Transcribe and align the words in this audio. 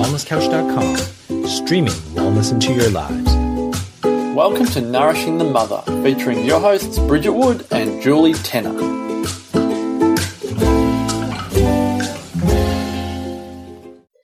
thewellnesscouch.com, 0.00 1.46
streaming 1.46 1.92
wellness 2.14 2.52
into 2.52 2.72
your 2.72 2.88
lives. 2.88 3.34
Welcome 4.34 4.64
to 4.66 4.80
Nourishing 4.80 5.36
the 5.36 5.44
Mother, 5.44 5.82
featuring 6.02 6.46
your 6.46 6.58
hosts 6.58 6.98
Bridget 7.00 7.32
Wood 7.32 7.66
and 7.70 8.00
Julie 8.00 8.32
Tenner. 8.32 8.72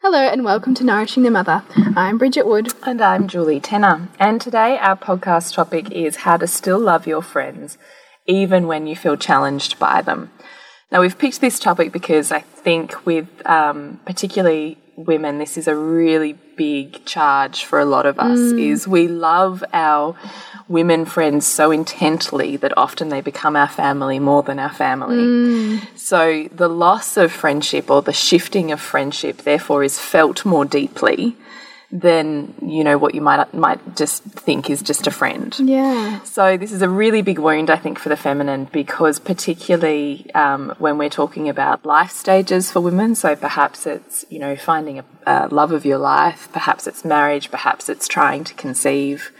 Hello 0.01 0.19
and 0.19 0.45
welcome 0.47 0.75
to 0.75 0.85
Nourishing 0.85 1.25
the 1.25 1.31
Mother. 1.31 1.63
I'm 1.95 2.17
Bridget 2.17 2.47
Wood. 2.47 2.73
And 2.85 3.03
I'm 3.03 3.29
Julie 3.29 3.61
Tenner. 3.61 4.09
And 4.19 4.41
today 4.41 4.79
our 4.79 4.97
podcast 4.97 5.53
topic 5.55 5.91
is 5.91 6.17
how 6.17 6.39
to 6.39 6.47
still 6.47 6.79
love 6.79 7.07
your 7.07 7.21
friends 7.21 7.77
even 8.27 8.67
when 8.67 8.87
you 8.87 8.97
feel 8.97 9.17
challenged 9.17 9.79
by 9.79 10.01
them. 10.01 10.31
Now, 10.91 11.01
we've 11.01 11.19
picked 11.19 11.41
this 11.41 11.59
topic 11.59 11.93
because 11.93 12.33
I 12.33 12.41
think 12.41 13.05
with 13.05 13.29
um, 13.45 14.01
particularly 14.07 14.79
women, 14.97 15.39
this 15.39 15.57
is 15.57 15.69
a 15.69 15.77
really 15.77 16.33
big 16.57 17.05
charge 17.05 17.65
for 17.65 17.79
a 17.79 17.85
lot 17.85 18.07
of 18.07 18.19
us, 18.19 18.39
mm. 18.39 18.59
is 18.59 18.89
we 18.89 19.07
love 19.07 19.63
our 19.73 20.17
women 20.69 21.05
friends 21.05 21.47
so 21.47 21.71
intently 21.71 22.57
that 22.57 22.73
often 22.77 23.09
they 23.09 23.21
become 23.21 23.55
our 23.55 23.69
family 23.69 24.19
more 24.19 24.43
than 24.43 24.59
our 24.59 24.73
family. 24.73 25.17
Mm. 25.17 25.99
So 25.99 26.49
the 26.53 26.69
loss 26.69 27.17
of 27.17 27.31
friendship 27.31 27.91
or 27.91 28.03
the 28.03 28.13
shifting 28.13 28.73
of 28.73 28.81
friendship, 28.81 29.39
therefore, 29.39 29.85
is 29.85 29.99
felt 29.99 30.45
more 30.45 30.65
deeply 30.65 31.37
than 31.93 32.53
you 32.63 32.83
know 32.83 32.99
what 32.99 33.15
you 33.15 33.21
might 33.21 33.53
might 33.55 33.97
just 33.97 34.25
think 34.25 34.69
is 34.69 34.83
just 34.83 35.07
a 35.07 35.11
friend. 35.11 35.57
Yeah. 35.59 36.23
So 36.25 36.57
this 36.57 36.73
is 36.73 36.83
a 36.83 36.89
really 36.89 37.23
big 37.23 37.39
wound, 37.39 37.71
I 37.71 37.77
think, 37.77 37.99
for 37.99 38.09
the 38.09 38.17
feminine 38.17 38.65
because 38.73 39.21
particularly 39.21 40.29
um, 40.35 40.75
when 40.79 40.99
we're 40.99 41.11
talking 41.11 41.49
about 41.49 41.87
life 41.87 42.11
stages 42.11 42.73
for 42.73 42.81
women. 42.81 43.15
So 43.15 43.37
perhaps 43.37 43.87
it's 43.87 44.25
you 44.29 44.41
know 44.41 44.57
finding 44.57 44.99
a, 44.99 45.05
a 45.27 45.49
love 45.49 45.73
of 45.73 45.87
your 45.87 45.99
life, 45.99 46.49
perhaps 46.53 46.87
it's 46.87 47.05
marriage, 47.05 47.51
perhaps 47.51 47.89
it's 47.89 48.09
trying 48.09 48.43
to 48.45 48.55
conceive, 48.55 49.31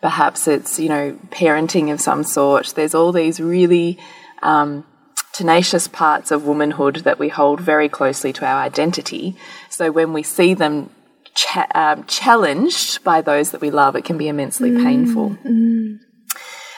perhaps 0.00 0.46
it's 0.46 0.78
you 0.78 0.88
know 0.88 1.18
parenting 1.30 1.92
of 1.92 2.00
some 2.00 2.22
sort. 2.22 2.74
There's 2.76 2.94
all 2.94 3.10
these 3.10 3.40
really 3.40 3.98
um, 4.42 4.84
tenacious 5.32 5.88
parts 5.88 6.30
of 6.30 6.44
womanhood 6.44 6.96
that 6.96 7.18
we 7.18 7.28
hold 7.28 7.60
very 7.60 7.88
closely 7.88 8.32
to 8.34 8.46
our 8.46 8.62
identity. 8.62 9.36
So 9.68 9.90
when 9.90 10.12
we 10.12 10.22
see 10.22 10.54
them 10.54 10.90
cha 11.34 11.66
um, 11.74 12.04
challenged 12.04 13.02
by 13.04 13.20
those 13.20 13.50
that 13.52 13.60
we 13.60 13.70
love, 13.70 13.96
it 13.96 14.04
can 14.04 14.18
be 14.18 14.28
immensely 14.28 14.70
mm. 14.70 14.82
painful. 14.82 15.30
Mm. 15.44 15.98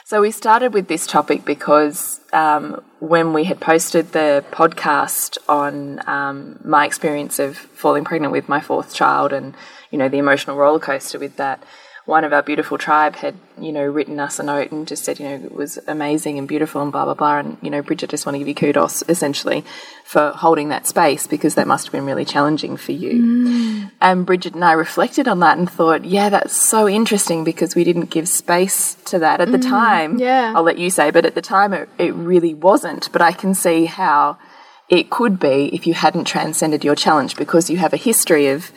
So 0.07 0.21
we 0.21 0.31
started 0.31 0.75
with 0.75 0.87
this 0.87 1.07
topic 1.07 1.45
because 1.45 2.21
um, 2.33 2.85
when 3.01 3.33
we 3.33 3.45
had 3.45 3.59
posted 3.59 4.13
the 4.13 4.45
podcast 4.51 5.39
on 5.49 6.07
um, 6.07 6.61
my 6.63 6.85
experience 6.85 7.39
of 7.39 7.57
falling 7.57 8.05
pregnant 8.05 8.33
with 8.33 8.49
my 8.49 8.61
fourth 8.61 8.95
child 8.95 9.33
and 9.33 9.55
you 9.91 9.99
know 9.99 10.09
the 10.09 10.19
emotional 10.19 10.57
roller 10.57 10.79
coaster 10.79 11.19
with 11.19 11.37
that, 11.37 11.63
one 12.07 12.23
of 12.23 12.35
our 12.35 12.43
beautiful 12.43 12.77
tribe 12.77 13.17
had, 13.17 13.35
you 13.59 13.73
know, 13.73 13.83
written 13.83 14.21
us 14.21 14.39
a 14.39 14.43
note 14.43 14.71
and 14.71 14.87
just 14.87 15.05
said, 15.05 15.19
you 15.19 15.27
know, 15.27 15.37
it 15.37 15.53
was 15.53 15.79
amazing 15.87 16.39
and 16.39 16.47
beautiful 16.47 16.83
and 16.83 16.93
blah, 16.93 17.07
blah, 17.07 17.15
blah. 17.15 17.39
And, 17.39 17.57
you 17.63 17.71
know, 17.71 17.81
Bridget, 17.81 18.11
just 18.11 18.27
want 18.27 18.35
to 18.35 18.39
give 18.39 18.49
you 18.49 18.55
kudos 18.55 19.03
essentially 19.09 19.65
for 20.05 20.31
holding 20.33 20.69
that 20.69 20.87
space 20.87 21.27
because 21.27 21.55
that 21.55 21.67
must 21.67 21.87
have 21.87 21.93
been 21.93 22.05
really 22.05 22.27
challenging 22.27 22.77
for 22.77 22.93
you. 22.93 23.23
Mm. 23.23 23.91
And 24.03 24.27
Bridget 24.27 24.55
and 24.55 24.65
I 24.65 24.73
reflected 24.73 25.29
on 25.29 25.41
that 25.41 25.57
and 25.57 25.71
thought, 25.71 26.05
yeah, 26.05 26.29
that's 26.29 26.55
so 26.55 26.87
interesting 26.87 27.43
because 27.43 27.75
we 27.75 27.85
didn't 27.85 28.11
give 28.11 28.29
space 28.29 28.97
to 29.07 29.19
that 29.21 29.41
at 29.41 29.49
mm. 29.49 29.53
the 29.53 29.59
time. 29.59 30.19
Yeah. 30.19 30.53
I'll 30.55 30.63
let 30.63 30.77
you 30.77 30.91
say, 30.91 31.11
but 31.11 31.25
at 31.25 31.35
the 31.35 31.43
time 31.43 31.73
it, 31.73 31.89
it 31.97 32.13
really 32.15 32.53
wasn't. 32.53 33.11
But 33.13 33.23
I 33.23 33.33
can 33.33 33.55
see 33.55 33.87
how 33.87 34.37
it 34.91 35.09
could 35.09 35.41
be 35.41 35.71
if 35.73 35.87
you 35.87 35.95
hadn't 35.95 36.27
transcended 36.27 36.85
your 36.85 36.95
challenge 36.95 37.37
because 37.37 37.71
you 37.71 37.79
have 37.79 37.95
a 37.95 37.97
history 37.97 38.49
of 38.49 38.71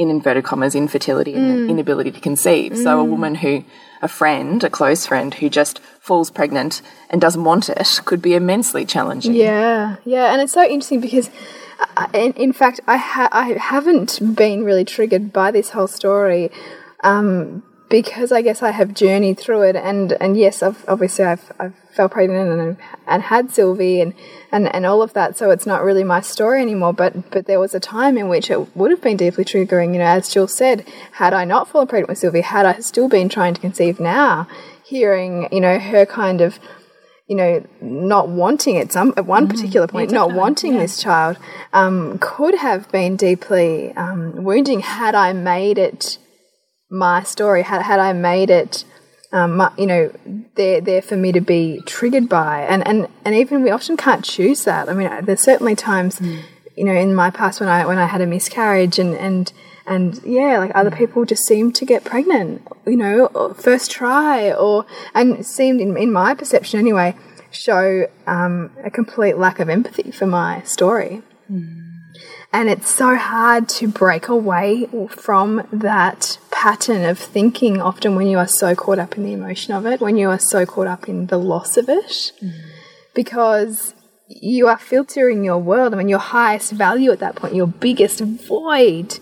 in 0.00 0.08
inverted 0.08 0.44
commas, 0.44 0.74
infertility 0.74 1.34
and 1.34 1.58
mm. 1.58 1.68
inability 1.68 2.10
to 2.10 2.20
conceive. 2.20 2.72
Mm. 2.72 2.82
So 2.82 3.00
a 3.00 3.04
woman 3.04 3.34
who, 3.34 3.64
a 4.00 4.08
friend, 4.08 4.64
a 4.64 4.70
close 4.70 5.06
friend 5.06 5.34
who 5.34 5.50
just 5.50 5.78
falls 6.00 6.30
pregnant 6.30 6.80
and 7.10 7.20
doesn't 7.20 7.44
want 7.44 7.68
it 7.68 8.00
could 8.06 8.22
be 8.22 8.34
immensely 8.34 8.86
challenging. 8.86 9.34
Yeah, 9.34 9.96
yeah. 10.06 10.32
And 10.32 10.40
it's 10.40 10.54
so 10.54 10.62
interesting 10.62 11.02
because, 11.02 11.28
I, 11.98 12.04
uh, 12.04 12.06
in, 12.14 12.32
in, 12.32 12.52
fact, 12.54 12.80
I, 12.86 12.96
ha 12.96 13.28
I 13.30 13.52
haven't 13.52 14.18
been 14.34 14.64
really 14.64 14.86
triggered 14.86 15.34
by 15.34 15.50
this 15.50 15.68
whole 15.68 15.86
story. 15.86 16.50
Um, 17.04 17.62
because 17.90 18.30
I 18.30 18.40
guess 18.40 18.62
I 18.62 18.70
have 18.70 18.94
journeyed 18.94 19.38
through 19.38 19.62
it, 19.62 19.76
and 19.76 20.12
and 20.14 20.36
yes, 20.36 20.62
I've, 20.62 20.82
obviously 20.88 21.24
I've 21.24 21.52
I've 21.58 21.74
fell 21.90 22.08
pregnant 22.08 22.48
and 22.60 22.76
and 23.06 23.22
had 23.24 23.50
Sylvie 23.50 24.00
and, 24.00 24.14
and 24.52 24.72
and 24.74 24.86
all 24.86 25.02
of 25.02 25.12
that. 25.12 25.36
So 25.36 25.50
it's 25.50 25.66
not 25.66 25.82
really 25.82 26.04
my 26.04 26.20
story 26.20 26.62
anymore. 26.62 26.94
But 26.94 27.30
but 27.30 27.46
there 27.46 27.60
was 27.60 27.74
a 27.74 27.80
time 27.80 28.16
in 28.16 28.28
which 28.28 28.50
it 28.50 28.74
would 28.76 28.92
have 28.92 29.02
been 29.02 29.16
deeply 29.16 29.44
triggering. 29.44 29.92
You 29.92 29.98
know, 29.98 30.06
as 30.06 30.32
Jill 30.32 30.48
said, 30.48 30.86
had 31.12 31.34
I 31.34 31.44
not 31.44 31.68
fallen 31.68 31.88
pregnant 31.88 32.08
with 32.08 32.18
Sylvie, 32.18 32.42
had 32.42 32.64
I 32.64 32.78
still 32.78 33.08
been 33.08 33.28
trying 33.28 33.54
to 33.54 33.60
conceive 33.60 33.98
now, 33.98 34.46
hearing 34.84 35.48
you 35.50 35.60
know 35.60 35.78
her 35.78 36.06
kind 36.06 36.40
of 36.40 36.58
you 37.26 37.36
know, 37.36 37.64
not 37.80 38.28
wanting 38.28 38.76
at 38.76 38.90
some 38.90 39.14
at 39.16 39.24
one 39.24 39.46
mm, 39.46 39.50
particular 39.50 39.86
point, 39.86 40.10
yeah, 40.10 40.16
not 40.16 40.32
wanting 40.32 40.74
yeah. 40.74 40.80
this 40.80 41.00
child, 41.00 41.36
um, 41.72 42.18
could 42.18 42.56
have 42.56 42.90
been 42.90 43.14
deeply 43.14 43.92
um, 43.92 44.42
wounding 44.42 44.80
had 44.80 45.14
I 45.14 45.32
made 45.32 45.78
it 45.78 46.18
my 46.90 47.22
story, 47.22 47.62
had, 47.62 47.82
had 47.82 48.00
I 48.00 48.12
made 48.12 48.50
it, 48.50 48.84
um, 49.32 49.58
my, 49.58 49.72
you 49.78 49.86
know, 49.86 50.10
there 50.56 50.80
there 50.80 51.02
for 51.02 51.16
me 51.16 51.30
to 51.32 51.40
be 51.40 51.80
triggered 51.86 52.28
by, 52.28 52.62
and 52.62 52.86
and 52.86 53.06
and 53.24 53.34
even 53.34 53.62
we 53.62 53.70
often 53.70 53.96
can't 53.96 54.24
choose 54.24 54.64
that. 54.64 54.88
I 54.88 54.92
mean, 54.92 55.24
there's 55.24 55.40
certainly 55.40 55.76
times, 55.76 56.18
mm. 56.18 56.42
you 56.76 56.84
know, 56.84 56.94
in 56.94 57.14
my 57.14 57.30
past 57.30 57.60
when 57.60 57.68
I 57.68 57.86
when 57.86 57.98
I 57.98 58.06
had 58.06 58.20
a 58.20 58.26
miscarriage 58.26 58.98
and 58.98 59.14
and 59.14 59.52
and 59.86 60.20
yeah, 60.24 60.58
like 60.58 60.72
other 60.74 60.90
people 60.90 61.24
just 61.24 61.46
seemed 61.46 61.76
to 61.76 61.84
get 61.84 62.04
pregnant, 62.04 62.66
you 62.86 62.96
know, 62.96 63.54
first 63.56 63.90
try, 63.90 64.52
or 64.52 64.84
and 65.14 65.46
seemed 65.46 65.80
in 65.80 65.96
in 65.96 66.12
my 66.12 66.34
perception 66.34 66.80
anyway, 66.80 67.14
show 67.52 68.08
um, 68.26 68.72
a 68.82 68.90
complete 68.90 69.36
lack 69.36 69.60
of 69.60 69.68
empathy 69.68 70.10
for 70.10 70.26
my 70.26 70.62
story. 70.62 71.22
Mm. 71.50 71.89
And 72.52 72.68
it's 72.68 72.90
so 72.90 73.16
hard 73.16 73.68
to 73.70 73.86
break 73.86 74.26
away 74.26 74.88
from 75.08 75.66
that 75.72 76.38
pattern 76.50 77.04
of 77.04 77.18
thinking 77.18 77.80
often 77.80 78.16
when 78.16 78.26
you 78.26 78.38
are 78.38 78.48
so 78.48 78.74
caught 78.74 78.98
up 78.98 79.16
in 79.16 79.22
the 79.22 79.32
emotion 79.32 79.72
of 79.72 79.86
it, 79.86 80.00
when 80.00 80.16
you 80.16 80.28
are 80.30 80.38
so 80.38 80.66
caught 80.66 80.88
up 80.88 81.08
in 81.08 81.26
the 81.26 81.38
loss 81.38 81.76
of 81.76 81.88
it, 81.88 82.32
mm. 82.42 82.52
because 83.14 83.94
you 84.26 84.66
are 84.66 84.78
filtering 84.78 85.44
your 85.44 85.58
world. 85.58 85.94
I 85.94 85.96
mean, 85.96 86.08
your 86.08 86.18
highest 86.18 86.72
value 86.72 87.12
at 87.12 87.20
that 87.20 87.36
point, 87.36 87.54
your 87.54 87.68
biggest 87.68 88.20
void 88.20 89.18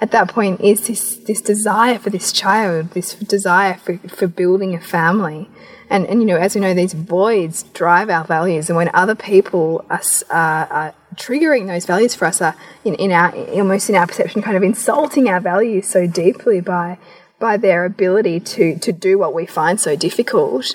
at 0.00 0.10
that 0.10 0.28
point 0.28 0.60
is 0.60 0.86
this, 0.86 1.16
this 1.16 1.40
desire 1.40 1.98
for 1.98 2.10
this 2.10 2.30
child, 2.30 2.90
this 2.90 3.14
desire 3.14 3.74
for, 3.74 3.96
for 4.08 4.26
building 4.26 4.74
a 4.74 4.80
family. 4.80 5.48
And, 5.88 6.06
and, 6.06 6.20
you 6.20 6.26
know, 6.26 6.36
as 6.36 6.54
we 6.54 6.60
know, 6.60 6.74
these 6.74 6.92
voids 6.92 7.62
drive 7.62 8.10
our 8.10 8.24
values. 8.24 8.68
And 8.68 8.76
when 8.76 8.90
other 8.92 9.14
people 9.14 9.84
are, 9.88 10.02
are, 10.30 10.66
are 10.66 10.94
triggering 11.16 11.66
those 11.66 11.86
values 11.86 12.14
for 12.14 12.26
us 12.26 12.40
are 12.40 12.54
in, 12.84 12.94
in 12.94 13.12
our 13.12 13.34
almost 13.34 13.88
in 13.88 13.96
our 13.96 14.06
perception 14.06 14.42
kind 14.42 14.56
of 14.56 14.62
insulting 14.62 15.28
our 15.28 15.40
values 15.40 15.86
so 15.88 16.06
deeply 16.06 16.60
by 16.60 16.98
by 17.38 17.56
their 17.56 17.84
ability 17.84 18.40
to 18.40 18.78
to 18.78 18.92
do 18.92 19.18
what 19.18 19.34
we 19.34 19.46
find 19.46 19.80
so 19.80 19.96
difficult 19.96 20.74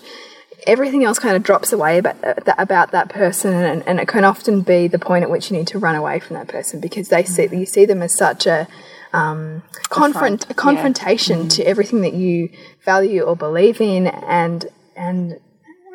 everything 0.68 1.04
else 1.04 1.18
kind 1.18 1.36
of 1.36 1.42
drops 1.42 1.74
away 1.74 1.98
about 1.98 2.22
that, 2.22 2.56
about 2.58 2.92
that 2.92 3.10
person 3.10 3.54
and, 3.54 3.88
and 3.88 4.00
it 4.00 4.08
can 4.08 4.24
often 4.24 4.62
be 4.62 4.88
the 4.88 5.00
point 5.00 5.24
at 5.24 5.30
which 5.30 5.50
you 5.50 5.58
need 5.58 5.68
to 5.68 5.80
run 5.80 5.96
away 5.96 6.20
from 6.20 6.36
that 6.36 6.48
person 6.48 6.80
because 6.80 7.10
they 7.10 7.24
see 7.24 7.48
you 7.52 7.66
see 7.66 7.86
them 7.86 8.02
as 8.02 8.16
such 8.16 8.46
a 8.46 8.68
um, 9.14 9.62
confront 9.90 10.50
a 10.50 10.54
confrontation 10.54 11.40
yeah. 11.40 11.46
mm. 11.46 11.56
to 11.56 11.64
everything 11.64 12.02
that 12.02 12.14
you 12.14 12.50
value 12.86 13.22
or 13.22 13.36
believe 13.36 13.82
in 13.82 14.08
and 14.08 14.68
and 14.96 15.40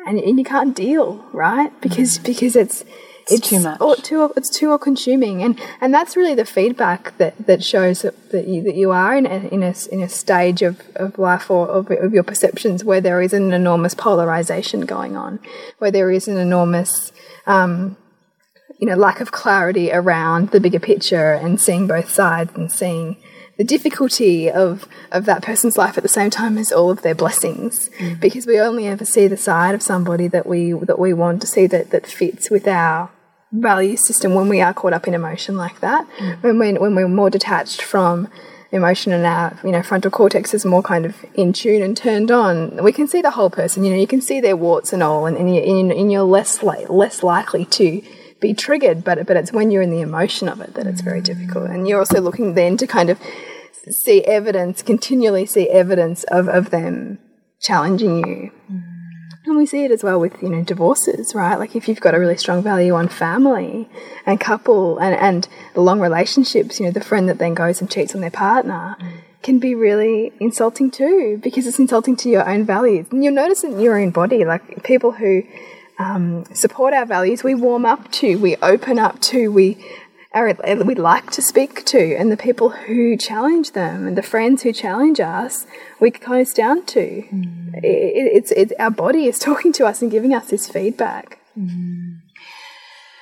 and, 0.05 0.19
and 0.19 0.37
you 0.37 0.45
can't 0.45 0.75
deal 0.75 1.25
right 1.33 1.71
because 1.81 2.19
mm. 2.19 2.25
because 2.25 2.55
it's 2.55 2.83
it's, 3.29 3.39
it's 3.39 3.49
too 3.49 3.59
much. 3.59 3.81
Or 3.81 3.95
too, 3.95 4.31
it's 4.35 4.49
too 4.49 4.71
all 4.71 4.77
consuming, 4.77 5.43
and 5.43 5.59
and 5.81 5.93
that's 5.93 6.15
really 6.15 6.35
the 6.35 6.45
feedback 6.45 7.17
that, 7.17 7.35
that 7.45 7.63
shows 7.63 8.01
that, 8.03 8.31
that 8.31 8.47
you 8.47 8.61
that 8.63 8.75
you 8.75 8.91
are 8.91 9.15
in 9.15 9.25
a, 9.25 9.47
in 9.47 9.63
a 9.63 9.73
in 9.91 10.01
a 10.01 10.09
stage 10.09 10.61
of, 10.61 10.81
of 10.95 11.17
life 11.19 11.51
or 11.51 11.67
of, 11.67 11.91
of 11.91 12.13
your 12.13 12.23
perceptions 12.23 12.83
where 12.83 13.01
there 13.01 13.21
is 13.21 13.33
an 13.33 13.53
enormous 13.53 13.93
polarization 13.93 14.81
going 14.81 15.17
on, 15.17 15.39
where 15.79 15.91
there 15.91 16.09
is 16.09 16.27
an 16.27 16.37
enormous 16.37 17.11
um, 17.45 17.97
you 18.79 18.87
know 18.87 18.95
lack 18.95 19.19
of 19.19 19.31
clarity 19.31 19.91
around 19.91 20.51
the 20.51 20.59
bigger 20.59 20.79
picture 20.79 21.33
and 21.33 21.59
seeing 21.59 21.87
both 21.87 22.09
sides 22.09 22.51
and 22.55 22.71
seeing 22.71 23.17
the 23.57 23.63
difficulty 23.63 24.49
of 24.49 24.87
of 25.11 25.25
that 25.25 25.41
person's 25.41 25.77
life 25.77 25.97
at 25.97 26.03
the 26.03 26.09
same 26.09 26.29
time 26.29 26.57
as 26.57 26.71
all 26.71 26.91
of 26.91 27.01
their 27.01 27.15
blessings 27.15 27.89
mm. 27.97 28.19
because 28.19 28.45
we 28.45 28.59
only 28.59 28.87
ever 28.87 29.03
see 29.03 29.27
the 29.27 29.37
side 29.37 29.75
of 29.75 29.81
somebody 29.81 30.27
that 30.27 30.45
we 30.45 30.71
that 30.73 30.99
we 30.99 31.13
want 31.13 31.41
to 31.41 31.47
see 31.47 31.67
that 31.67 31.89
that 31.89 32.05
fits 32.05 32.49
with 32.49 32.67
our 32.67 33.09
value 33.51 33.95
system 33.95 34.33
when 34.33 34.49
we 34.49 34.61
are 34.61 34.73
caught 34.73 34.93
up 34.93 35.07
in 35.07 35.13
emotion 35.13 35.55
like 35.55 35.79
that. 35.79 36.07
Mm. 36.17 36.43
When, 36.43 36.59
we, 36.59 36.73
when 36.73 36.95
we're 36.95 37.07
more 37.07 37.29
detached 37.29 37.81
from 37.81 38.27
emotion 38.71 39.13
and 39.13 39.25
our 39.25 39.57
you 39.63 39.71
know 39.71 39.81
frontal 39.81 40.11
cortex 40.11 40.53
is 40.53 40.65
more 40.65 40.83
kind 40.83 41.05
of 41.05 41.15
in 41.35 41.53
tune 41.53 41.81
and 41.81 41.95
turned 41.95 42.31
on, 42.31 42.83
we 42.83 42.91
can 42.91 43.07
see 43.07 43.21
the 43.21 43.31
whole 43.31 43.49
person. 43.49 43.83
You 43.83 43.91
know, 43.91 43.97
you 43.97 44.07
can 44.07 44.21
see 44.21 44.41
their 44.41 44.57
warts 44.57 44.93
and 44.93 45.01
all, 45.01 45.25
and, 45.25 45.37
and, 45.37 45.53
you, 45.53 45.61
and 45.61 46.11
you're 46.11 46.23
less 46.23 46.61
li 46.61 46.85
less 46.87 47.23
likely 47.23 47.65
to 47.65 48.01
be 48.39 48.53
triggered, 48.53 49.03
but 49.03 49.25
but 49.25 49.37
it's 49.37 49.53
when 49.53 49.71
you're 49.71 49.81
in 49.81 49.91
the 49.91 50.01
emotion 50.01 50.47
of 50.49 50.61
it 50.61 50.73
that 50.75 50.85
it's 50.85 51.01
very 51.01 51.21
difficult. 51.21 51.69
And 51.69 51.87
you're 51.87 51.99
also 51.99 52.21
looking 52.21 52.53
then 52.53 52.77
to 52.77 52.87
kind 52.87 53.09
of 53.09 53.19
see 53.89 54.23
evidence, 54.25 54.81
continually 54.81 55.45
see 55.45 55.69
evidence 55.69 56.23
of, 56.25 56.47
of 56.49 56.69
them 56.69 57.19
challenging 57.59 58.17
you. 58.27 58.51
And 59.47 59.57
we 59.57 59.65
see 59.65 59.85
it 59.85 59.91
as 59.91 60.03
well 60.03 60.19
with, 60.19 60.41
you 60.41 60.49
know, 60.49 60.63
divorces, 60.63 61.33
right? 61.33 61.55
Like 61.55 61.75
if 61.75 61.87
you've 61.87 62.01
got 62.01 62.13
a 62.13 62.19
really 62.19 62.37
strong 62.37 62.61
value 62.61 62.93
on 62.93 63.07
family 63.07 63.87
and 64.25 64.39
couple 64.39 64.97
and, 64.97 65.15
and 65.15 65.47
long 65.75 65.99
relationships, 65.99 66.79
you 66.79 66.85
know, 66.85 66.91
the 66.91 67.01
friend 67.01 67.29
that 67.29 67.37
then 67.37 67.53
goes 67.53 67.79
and 67.81 67.89
cheats 67.89 68.13
on 68.13 68.21
their 68.21 68.31
partner 68.31 68.97
can 69.43 69.59
be 69.59 69.73
really 69.75 70.33
insulting 70.39 70.91
too 70.91 71.39
because 71.41 71.65
it's 71.65 71.79
insulting 71.79 72.15
to 72.17 72.29
your 72.29 72.47
own 72.47 72.65
values. 72.65 73.07
And 73.11 73.23
you'll 73.23 73.33
notice 73.33 73.63
in 73.63 73.79
your 73.79 73.97
own 73.97 74.11
body, 74.11 74.43
like 74.43 74.83
people 74.83 75.13
who 75.13 75.43
um, 75.99 76.45
support 76.53 76.93
our 76.93 77.05
values, 77.05 77.43
we 77.43 77.55
warm 77.55 77.85
up 77.85 78.11
to, 78.11 78.35
we 78.37 78.55
open 78.57 78.99
up 78.99 79.19
to, 79.21 79.51
we 79.51 79.77
are, 80.37 80.83
we 80.83 80.95
like 80.95 81.31
to 81.31 81.41
speak 81.41 81.85
to, 81.85 82.15
and 82.15 82.31
the 82.31 82.37
people 82.37 82.69
who 82.69 83.17
challenge 83.17 83.71
them 83.71 84.07
and 84.07 84.17
the 84.17 84.23
friends 84.23 84.63
who 84.63 84.71
challenge 84.71 85.19
us, 85.19 85.65
we 85.99 86.11
close 86.11 86.53
down 86.53 86.85
to. 86.87 87.23
Mm. 87.31 87.83
It, 87.83 88.51
it's, 88.51 88.73
our 88.79 88.91
body 88.91 89.25
is 89.25 89.39
talking 89.49 89.73
to 89.73 89.85
us 89.85 90.01
and 90.01 90.11
giving 90.11 90.33
us 90.33 90.49
this 90.49 90.69
feedback. 90.69 91.39
Mm. 91.57 92.19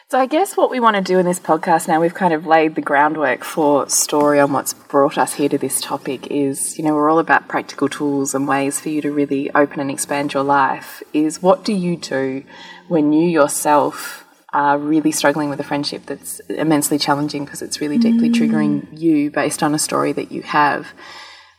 So 0.07 0.19
I 0.19 0.27
guess 0.27 0.55
what 0.55 0.69
we 0.69 0.79
want 0.79 0.95
to 0.97 1.01
do 1.01 1.17
in 1.17 1.25
this 1.25 1.39
podcast 1.39 1.87
now, 1.87 1.99
we've 1.99 2.13
kind 2.13 2.33
of 2.33 2.45
laid 2.45 2.75
the 2.75 2.81
groundwork 2.81 3.43
for 3.43 3.89
story 3.89 4.39
on 4.39 4.53
what's 4.53 4.73
brought 4.73 5.17
us 5.17 5.33
here 5.33 5.49
to 5.49 5.57
this 5.57 5.81
topic 5.81 6.27
is, 6.27 6.77
you 6.77 6.85
know, 6.85 6.93
we're 6.93 7.09
all 7.09 7.17
about 7.17 7.47
practical 7.47 7.89
tools 7.89 8.35
and 8.35 8.47
ways 8.47 8.79
for 8.79 8.89
you 8.89 9.01
to 9.01 9.11
really 9.11 9.49
open 9.55 9.79
and 9.79 9.89
expand 9.89 10.31
your 10.31 10.43
life. 10.43 11.01
Is 11.11 11.41
what 11.41 11.65
do 11.65 11.73
you 11.73 11.97
do 11.97 12.43
when 12.87 13.13
you 13.13 13.27
yourself 13.27 14.24
are 14.55 14.77
really 14.77 15.11
struggling 15.11 15.49
with 15.49 15.59
a 15.59 15.63
friendship 15.63 16.05
that's 16.05 16.39
immensely 16.47 16.97
challenging 16.97 17.43
because 17.43 17.61
it's 17.61 17.81
really 17.81 17.97
deeply 17.97 18.29
mm. 18.29 18.33
triggering 18.33 18.87
you 18.97 19.29
based 19.29 19.61
on 19.61 19.75
a 19.75 19.79
story 19.79 20.13
that 20.13 20.31
you 20.31 20.41
have. 20.43 20.87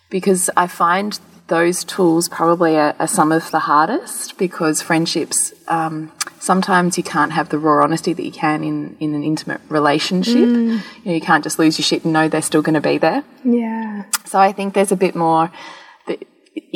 Because 0.08 0.48
I 0.56 0.66
find 0.66 1.20
those 1.48 1.84
tools 1.84 2.26
probably 2.26 2.74
are, 2.76 2.96
are 2.98 3.06
some 3.06 3.32
of 3.32 3.50
the 3.50 3.58
hardest 3.58 4.38
because 4.38 4.80
friendships, 4.80 5.52
um, 5.68 6.10
sometimes 6.40 6.96
you 6.96 7.04
can't 7.04 7.32
have 7.32 7.50
the 7.50 7.58
raw 7.58 7.84
honesty 7.84 8.14
that 8.14 8.24
you 8.24 8.32
can 8.32 8.64
in, 8.64 8.96
in 8.98 9.14
an 9.14 9.22
intimate 9.22 9.60
relationship. 9.68 10.34
Mm. 10.34 10.80
You, 11.04 11.04
know, 11.04 11.12
you 11.12 11.20
can't 11.20 11.44
just 11.44 11.58
lose 11.58 11.78
your 11.78 11.84
shit 11.84 12.02
and 12.02 12.14
know 12.14 12.28
they're 12.28 12.40
still 12.40 12.62
going 12.62 12.74
to 12.74 12.80
be 12.80 12.96
there. 12.96 13.22
Yeah. 13.44 14.04
So 14.24 14.38
I 14.38 14.52
think 14.52 14.72
there's 14.72 14.90
a 14.90 14.96
bit 14.96 15.14
more 15.14 15.52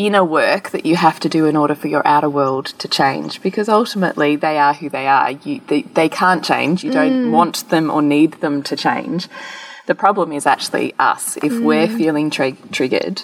inner 0.06 0.24
work 0.24 0.70
that 0.70 0.86
you 0.86 0.96
have 0.96 1.20
to 1.20 1.28
do 1.28 1.44
in 1.46 1.56
order 1.56 1.74
for 1.74 1.88
your 1.88 2.06
outer 2.06 2.30
world 2.30 2.66
to 2.66 2.88
change 2.88 3.42
because 3.42 3.68
ultimately 3.68 4.34
they 4.34 4.56
are 4.58 4.72
who 4.72 4.88
they 4.88 5.06
are 5.06 5.32
you 5.32 5.60
they, 5.66 5.82
they 5.82 6.08
can't 6.08 6.44
change 6.44 6.82
you 6.82 6.90
don't 6.90 7.26
mm. 7.26 7.30
want 7.30 7.68
them 7.68 7.90
or 7.90 8.00
need 8.00 8.32
them 8.40 8.62
to 8.62 8.74
change 8.76 9.28
the 9.86 9.94
problem 9.94 10.32
is 10.32 10.46
actually 10.46 10.94
us 10.98 11.36
if 11.38 11.52
mm. 11.52 11.64
we're 11.64 11.86
feeling 11.86 12.30
triggered 12.30 13.22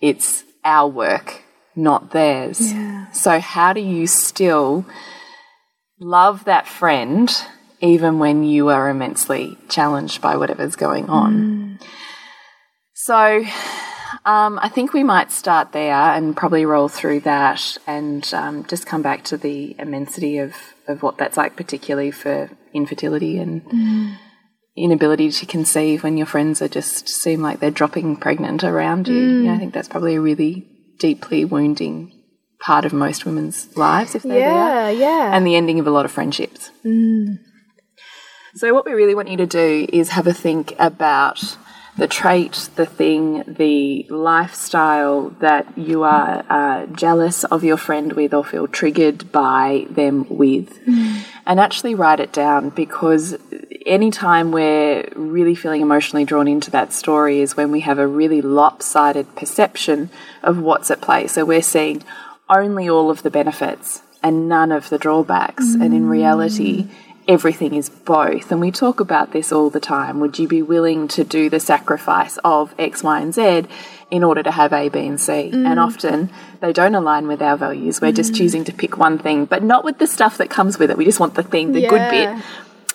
it's 0.00 0.44
our 0.64 0.88
work 0.88 1.42
not 1.76 2.12
theirs 2.12 2.72
yeah. 2.72 3.10
so 3.10 3.38
how 3.38 3.72
do 3.72 3.80
you 3.80 4.06
still 4.06 4.86
love 6.00 6.44
that 6.44 6.66
friend 6.66 7.44
even 7.80 8.18
when 8.18 8.42
you 8.42 8.70
are 8.70 8.88
immensely 8.88 9.58
challenged 9.68 10.22
by 10.22 10.36
whatever's 10.36 10.76
going 10.76 11.06
on 11.10 11.34
mm. 11.34 11.86
so 12.94 13.44
um, 14.26 14.58
I 14.62 14.68
think 14.68 14.94
we 14.94 15.04
might 15.04 15.30
start 15.30 15.72
there 15.72 15.92
and 15.92 16.36
probably 16.36 16.64
roll 16.64 16.88
through 16.88 17.20
that 17.20 17.76
and 17.86 18.28
um, 18.32 18.64
just 18.66 18.86
come 18.86 19.02
back 19.02 19.24
to 19.24 19.36
the 19.36 19.76
immensity 19.78 20.38
of, 20.38 20.54
of 20.88 21.02
what 21.02 21.18
that's 21.18 21.36
like, 21.36 21.56
particularly 21.56 22.10
for 22.10 22.50
infertility 22.72 23.38
and 23.38 23.62
mm. 23.64 24.16
inability 24.76 25.30
to 25.30 25.46
conceive 25.46 26.02
when 26.02 26.16
your 26.16 26.26
friends 26.26 26.62
are 26.62 26.68
just 26.68 27.06
seem 27.08 27.42
like 27.42 27.60
they're 27.60 27.70
dropping 27.70 28.16
pregnant 28.16 28.64
around 28.64 29.08
you. 29.08 29.44
Mm. 29.44 29.54
I 29.54 29.58
think 29.58 29.74
that's 29.74 29.88
probably 29.88 30.14
a 30.14 30.20
really 30.20 30.66
deeply 30.98 31.44
wounding 31.44 32.10
part 32.60 32.86
of 32.86 32.94
most 32.94 33.26
women's 33.26 33.76
lives 33.76 34.14
if 34.14 34.22
they're 34.22 34.38
yeah, 34.38 34.84
there. 34.84 34.92
Yeah, 34.92 35.36
And 35.36 35.46
the 35.46 35.54
ending 35.54 35.80
of 35.80 35.86
a 35.86 35.90
lot 35.90 36.06
of 36.06 36.12
friendships. 36.12 36.70
Mm. 36.82 37.40
So 38.54 38.72
what 38.72 38.86
we 38.86 38.92
really 38.92 39.14
want 39.14 39.28
you 39.28 39.36
to 39.38 39.46
do 39.46 39.86
is 39.92 40.10
have 40.10 40.26
a 40.26 40.32
think 40.32 40.74
about 40.78 41.58
the 41.96 42.08
trait, 42.08 42.68
the 42.74 42.86
thing, 42.86 43.44
the 43.46 44.04
lifestyle 44.10 45.30
that 45.40 45.78
you 45.78 46.02
are 46.02 46.44
uh, 46.50 46.86
jealous 46.86 47.44
of 47.44 47.62
your 47.62 47.76
friend 47.76 48.14
with 48.14 48.34
or 48.34 48.44
feel 48.44 48.66
triggered 48.66 49.30
by 49.30 49.86
them 49.90 50.26
with. 50.28 50.84
Mm. 50.86 51.22
And 51.46 51.60
actually 51.60 51.94
write 51.94 52.18
it 52.18 52.32
down 52.32 52.70
because 52.70 53.36
anytime 53.86 54.50
we're 54.50 55.08
really 55.14 55.54
feeling 55.54 55.82
emotionally 55.82 56.24
drawn 56.24 56.48
into 56.48 56.70
that 56.72 56.92
story 56.92 57.40
is 57.40 57.56
when 57.56 57.70
we 57.70 57.80
have 57.80 57.98
a 57.98 58.06
really 58.06 58.42
lopsided 58.42 59.36
perception 59.36 60.10
of 60.42 60.58
what's 60.58 60.90
at 60.90 61.00
play. 61.00 61.28
So 61.28 61.44
we're 61.44 61.62
seeing 61.62 62.02
only 62.48 62.88
all 62.88 63.10
of 63.10 63.22
the 63.22 63.30
benefits 63.30 64.02
and 64.22 64.48
none 64.48 64.72
of 64.72 64.88
the 64.88 64.98
drawbacks. 64.98 65.64
Mm. 65.64 65.84
And 65.84 65.94
in 65.94 66.08
reality, 66.08 66.88
everything 67.26 67.74
is 67.74 67.88
both. 67.88 68.50
And 68.50 68.60
we 68.60 68.70
talk 68.70 69.00
about 69.00 69.32
this 69.32 69.52
all 69.52 69.70
the 69.70 69.80
time. 69.80 70.20
Would 70.20 70.38
you 70.38 70.48
be 70.48 70.62
willing 70.62 71.08
to 71.08 71.24
do 71.24 71.48
the 71.48 71.60
sacrifice 71.60 72.38
of 72.44 72.74
X, 72.78 73.02
Y, 73.02 73.20
and 73.20 73.34
Z 73.34 73.64
in 74.10 74.22
order 74.22 74.42
to 74.42 74.50
have 74.50 74.72
A, 74.72 74.88
B, 74.88 75.06
and 75.06 75.20
C? 75.20 75.50
Mm. 75.52 75.66
And 75.66 75.80
often 75.80 76.30
they 76.60 76.72
don't 76.72 76.94
align 76.94 77.26
with 77.26 77.40
our 77.40 77.56
values. 77.56 78.00
We're 78.00 78.12
mm. 78.12 78.16
just 78.16 78.34
choosing 78.34 78.64
to 78.64 78.72
pick 78.72 78.98
one 78.98 79.18
thing, 79.18 79.46
but 79.46 79.62
not 79.62 79.84
with 79.84 79.98
the 79.98 80.06
stuff 80.06 80.38
that 80.38 80.50
comes 80.50 80.78
with 80.78 80.90
it. 80.90 80.96
We 80.96 81.04
just 81.04 81.20
want 81.20 81.34
the 81.34 81.42
thing, 81.42 81.72
the 81.72 81.80
yeah. 81.80 81.88
good 81.90 82.10
bit 82.10 82.44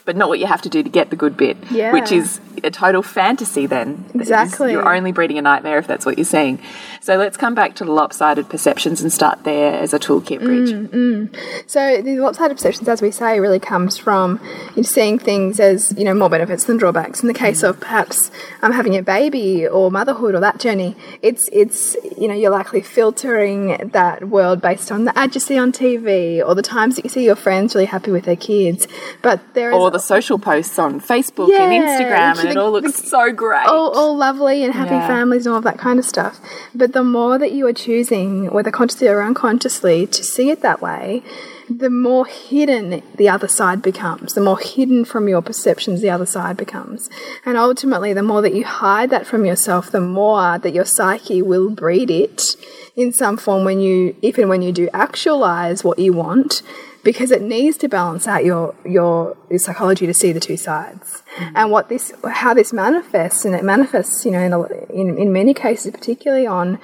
but 0.10 0.16
not 0.16 0.28
what 0.28 0.40
you 0.40 0.48
have 0.48 0.64
to 0.64 0.70
do 0.70 0.82
to 0.82 0.90
get 0.90 1.12
the 1.12 1.16
good 1.16 1.38
bit, 1.38 1.56
yeah. 1.70 1.94
which 1.94 2.12
is 2.12 2.42
a 2.64 2.72
total 2.72 3.04
fantasy 3.04 3.68
then. 3.68 4.04
Exactly. 4.16 4.72
You're 4.72 4.92
only 4.92 5.12
breeding 5.12 5.38
a 5.38 5.42
nightmare 5.44 5.78
if 5.78 5.86
that's 5.86 6.04
what 6.04 6.18
you're 6.18 6.26
seeing. 6.26 6.60
So 7.00 7.16
let's 7.16 7.38
come 7.38 7.54
back 7.54 7.76
to 7.76 7.86
the 7.86 7.92
lopsided 7.92 8.50
perceptions 8.50 9.02
and 9.02 9.14
start 9.14 9.44
there 9.44 9.76
as 9.76 9.94
a 9.94 10.00
toolkit 10.00 10.40
bridge. 10.40 10.72
Mm, 10.72 10.88
mm. 10.88 11.70
So 11.70 12.02
the 12.02 12.18
lopsided 12.18 12.58
perceptions, 12.58 12.90
as 12.90 13.04
we 13.04 13.12
say, 13.12 13.40
really 13.40 13.60
comes 13.60 14.00
from 14.00 14.42
seeing 14.82 15.20
things 15.20 15.60
as, 15.60 15.94
you 15.96 16.04
know, 16.04 16.16
more 16.16 16.30
benefits 16.30 16.64
than 16.64 16.78
drawbacks. 16.78 17.22
In 17.22 17.28
the 17.28 17.34
case 17.34 17.62
mm. 17.62 17.70
of 17.70 17.80
perhaps 17.80 18.32
um, 18.64 18.72
having 18.72 18.98
a 18.98 19.04
baby 19.04 19.68
or 19.68 19.92
motherhood 19.92 20.34
or 20.34 20.40
that 20.40 20.60
journey, 20.60 20.96
it's, 21.22 21.48
it's, 21.54 21.96
you 22.18 22.28
know, 22.28 22.34
you're 22.34 22.50
likely 22.50 22.82
filtering 22.82 23.92
that 23.94 24.28
world 24.28 24.60
based 24.60 24.92
on 24.92 25.06
the 25.06 25.18
ads 25.18 25.36
you 25.36 25.42
see 25.42 25.58
on 25.58 25.72
TV 25.72 26.44
or 26.44 26.56
the 26.56 26.64
times 26.64 26.96
that 26.96 27.06
you 27.06 27.10
see 27.10 27.24
your 27.24 27.36
friends 27.36 27.76
really 27.76 27.86
happy 27.86 28.10
with 28.10 28.26
their 28.26 28.36
kids. 28.36 28.88
But 29.22 29.40
there 29.54 29.70
is... 29.70 29.78
Or 29.78 29.92
the 29.92 29.99
the 30.00 30.06
social 30.06 30.40
posts 30.40 30.80
on 30.80 31.01
Facebook 31.01 31.50
yeah, 31.50 31.69
and 31.69 31.84
Instagram, 31.84 32.40
and 32.40 32.50
it 32.50 32.57
all 32.57 32.72
looks 32.72 32.96
so 33.04 33.31
great. 33.31 33.68
All, 33.68 33.92
all 33.92 34.16
lovely 34.16 34.63
and 34.63 34.74
happy 34.74 34.92
yeah. 34.92 35.08
families 35.08 35.46
and 35.46 35.51
all 35.51 35.58
of 35.58 35.65
that 35.65 35.77
kind 35.77 36.00
of 36.00 36.06
stuff. 36.06 36.39
But 36.74 36.94
the 36.94 37.03
more 37.03 37.38
that 37.38 37.51
you 37.51 37.68
are 37.68 37.74
choosing, 37.74 38.51
whether 38.51 38.72
consciously 38.72 39.08
or 39.08 39.22
unconsciously, 39.22 40.08
to 40.08 40.24
see 40.24 40.50
it 40.50 40.62
that 40.62 40.82
way, 40.82 41.22
the 41.70 41.89
more 41.89 42.25
hidden 42.25 43.03
the 43.15 43.29
other 43.29 43.48
side 43.48 43.82
becomes, 43.82 44.34
the 44.34 44.41
more 44.41 44.58
hidden 44.58 45.06
from 45.06 45.27
your 45.27 45.41
perceptions 45.41 46.01
the 46.01 46.10
other 46.10 46.25
side 46.25 46.58
becomes. 46.58 47.10
And 47.46 47.58
ultimately, 47.58 48.13
the 48.13 48.24
more 48.24 48.41
that 48.41 48.56
you 48.56 48.63
hide 48.63 49.10
that 49.12 49.27
from 49.27 49.46
yourself, 49.46 49.91
the 49.91 50.01
more 50.01 50.58
that 50.58 50.74
your 50.74 50.86
psyche 50.86 51.41
will 51.41 51.70
breed 51.70 52.10
it 52.10 52.56
in 52.96 53.12
some 53.12 53.38
form 53.38 53.65
when 53.65 53.79
you, 53.79 54.15
if 54.22 54.38
and 54.38 54.50
when 54.50 54.62
you 54.62 54.72
do 54.72 54.89
actualize 54.94 55.84
what 55.84 56.00
you 56.00 56.13
want 56.13 56.63
because 57.03 57.32
it 57.32 57.41
needs 57.41 57.77
to 57.77 57.88
balance 57.88 58.27
out 58.27 58.46
your 58.46 58.75
your, 58.86 59.38
your 59.50 59.60
psychology 59.60 60.06
to 60.06 60.13
see 60.13 60.32
the 60.32 60.39
two 60.39 60.58
sides 60.58 61.24
mm. 61.36 61.51
and 61.56 61.72
what 61.72 61.89
this 61.89 62.12
how 62.32 62.53
this 62.53 62.74
manifests 62.74 63.46
and 63.46 63.56
it 63.56 63.63
manifests 63.63 64.25
you 64.25 64.32
know 64.32 64.39
in, 64.39 64.53
a, 64.53 64.63
in, 64.91 65.18
in 65.18 65.34
many 65.34 65.53
cases 65.53 65.91
particularly 65.91 66.48
on 66.48 66.79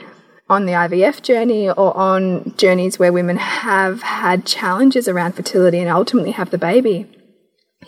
on 0.48 0.66
the 0.66 0.74
IVF 0.74 1.24
journey 1.24 1.70
or 1.70 1.96
on 1.98 2.56
journeys 2.56 3.00
where 3.00 3.12
women 3.12 3.38
have 3.38 4.04
had 4.04 4.46
challenges 4.46 5.08
around 5.08 5.34
fertility 5.34 5.80
and 5.80 5.90
ultimately 5.90 6.32
have 6.32 6.52
the 6.52 6.58
baby 6.58 7.08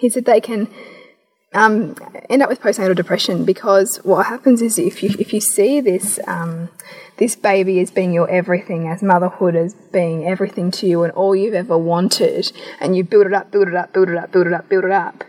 is 0.02 0.14
that 0.16 0.26
they 0.26 0.42
can 0.42 0.68
um, 1.54 1.96
end 2.30 2.42
up 2.42 2.50
with 2.50 2.62
postnatal 2.62 2.96
depression 2.96 3.46
because 3.46 3.98
what 4.04 4.26
happens 4.26 4.62
is 4.62 4.78
if 4.78 5.02
you 5.02 5.16
if 5.18 5.34
you 5.34 5.40
see 5.40 5.80
this 5.80 6.20
um, 6.28 6.70
this 7.18 7.36
baby 7.36 7.80
as 7.80 7.90
being 7.90 8.14
your 8.14 8.30
everything, 8.30 8.88
as 8.88 9.02
motherhood 9.02 9.56
as 9.56 9.74
being 9.74 10.26
everything 10.26 10.72
to 10.72 10.88
you 10.88 11.04
and 11.04 11.14
all 11.14 11.36
you've 11.36 11.54
ever 11.54 11.78
wanted, 11.78 12.52
and 12.80 12.96
you 12.96 13.04
build 13.04 13.26
it 13.26 13.34
up, 13.34 13.52
build 13.52 13.68
it 13.68 13.76
up, 13.76 13.94
build 13.94 14.10
it 14.10 14.18
up, 14.18 14.32
build 14.32 14.48
it 14.48 14.54
up, 14.54 14.70
build 14.70 14.84
it 14.84 14.92
up, 14.92 15.24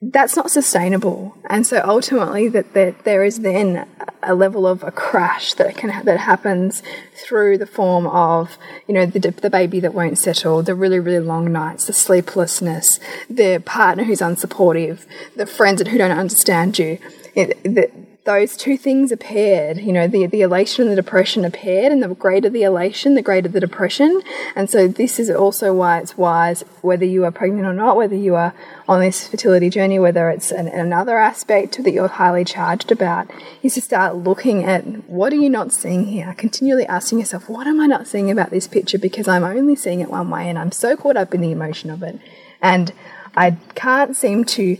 that's 0.00 0.36
not 0.36 0.50
sustainable. 0.50 1.36
And 1.50 1.66
so 1.66 1.82
ultimately, 1.84 2.48
that, 2.48 2.72
that 2.74 3.04
there 3.04 3.24
is 3.24 3.40
then 3.40 3.88
a 4.22 4.34
level 4.34 4.66
of 4.66 4.82
a 4.82 4.92
crash 4.92 5.54
that 5.54 5.76
can 5.76 6.04
that 6.04 6.20
happens 6.20 6.82
through 7.14 7.58
the 7.58 7.66
form 7.66 8.06
of 8.06 8.58
you 8.86 8.94
know 8.94 9.06
the 9.06 9.18
the 9.18 9.50
baby 9.50 9.80
that 9.80 9.94
won't 9.94 10.18
settle, 10.18 10.62
the 10.62 10.74
really 10.74 11.00
really 11.00 11.24
long 11.24 11.50
nights, 11.50 11.86
the 11.86 11.92
sleeplessness, 11.92 13.00
the 13.28 13.60
partner 13.64 14.04
who's 14.04 14.20
unsupportive, 14.20 15.04
the 15.34 15.46
friends 15.46 15.82
who 15.82 15.98
don't 15.98 16.12
understand 16.12 16.78
you. 16.78 16.98
It, 17.34 17.62
the, 17.64 17.90
those 18.28 18.58
two 18.58 18.76
things 18.76 19.10
appeared. 19.10 19.78
you 19.78 19.90
know, 19.90 20.06
the, 20.06 20.26
the 20.26 20.42
elation 20.42 20.82
and 20.82 20.92
the 20.92 21.02
depression 21.02 21.46
appeared, 21.46 21.90
and 21.90 22.02
the 22.02 22.08
greater 22.08 22.50
the 22.50 22.62
elation, 22.62 23.14
the 23.14 23.22
greater 23.22 23.48
the 23.48 23.58
depression. 23.58 24.20
And 24.54 24.68
so, 24.68 24.86
this 24.86 25.18
is 25.18 25.30
also 25.30 25.72
why 25.72 26.00
it's 26.00 26.18
wise, 26.18 26.60
whether 26.82 27.06
you 27.06 27.24
are 27.24 27.30
pregnant 27.30 27.66
or 27.66 27.72
not, 27.72 27.96
whether 27.96 28.14
you 28.14 28.34
are 28.34 28.52
on 28.86 29.00
this 29.00 29.26
fertility 29.26 29.70
journey, 29.70 29.98
whether 29.98 30.28
it's 30.28 30.50
an, 30.50 30.68
another 30.68 31.16
aspect 31.16 31.82
that 31.82 31.90
you're 31.90 32.06
highly 32.06 32.44
charged 32.44 32.92
about, 32.92 33.30
is 33.62 33.72
to 33.74 33.80
start 33.80 34.14
looking 34.14 34.62
at 34.62 34.84
what 35.08 35.32
are 35.32 35.36
you 35.36 35.48
not 35.48 35.72
seeing 35.72 36.04
here? 36.04 36.34
Continually 36.36 36.84
asking 36.84 37.20
yourself, 37.20 37.48
what 37.48 37.66
am 37.66 37.80
I 37.80 37.86
not 37.86 38.06
seeing 38.06 38.30
about 38.30 38.50
this 38.50 38.68
picture? 38.68 38.98
Because 38.98 39.26
I'm 39.26 39.42
only 39.42 39.74
seeing 39.74 40.00
it 40.00 40.10
one 40.10 40.28
way, 40.28 40.50
and 40.50 40.58
I'm 40.58 40.72
so 40.72 40.98
caught 40.98 41.16
up 41.16 41.32
in 41.32 41.40
the 41.40 41.50
emotion 41.50 41.88
of 41.88 42.02
it. 42.02 42.20
And 42.60 42.92
I 43.34 43.56
can't 43.74 44.14
seem 44.14 44.44
to 44.44 44.76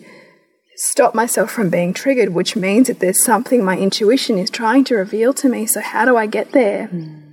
stop 0.78 1.14
myself 1.14 1.50
from 1.50 1.68
being 1.68 1.92
triggered, 1.92 2.30
which 2.30 2.56
means 2.56 2.86
that 2.86 3.00
there's 3.00 3.22
something 3.22 3.64
my 3.64 3.76
intuition 3.76 4.38
is 4.38 4.48
trying 4.48 4.84
to 4.84 4.94
reveal 4.94 5.34
to 5.34 5.48
me. 5.48 5.66
So, 5.66 5.80
how 5.80 6.04
do 6.04 6.16
I 6.16 6.26
get 6.26 6.52
there? 6.52 6.86
Hmm. 6.86 7.28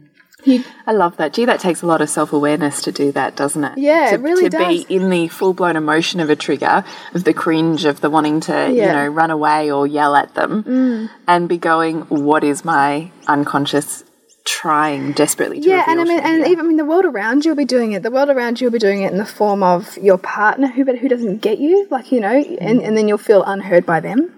I 0.85 0.91
love 0.91 1.17
that. 1.17 1.33
Gee, 1.33 1.45
that 1.45 1.59
takes 1.59 1.81
a 1.81 1.87
lot 1.87 2.01
of 2.01 2.09
self 2.09 2.31
awareness 2.31 2.83
to 2.83 2.91
do 2.91 3.11
that, 3.13 3.35
doesn't 3.35 3.63
it? 3.63 3.77
Yeah, 3.77 4.09
to, 4.09 4.15
it 4.15 4.21
really 4.21 4.43
to 4.43 4.49
does. 4.49 4.85
be 4.85 4.93
in 4.93 5.09
the 5.09 5.27
full 5.27 5.53
blown 5.53 5.75
emotion 5.75 6.19
of 6.19 6.29
a 6.29 6.35
trigger, 6.35 6.83
of 7.13 7.23
the 7.23 7.33
cringe, 7.33 7.85
of 7.85 8.01
the 8.01 8.09
wanting 8.09 8.41
to, 8.41 8.69
you 8.69 8.85
know, 8.85 9.07
run 9.07 9.31
away 9.31 9.71
or 9.71 9.87
yell 9.87 10.15
at 10.15 10.35
them, 10.35 10.63
mm. 10.63 11.09
and 11.27 11.49
be 11.49 11.57
going, 11.57 12.01
"What 12.01 12.43
is 12.43 12.63
my 12.63 13.11
unconscious 13.27 14.03
trying 14.45 15.11
desperately 15.11 15.59
to?" 15.59 15.67
Yeah, 15.67 15.83
and 15.87 15.99
I 15.99 16.03
mean, 16.03 16.19
and 16.19 16.43
here?" 16.43 16.53
even 16.53 16.65
I 16.65 16.67
mean, 16.67 16.77
the 16.77 16.85
world 16.85 17.05
around 17.05 17.43
you 17.43 17.51
will 17.51 17.57
be 17.57 17.65
doing 17.65 17.91
it. 17.91 18.03
The 18.03 18.11
world 18.11 18.29
around 18.29 18.61
you 18.61 18.67
will 18.67 18.73
be 18.73 18.79
doing 18.79 19.01
it 19.01 19.11
in 19.11 19.17
the 19.17 19.25
form 19.25 19.61
of 19.63 19.97
your 19.97 20.17
partner 20.17 20.67
who 20.67 20.85
but 20.85 20.97
who 20.99 21.09
doesn't 21.09 21.41
get 21.41 21.59
you, 21.59 21.87
like 21.91 22.11
you 22.11 22.19
know, 22.19 22.35
and, 22.61 22.81
and 22.81 22.97
then 22.97 23.07
you'll 23.07 23.17
feel 23.17 23.43
unheard 23.43 23.85
by 23.85 23.99
them. 23.99 24.31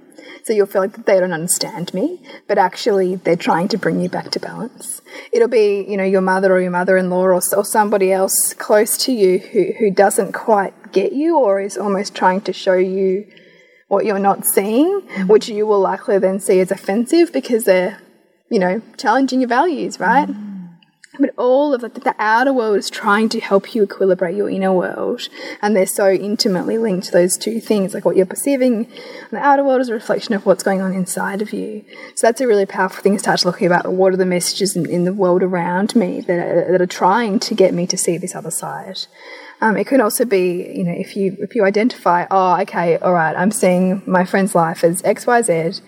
So 0.43 0.53
you'll 0.53 0.65
feel 0.65 0.81
like 0.81 1.05
they 1.05 1.19
don't 1.19 1.33
understand 1.33 1.93
me, 1.93 2.21
but 2.47 2.57
actually 2.57 3.15
they're 3.15 3.35
trying 3.35 3.67
to 3.67 3.77
bring 3.77 3.99
you 3.99 4.07
back 4.07 4.31
to 4.31 4.39
balance. 4.39 5.01
It'll 5.33 5.49
be, 5.49 5.85
you 5.85 5.97
know, 5.97 6.05
your 6.05 6.21
mother 6.21 6.53
or 6.53 6.61
your 6.61 6.71
mother-in-law 6.71 7.21
or, 7.21 7.33
or 7.33 7.65
somebody 7.65 8.13
else 8.13 8.53
close 8.53 8.97
to 8.99 9.11
you 9.11 9.39
who, 9.39 9.73
who 9.77 9.91
doesn't 9.91 10.31
quite 10.31 10.93
get 10.93 11.11
you 11.11 11.37
or 11.37 11.59
is 11.59 11.77
almost 11.77 12.15
trying 12.15 12.39
to 12.41 12.53
show 12.53 12.75
you 12.75 13.27
what 13.89 14.05
you're 14.05 14.19
not 14.19 14.45
seeing, 14.45 15.01
which 15.27 15.49
you 15.49 15.67
will 15.67 15.81
likely 15.81 16.17
then 16.17 16.39
see 16.39 16.61
as 16.61 16.71
offensive 16.71 17.33
because 17.33 17.65
they're, 17.65 17.99
you 18.49 18.59
know, 18.59 18.81
challenging 18.97 19.41
your 19.41 19.49
values, 19.49 19.99
right? 19.99 20.29
But 21.19 21.33
all 21.37 21.73
of 21.73 21.81
the 21.81 22.15
outer 22.19 22.53
world 22.53 22.77
is 22.77 22.89
trying 22.89 23.29
to 23.29 23.39
help 23.39 23.73
you 23.73 23.85
equilibrate 23.85 24.37
your 24.37 24.49
inner 24.49 24.71
world. 24.71 25.29
And 25.61 25.75
they're 25.75 25.87
so 25.87 26.11
intimately 26.11 26.77
linked, 26.77 27.07
to 27.07 27.11
those 27.11 27.37
two 27.37 27.59
things. 27.59 27.93
Like 27.93 28.05
what 28.05 28.15
you're 28.15 28.25
perceiving 28.25 28.85
in 28.85 28.91
the 29.31 29.39
outer 29.39 29.63
world 29.63 29.81
is 29.81 29.89
a 29.89 29.93
reflection 29.93 30.35
of 30.35 30.45
what's 30.45 30.63
going 30.63 30.81
on 30.81 30.93
inside 30.93 31.41
of 31.41 31.53
you. 31.53 31.83
So 32.15 32.27
that's 32.27 32.41
a 32.41 32.47
really 32.47 32.65
powerful 32.65 33.01
thing 33.01 33.13
to 33.13 33.19
start 33.19 33.45
looking 33.45 33.67
about. 33.67 33.91
What 33.91 34.13
are 34.13 34.17
the 34.17 34.25
messages 34.25 34.75
in, 34.75 34.87
in 34.87 35.05
the 35.05 35.13
world 35.13 35.41
around 35.41 35.95
me 35.95 36.21
that 36.21 36.39
are, 36.39 36.71
that 36.71 36.81
are 36.81 36.85
trying 36.85 37.39
to 37.39 37.55
get 37.55 37.73
me 37.73 37.87
to 37.87 37.97
see 37.97 38.17
this 38.17 38.35
other 38.35 38.51
side? 38.51 38.99
Um, 39.59 39.75
it 39.75 39.87
can 39.87 40.01
also 40.01 40.23
be, 40.23 40.71
you 40.75 40.83
know, 40.83 40.93
if 40.95 41.15
you 41.15 41.35
if 41.39 41.55
you 41.55 41.65
identify, 41.65 42.27
oh, 42.29 42.61
okay, 42.61 42.97
all 42.97 43.13
right, 43.13 43.35
I'm 43.35 43.49
seeing 43.49 44.03
my 44.05 44.23
friend's 44.23 44.53
life 44.53 44.83
as 44.83 45.03
X, 45.03 45.25
Y, 45.25 45.41
Z, 45.41 45.81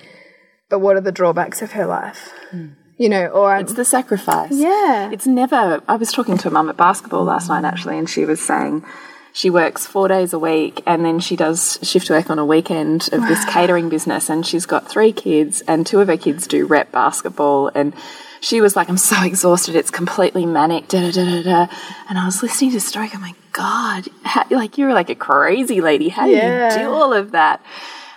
but 0.69 0.79
what 0.79 0.95
are 0.95 1.01
the 1.01 1.11
drawbacks 1.11 1.61
of 1.61 1.71
her 1.73 1.85
life? 1.85 2.31
Hmm. 2.51 2.67
You 2.97 3.07
know, 3.09 3.27
or 3.27 3.53
I'm, 3.53 3.61
It's 3.61 3.73
the 3.73 3.85
sacrifice. 3.85 4.51
Yeah. 4.51 5.09
It's 5.11 5.25
never. 5.25 5.81
I 5.87 5.95
was 5.95 6.11
talking 6.11 6.37
to 6.37 6.47
a 6.49 6.51
mum 6.51 6.69
at 6.69 6.75
basketball 6.77 7.23
last 7.23 7.47
night 7.47 7.63
actually, 7.63 7.97
and 7.97 8.09
she 8.09 8.25
was 8.25 8.41
saying 8.41 8.83
she 9.31 9.49
works 9.49 9.87
four 9.87 10.07
days 10.09 10.33
a 10.33 10.39
week 10.39 10.81
and 10.85 11.05
then 11.05 11.19
she 11.21 11.35
does 11.37 11.79
shift 11.81 12.09
work 12.09 12.29
on 12.29 12.39
a 12.39 12.45
weekend 12.45 13.07
of 13.13 13.25
this 13.27 13.45
catering 13.45 13.87
business. 13.87 14.29
And 14.29 14.45
she's 14.45 14.65
got 14.65 14.89
three 14.89 15.13
kids, 15.13 15.61
and 15.61 15.87
two 15.87 16.01
of 16.01 16.07
her 16.09 16.17
kids 16.17 16.45
do 16.45 16.65
rep 16.65 16.91
basketball. 16.91 17.69
And 17.73 17.93
she 18.41 18.59
was 18.59 18.75
like, 18.75 18.89
I'm 18.89 18.97
so 18.97 19.23
exhausted. 19.23 19.75
It's 19.75 19.91
completely 19.91 20.45
manic. 20.45 20.89
Da, 20.89 20.99
da, 20.99 21.11
da, 21.11 21.23
da, 21.23 21.43
da. 21.67 21.73
And 22.09 22.17
I 22.19 22.25
was 22.25 22.43
listening 22.43 22.71
to 22.71 22.81
Stoke. 22.81 23.11
Oh 23.15 23.19
my 23.19 23.33
God. 23.53 24.09
How, 24.23 24.43
like, 24.49 24.77
you're 24.77 24.93
like 24.93 25.09
a 25.09 25.15
crazy 25.15 25.79
lady. 25.79 26.09
How 26.09 26.25
Yeah. 26.25 26.69
do 26.69 26.75
you 26.81 26.85
do 26.87 26.91
all 26.91 27.13
of 27.13 27.31
that? 27.31 27.61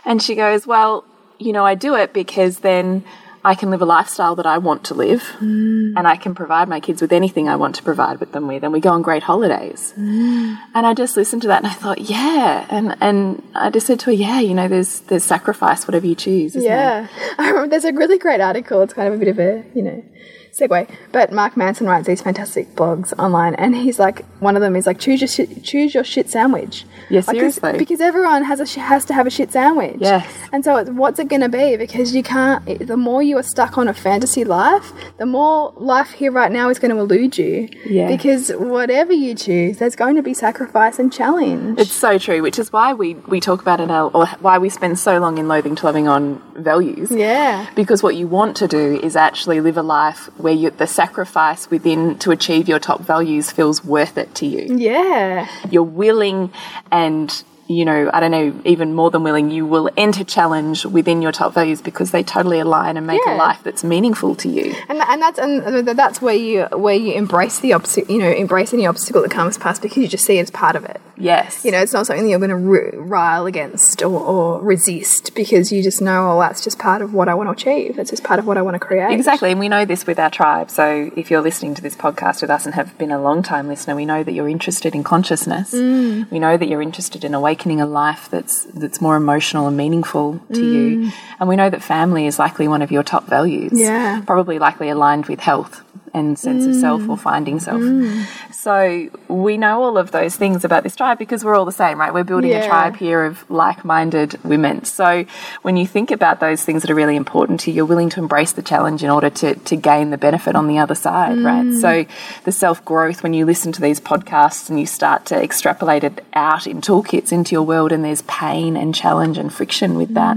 And 0.05 0.21
she 0.21 0.35
goes, 0.35 0.67
Well, 0.67 1.05
you 1.43 1.53
know, 1.53 1.67
I 1.67 1.75
do 1.75 1.95
it 1.95 2.13
because 2.13 2.61
then 2.61 3.05
I 3.45 3.55
can 3.57 3.71
live 3.71 3.83
a 3.83 3.85
lifestyle 3.85 4.37
that 4.37 4.47
I 4.47 4.59
want 4.59 4.85
to 4.85 4.95
live 4.95 5.23
mm. 5.41 5.95
and 5.97 6.07
I 6.07 6.17
can 6.17 6.35
provide 6.35 6.69
my 6.69 6.79
kids 6.79 7.03
with 7.03 7.13
anything 7.13 7.49
I 7.49 7.57
want 7.57 7.75
to 7.75 7.83
provide 7.83 8.21
with 8.21 8.31
them 8.31 8.47
with 8.47 8.63
and 8.63 8.73
we 8.73 8.79
go 8.79 8.91
on 8.91 9.03
great 9.03 9.25
holidays. 9.25 9.93
Mm. 9.99 10.59
And 10.75 10.87
I 10.87 10.95
just 10.95 11.17
listened 11.17 11.43
to 11.43 11.49
that 11.49 11.59
and 11.59 11.67
I 11.67 11.75
thought, 11.75 12.01
yeah. 12.01 12.67
And 12.71 12.97
and 13.01 13.43
I 13.55 13.71
just 13.71 13.89
said 13.89 13.99
to 14.01 14.07
her, 14.07 14.13
yeah, 14.13 14.39
you 14.39 14.55
know, 14.55 14.69
there's 14.69 15.01
there's 15.01 15.25
sacrifice, 15.25 15.89
whatever 15.89 16.07
you 16.07 16.15
choose. 16.15 16.55
Isn't 16.55 16.71
Yeah, 16.71 17.09
I 17.39 17.49
remember 17.49 17.69
there's 17.69 17.85
a 17.85 17.93
really 17.93 18.19
great 18.19 18.41
article. 18.41 18.81
It's 18.83 18.95
kind 18.95 19.09
of 19.09 19.15
a 19.15 19.19
bit 19.19 19.29
of 19.29 19.41
a 19.41 19.65
you 19.75 19.83
know 19.83 20.05
segue, 20.53 20.89
but 21.13 21.33
Mark 21.33 21.57
Manson 21.57 21.87
writes 21.87 22.07
these 22.07 22.21
fantastic 22.23 22.75
blogs 22.75 23.13
online, 23.19 23.55
and 23.55 23.75
he's 23.75 23.99
like 23.99 24.25
one 24.41 24.55
of 24.57 24.63
them 24.63 24.77
is 24.77 24.87
like 24.87 24.99
choose 24.99 25.21
your 25.21 25.29
shit, 25.29 25.65
choose 25.65 25.95
your 25.95 26.05
shit 26.05 26.29
sandwich. 26.31 26.85
Like, 27.11 27.25
'cause- 27.27 27.35
seriously. 27.35 27.79
because 27.79 28.01
everyone 28.01 28.45
has 28.45 28.61
a 28.61 28.81
has 28.81 29.05
to 29.07 29.15
have 29.15 29.27
a 29.27 29.31
shit 29.31 29.53
sandwich. 29.53 29.97
Yes. 29.99 30.27
and 30.53 30.65
so 30.65 30.77
it's, 30.77 30.91
what's 30.91 31.19
it 31.19 31.29
going 31.29 31.43
to 31.43 31.49
be? 31.49 31.77
Because 31.77 32.15
you 32.15 32.23
can't. 32.23 32.63
The 32.87 32.97
more 32.97 33.23
you 33.23 33.37
are 33.39 33.43
stuck 33.43 33.77
on 33.79 33.89
a 33.89 33.95
fantasy 33.95 34.45
life, 34.45 34.93
the 35.19 35.27
more 35.27 35.73
life 35.77 36.11
here 36.13 36.31
right 36.33 36.51
now 36.53 36.69
is 36.69 36.79
going 36.79 36.91
to 36.95 36.99
elude 37.01 37.39
you. 37.39 37.69
Yeah. 37.85 38.09
because 38.09 38.51
whatever 38.51 39.13
you 39.13 39.35
choose, 39.35 39.79
there's 39.79 39.97
going 39.97 40.17
to 40.17 40.23
be 40.23 40.35
sacrifice 40.35 40.99
and 40.99 41.13
challenge. 41.13 41.79
It's 41.79 41.93
so 41.93 42.19
true, 42.19 42.43
which 42.43 42.59
is 42.59 42.73
why 42.73 42.93
we, 42.93 43.15
we 43.15 43.41
talk 43.41 43.61
about 43.63 43.81
it, 43.81 43.91
or 43.91 44.27
why 44.41 44.59
we 44.59 44.69
spend 44.69 44.99
so 44.99 45.19
long 45.19 45.39
in 45.39 45.49
loathing 45.49 45.75
to 45.77 45.87
loving 45.87 46.09
on 46.09 46.41
values. 46.57 47.11
yeah. 47.11 47.67
Because 47.75 48.03
what 48.03 48.17
you 48.17 48.27
want 48.27 48.57
to 48.59 48.69
do 48.69 48.99
is 49.03 49.17
actually 49.17 49.61
live 49.61 49.77
a 49.77 49.83
life 49.83 50.29
where 50.43 50.53
you, 50.53 50.71
the 50.71 50.87
sacrifice 50.87 51.71
within 51.71 52.19
to 52.19 52.31
achieve 52.31 52.69
your 52.69 52.79
top 52.79 53.01
values 53.01 53.51
feels 53.51 53.85
worth 53.85 54.19
it 54.19 54.35
to 54.37 54.47
you. 54.47 54.77
Yeah. 54.77 55.49
You're 55.71 55.83
willing 55.83 56.53
and 56.91 57.43
you 57.73 57.85
know, 57.85 58.11
I 58.13 58.21
don't 58.21 58.31
know, 58.31 58.55
even 58.65 58.95
more 58.95 59.11
than 59.11 59.23
willing, 59.23 59.51
you 59.51 59.67
will 59.67 59.91
enter 59.97 60.25
challenge 60.25 60.85
within 60.85 61.23
your 61.23 61.33
top 61.33 61.55
values 61.55 61.81
because 61.81 62.11
they 62.11 62.23
totally 62.23 62.59
align 62.61 62.97
and 62.97 63.07
make 63.07 63.21
Yeah. 63.27 63.35
a 63.35 63.37
life 63.37 63.61
that's 63.65 63.83
meaningful 63.85 64.35
to 64.37 64.49
you. 64.49 64.75
And, 64.89 64.99
and 65.01 65.23
that's 65.23 65.39
and 65.39 65.87
that's 65.89 66.21
where 66.23 66.35
you 66.35 66.63
where 66.73 66.95
you 66.95 67.13
embrace 67.15 67.61
the 67.61 67.73
obstacle, 67.73 68.15
you 68.15 68.21
know, 68.21 68.31
embrace 68.31 68.73
any 68.73 68.87
obstacle 68.87 69.23
that 69.23 69.31
comes 69.31 69.59
past 69.59 69.83
because 69.83 69.97
you 69.99 70.09
just 70.09 70.25
see 70.25 70.39
it 70.39 70.43
as 70.43 70.51
part 70.51 70.77
of 70.77 70.85
it. 70.85 71.01
Yes. 71.17 71.65
You 71.65 71.71
know, 71.71 71.79
it's 71.79 71.93
not 71.93 72.07
something 72.07 72.25
that 72.25 72.31
you're 72.31 72.41
going 72.41 72.51
to 72.51 72.99
rile 73.01 73.47
against 73.47 74.03
or, 74.03 74.19
or 74.21 74.61
resist 74.61 75.35
because 75.37 75.71
you 75.71 75.81
just 75.83 76.03
know, 76.03 76.33
oh, 76.33 76.41
that's 76.41 76.65
just 76.65 76.79
part 76.81 77.01
of 77.01 77.15
what 77.15 77.29
I 77.29 77.35
want 77.35 77.47
to 77.49 77.53
achieve. 77.53 77.95
That's 77.97 78.11
just 78.11 78.25
part 78.25 78.41
of 78.41 78.47
what 78.47 78.59
I 78.59 78.63
want 78.63 78.75
to 78.75 78.81
create. 78.81 79.13
Exactly, 79.13 79.51
and 79.53 79.61
we 79.61 79.69
know 79.69 79.85
this 79.85 80.05
with 80.07 80.19
our 80.19 80.31
tribe. 80.31 80.71
So 80.71 81.13
if 81.17 81.31
you're 81.31 81.41
listening 81.43 81.75
to 81.77 81.83
this 81.83 81.95
podcast 81.95 82.41
with 82.43 82.51
us 82.51 82.67
and 82.67 82.75
have 82.75 82.97
been 82.99 83.13
a 83.13 83.21
long 83.23 83.43
time 83.45 83.69
listener, 83.69 83.95
we 83.95 84.05
know 84.05 84.25
that 84.25 84.33
you're 84.33 84.49
interested 84.49 84.95
in 84.97 85.05
consciousness. 85.05 85.73
Mm. 85.73 86.29
We 86.31 86.41
know 86.41 86.57
that 86.57 86.67
you're 86.69 86.83
interested 86.83 87.23
in 87.25 87.35
awakening 87.35 87.62
a 87.81 87.87
life 87.87 88.29
that's 88.31 88.65
that's 88.65 89.01
more 89.01 89.17
emotional 89.17 89.67
and 89.69 89.77
meaningful 89.77 90.41
to 90.53 90.65
you. 90.65 91.13
And 91.39 91.49
we 91.49 91.57
know 91.57 91.71
that 91.71 91.83
family 91.83 92.27
is 92.27 92.39
likely 92.39 92.69
one 92.69 92.83
of 92.83 92.91
your 92.91 93.03
top 93.03 93.27
values. 93.27 93.73
Mm. 93.73 93.79
Yeah. 93.79 94.23
Probably 94.27 94.59
likely 94.59 94.89
aligned 94.89 95.27
with 95.27 95.41
health 95.41 95.83
and 96.15 96.39
sense 96.39 96.67
of 96.67 96.75
self 96.75 97.03
or 97.03 97.17
mm. 97.17 97.21
finding 97.21 97.59
self. 97.61 97.81
Mm. 97.81 98.27
So 98.53 99.11
we 99.29 99.57
know 99.57 99.83
all 99.83 99.99
of 99.99 100.11
those 100.11 100.37
things 100.37 100.65
about 100.65 100.83
this 100.83 100.95
tribe 100.95 101.19
because 101.19 101.45
we're 101.45 101.55
all 101.55 101.65
the 101.65 101.73
same, 101.73 101.99
right? 101.99 102.13
We're 102.13 102.25
building 102.25 102.53
a 102.53 102.67
tribe 102.67 102.97
here 102.97 103.25
of 103.25 103.51
like-minded 103.51 104.43
women. 104.45 104.85
So 104.85 105.25
when 105.63 105.77
you 105.77 105.87
think 105.87 106.11
about 106.11 106.41
those 106.41 106.63
things 106.63 106.83
that 106.83 106.91
are 106.91 106.95
really 106.95 107.17
important 107.17 107.61
to 107.61 107.71
you, 107.71 107.77
you're 107.77 107.87
willing 107.87 108.11
to 108.11 108.21
embrace 108.21 108.53
the 108.53 108.63
challenge 108.63 109.03
in 109.03 109.11
order 109.11 109.31
to, 109.31 109.55
to 109.55 109.77
gain 109.77 110.11
the 110.11 110.19
benefit 110.19 110.55
on 110.55 110.69
the 110.69 110.79
other 110.79 110.95
side, 110.95 111.39
right? 111.39 111.65
Mm. 111.65 111.81
So 111.81 112.05
the 112.45 112.53
self-growth, 112.53 113.23
when 113.23 113.35
you 113.35 113.47
listen 113.47 113.73
to 113.73 113.81
these 113.81 113.99
podcasts 113.99 114.69
and 114.69 114.79
you 114.79 114.87
start 114.87 115.27
to 115.27 115.43
extrapolate 115.43 116.05
it 116.05 116.25
out 116.35 116.67
in 116.67 116.81
toolkits 116.81 117.33
into 117.33 117.55
your 117.55 117.63
world 117.63 117.91
and 117.91 118.05
there's 118.05 118.23
pain 118.23 118.77
and 118.77 118.95
challenge 118.95 119.39
and 119.39 119.53
friction 119.53 119.97
with 119.97 120.15
that, 120.15 120.37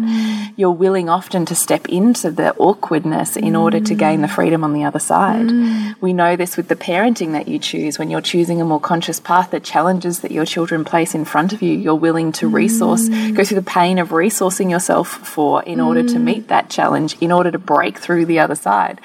you're 0.56 0.72
willing 0.72 1.10
often 1.10 1.46
to 1.46 1.56
step 1.56 1.88
into 1.90 2.32
the 2.32 2.56
awkwardness 2.56 3.36
in 3.36 3.56
order 3.56 3.80
to 3.80 3.94
gain 3.94 4.22
the 4.22 4.28
freedom 4.28 4.64
on 4.64 4.74
the 4.74 4.84
other 4.84 5.00
side. 5.00 5.65
We 6.02 6.14
know 6.14 6.36
this 6.36 6.58
with 6.58 6.68
the 6.68 6.76
parenting 6.76 7.32
that 7.34 7.48
you 7.48 7.60
choose. 7.60 7.98
When 8.00 8.10
you're 8.10 8.22
choosing 8.22 8.62
a 8.62 8.66
more 8.66 8.80
conscious 8.80 9.20
path, 9.20 9.52
the 9.52 9.60
challenges 9.60 10.20
that 10.20 10.32
your 10.32 10.46
children 10.46 10.86
place 10.86 11.16
in 11.16 11.26
front 11.26 11.54
of 11.54 11.62
you, 11.62 11.74
you're 11.74 11.96
willing 11.96 12.32
to 12.34 12.48
resource, 12.48 13.08
go 13.10 13.44
through 13.44 13.60
the 13.60 13.62
pain 13.62 13.98
of 13.98 14.10
resourcing 14.10 14.70
yourself 14.70 15.08
for 15.08 15.64
in 15.64 15.80
order 15.80 16.04
to 16.04 16.20
meet 16.20 16.48
that 16.48 16.70
challenge, 16.70 17.18
in 17.22 17.32
order 17.32 17.52
to 17.52 17.60
break 17.60 17.98
through 17.98 18.26
the 18.26 18.40
other 18.40 18.56
side. 18.56 19.00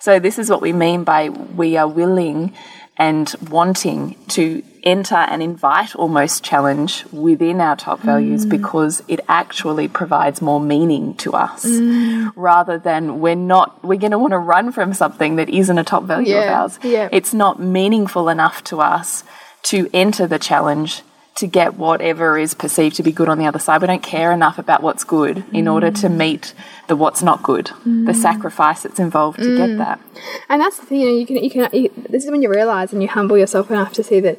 So, 0.00 0.18
this 0.18 0.38
is 0.38 0.50
what 0.50 0.60
we 0.60 0.72
mean 0.72 1.04
by 1.04 1.30
we 1.30 1.76
are 1.76 1.88
willing 1.88 2.52
and 2.96 3.34
wanting 3.50 4.16
to 4.28 4.62
enter 4.84 5.16
and 5.16 5.42
invite 5.42 5.94
almost 5.96 6.44
challenge 6.44 7.04
within 7.12 7.60
our 7.60 7.76
top 7.76 8.00
values 8.00 8.44
mm. 8.44 8.50
because 8.50 9.02
it 9.08 9.20
actually 9.28 9.88
provides 9.88 10.42
more 10.42 10.60
meaning 10.60 11.14
to 11.14 11.32
us 11.32 11.64
mm. 11.64 12.30
rather 12.36 12.78
than 12.78 13.20
we're 13.20 13.34
not 13.34 13.82
we're 13.82 13.98
going 13.98 14.12
to 14.12 14.18
want 14.18 14.32
to 14.32 14.38
run 14.38 14.70
from 14.70 14.92
something 14.92 15.36
that 15.36 15.48
isn't 15.48 15.78
a 15.78 15.84
top 15.84 16.04
value 16.04 16.36
of 16.36 16.44
ours 16.44 16.78
yeah. 16.82 17.08
it's 17.10 17.32
not 17.32 17.60
meaningful 17.60 18.28
enough 18.28 18.62
to 18.62 18.80
us 18.80 19.24
to 19.62 19.88
enter 19.94 20.26
the 20.26 20.38
challenge 20.38 21.02
to 21.36 21.46
get 21.48 21.74
whatever 21.74 22.38
is 22.38 22.54
perceived 22.54 22.96
to 22.96 23.02
be 23.02 23.10
good 23.10 23.28
on 23.28 23.38
the 23.38 23.46
other 23.46 23.58
side. 23.58 23.80
We 23.80 23.88
don't 23.88 24.02
care 24.02 24.30
enough 24.30 24.58
about 24.58 24.82
what's 24.82 25.02
good 25.02 25.44
in 25.52 25.66
order 25.66 25.90
to 25.90 26.06
mm. 26.06 26.16
meet 26.16 26.54
the 26.86 26.94
what's 26.96 27.22
not 27.22 27.42
good, 27.42 27.70
the 27.84 28.12
sacrifice 28.12 28.82
that's 28.82 29.00
involved 29.00 29.38
to 29.38 29.56
get 29.56 29.78
that. 29.78 30.00
And 30.48 30.60
that's 30.60 30.78
the 30.78 30.86
thing, 30.86 31.00
you 31.00 31.06
know, 31.06 31.16
you 31.16 31.26
can, 31.26 31.36
you 31.36 31.50
can, 31.50 31.68
you, 31.72 31.90
this 32.08 32.24
is 32.24 32.30
when 32.30 32.42
you 32.42 32.50
realize 32.50 32.92
and 32.92 33.02
you 33.02 33.08
humble 33.08 33.38
yourself 33.38 33.70
enough 33.70 33.92
to 33.94 34.04
see 34.04 34.20
that 34.20 34.38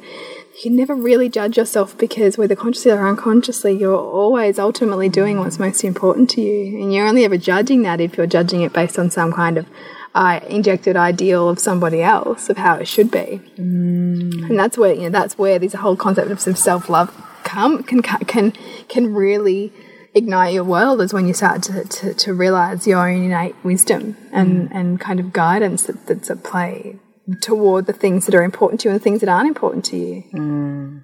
you 0.64 0.70
never 0.70 0.94
really 0.94 1.28
judge 1.28 1.56
yourself 1.56 1.96
because 1.98 2.38
whether 2.38 2.56
consciously 2.56 2.92
or 2.92 3.06
unconsciously, 3.06 3.76
you're 3.76 3.96
always 3.96 4.58
ultimately 4.58 5.08
doing 5.08 5.38
what's 5.38 5.58
most 5.58 5.84
important 5.84 6.30
to 6.30 6.40
you. 6.40 6.80
And 6.82 6.94
you're 6.94 7.06
only 7.06 7.24
ever 7.24 7.36
judging 7.36 7.82
that 7.82 8.00
if 8.00 8.16
you're 8.16 8.26
judging 8.26 8.62
it 8.62 8.72
based 8.72 8.98
on 8.98 9.10
some 9.10 9.32
kind 9.32 9.58
of 9.58 9.66
uh, 10.14 10.40
injected 10.48 10.96
ideal 10.96 11.48
of 11.48 11.58
somebody 11.58 12.02
else 12.02 12.48
of 12.48 12.56
how 12.56 12.76
it 12.76 12.88
should 12.88 13.10
be. 13.10 13.40
Mm. 13.58 14.48
And 14.48 14.58
that's 14.58 14.78
where, 14.78 14.94
you 14.94 15.02
know, 15.02 15.10
that's 15.10 15.36
where 15.36 15.58
this 15.58 15.74
whole 15.74 15.96
concept 15.96 16.30
of 16.30 16.40
some 16.40 16.54
self-love 16.54 17.14
come, 17.44 17.82
can, 17.82 18.00
can, 18.00 18.52
can 18.88 19.14
really 19.14 19.72
ignite 20.14 20.54
your 20.54 20.64
world 20.64 21.02
is 21.02 21.12
when 21.12 21.28
you 21.28 21.34
start 21.34 21.62
to, 21.64 21.84
to, 21.84 22.14
to 22.14 22.32
realize 22.32 22.86
your 22.86 23.06
own 23.06 23.24
innate 23.24 23.54
wisdom 23.62 24.16
and, 24.32 24.72
and 24.72 24.98
kind 24.98 25.20
of 25.20 25.34
guidance 25.34 25.82
that, 25.82 26.06
that's 26.06 26.30
at 26.30 26.42
play 26.42 26.98
toward 27.40 27.86
the 27.86 27.92
things 27.92 28.26
that 28.26 28.34
are 28.34 28.42
important 28.42 28.80
to 28.80 28.88
you 28.88 28.92
and 28.92 29.00
the 29.00 29.04
things 29.04 29.20
that 29.20 29.28
aren't 29.28 29.48
important 29.48 29.84
to 29.86 29.96
you. 29.96 30.24
Mm. 30.32 31.02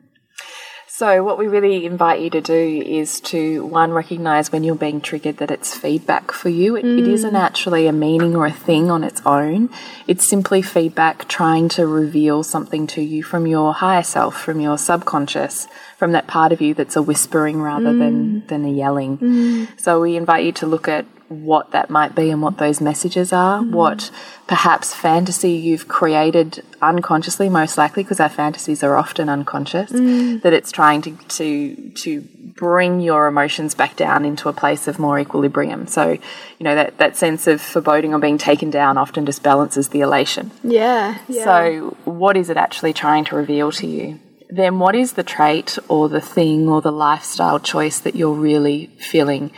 So, 0.95 1.25
what 1.25 1.39
we 1.39 1.49
really 1.49 1.87
invite 1.87 2.21
you 2.21 2.29
to 2.31 2.43
do 2.43 2.83
is 2.87 3.19
to 3.23 3.65
one, 3.65 3.93
recognize 3.93 4.53
when 4.53 4.63
you're 4.63 4.75
being 4.75 5.01
triggered 5.01 5.39
that 5.39 5.51
it's 5.51 5.75
feedback 5.75 6.31
for 6.31 6.51
you. 6.51 6.77
It, 6.77 6.85
it 6.85 7.05
mm. 7.07 7.09
isn't 7.09 7.35
actually 7.35 7.87
a 7.87 7.93
meaning 7.93 8.37
or 8.37 8.45
a 8.45 8.53
thing 8.53 8.91
on 8.91 9.03
its 9.03 9.23
own, 9.25 9.71
it's 10.07 10.29
simply 10.29 10.61
feedback 10.61 11.27
trying 11.29 11.71
to 11.71 11.87
reveal 11.87 12.43
something 12.43 12.87
to 12.89 13.01
you 13.01 13.23
from 13.23 13.47
your 13.47 13.73
higher 13.73 14.03
self, 14.03 14.39
from 14.39 14.61
your 14.61 14.77
subconscious, 14.77 15.67
from 15.97 16.13
that 16.13 16.27
part 16.27 16.53
of 16.53 16.61
you 16.61 16.75
that's 16.75 16.95
a 16.95 17.03
whispering 17.03 17.63
rather 17.63 17.97
than, 17.97 18.43
mm. 18.43 18.49
than 18.49 18.67
a 18.67 18.71
yelling. 18.71 19.67
So, 19.79 20.03
we 20.03 20.17
invite 20.17 20.45
you 20.45 20.53
to 20.53 20.67
look 20.67 20.89
at 20.89 21.07
what 21.33 21.71
that 21.73 21.91
might 21.91 22.15
be 22.15 22.31
and 22.31 22.43
what 22.43 22.59
those 22.59 22.81
messages 22.81 23.33
are, 23.33 23.61
mm. 23.61 23.71
what 23.71 24.11
perhaps 24.47 24.95
fantasy 24.95 25.53
you've 25.53 25.89
created 25.89 26.63
unconsciously, 26.81 27.49
most 27.49 27.79
likely 27.79 28.03
because 28.03 28.21
our 28.21 28.29
fantasies 28.29 28.83
are 28.83 28.97
often 28.97 29.29
unconscious, 29.29 29.91
mm. 29.91 30.41
that 30.43 30.53
it's 30.53 30.71
trying 30.71 31.03
to, 31.03 31.17
to 31.29 31.91
to 31.91 32.21
bring 32.55 33.01
your 33.01 33.27
emotions 33.27 33.75
back 33.75 33.97
down 33.97 34.25
into 34.25 34.49
a 34.49 34.53
place 34.53 34.87
of 34.87 34.99
more 34.99 35.19
equilibrium. 35.19 35.87
So, 35.87 36.11
you 36.11 36.65
know, 36.65 36.75
that, 36.75 36.99
that 36.99 37.17
sense 37.17 37.47
of 37.47 37.61
foreboding 37.61 38.15
or 38.15 38.19
being 38.19 38.39
taken 38.39 38.71
down 38.71 38.99
often 38.99 39.27
just 39.27 39.43
balances 39.43 39.89
the 39.89 40.01
elation. 40.01 40.51
Yeah. 40.63 41.19
yeah. 41.29 41.45
So, 41.45 41.97
what 42.05 42.37
is 42.37 42.51
it 42.51 42.57
actually 42.57 42.93
trying 42.93 43.25
to 43.27 43.37
reveal 43.37 43.73
to 43.73 43.87
you? 43.87 44.21
Then, 44.49 44.79
what 44.79 44.95
is 44.95 45.15
the 45.15 45.23
trait 45.23 45.79
or 45.89 46.09
the 46.09 46.21
thing 46.21 46.69
or 46.69 46.83
the 46.83 46.93
lifestyle 46.93 47.59
choice 47.59 47.99
that 48.01 48.15
you're 48.15 48.35
really 48.35 48.87
feeling 48.99 49.51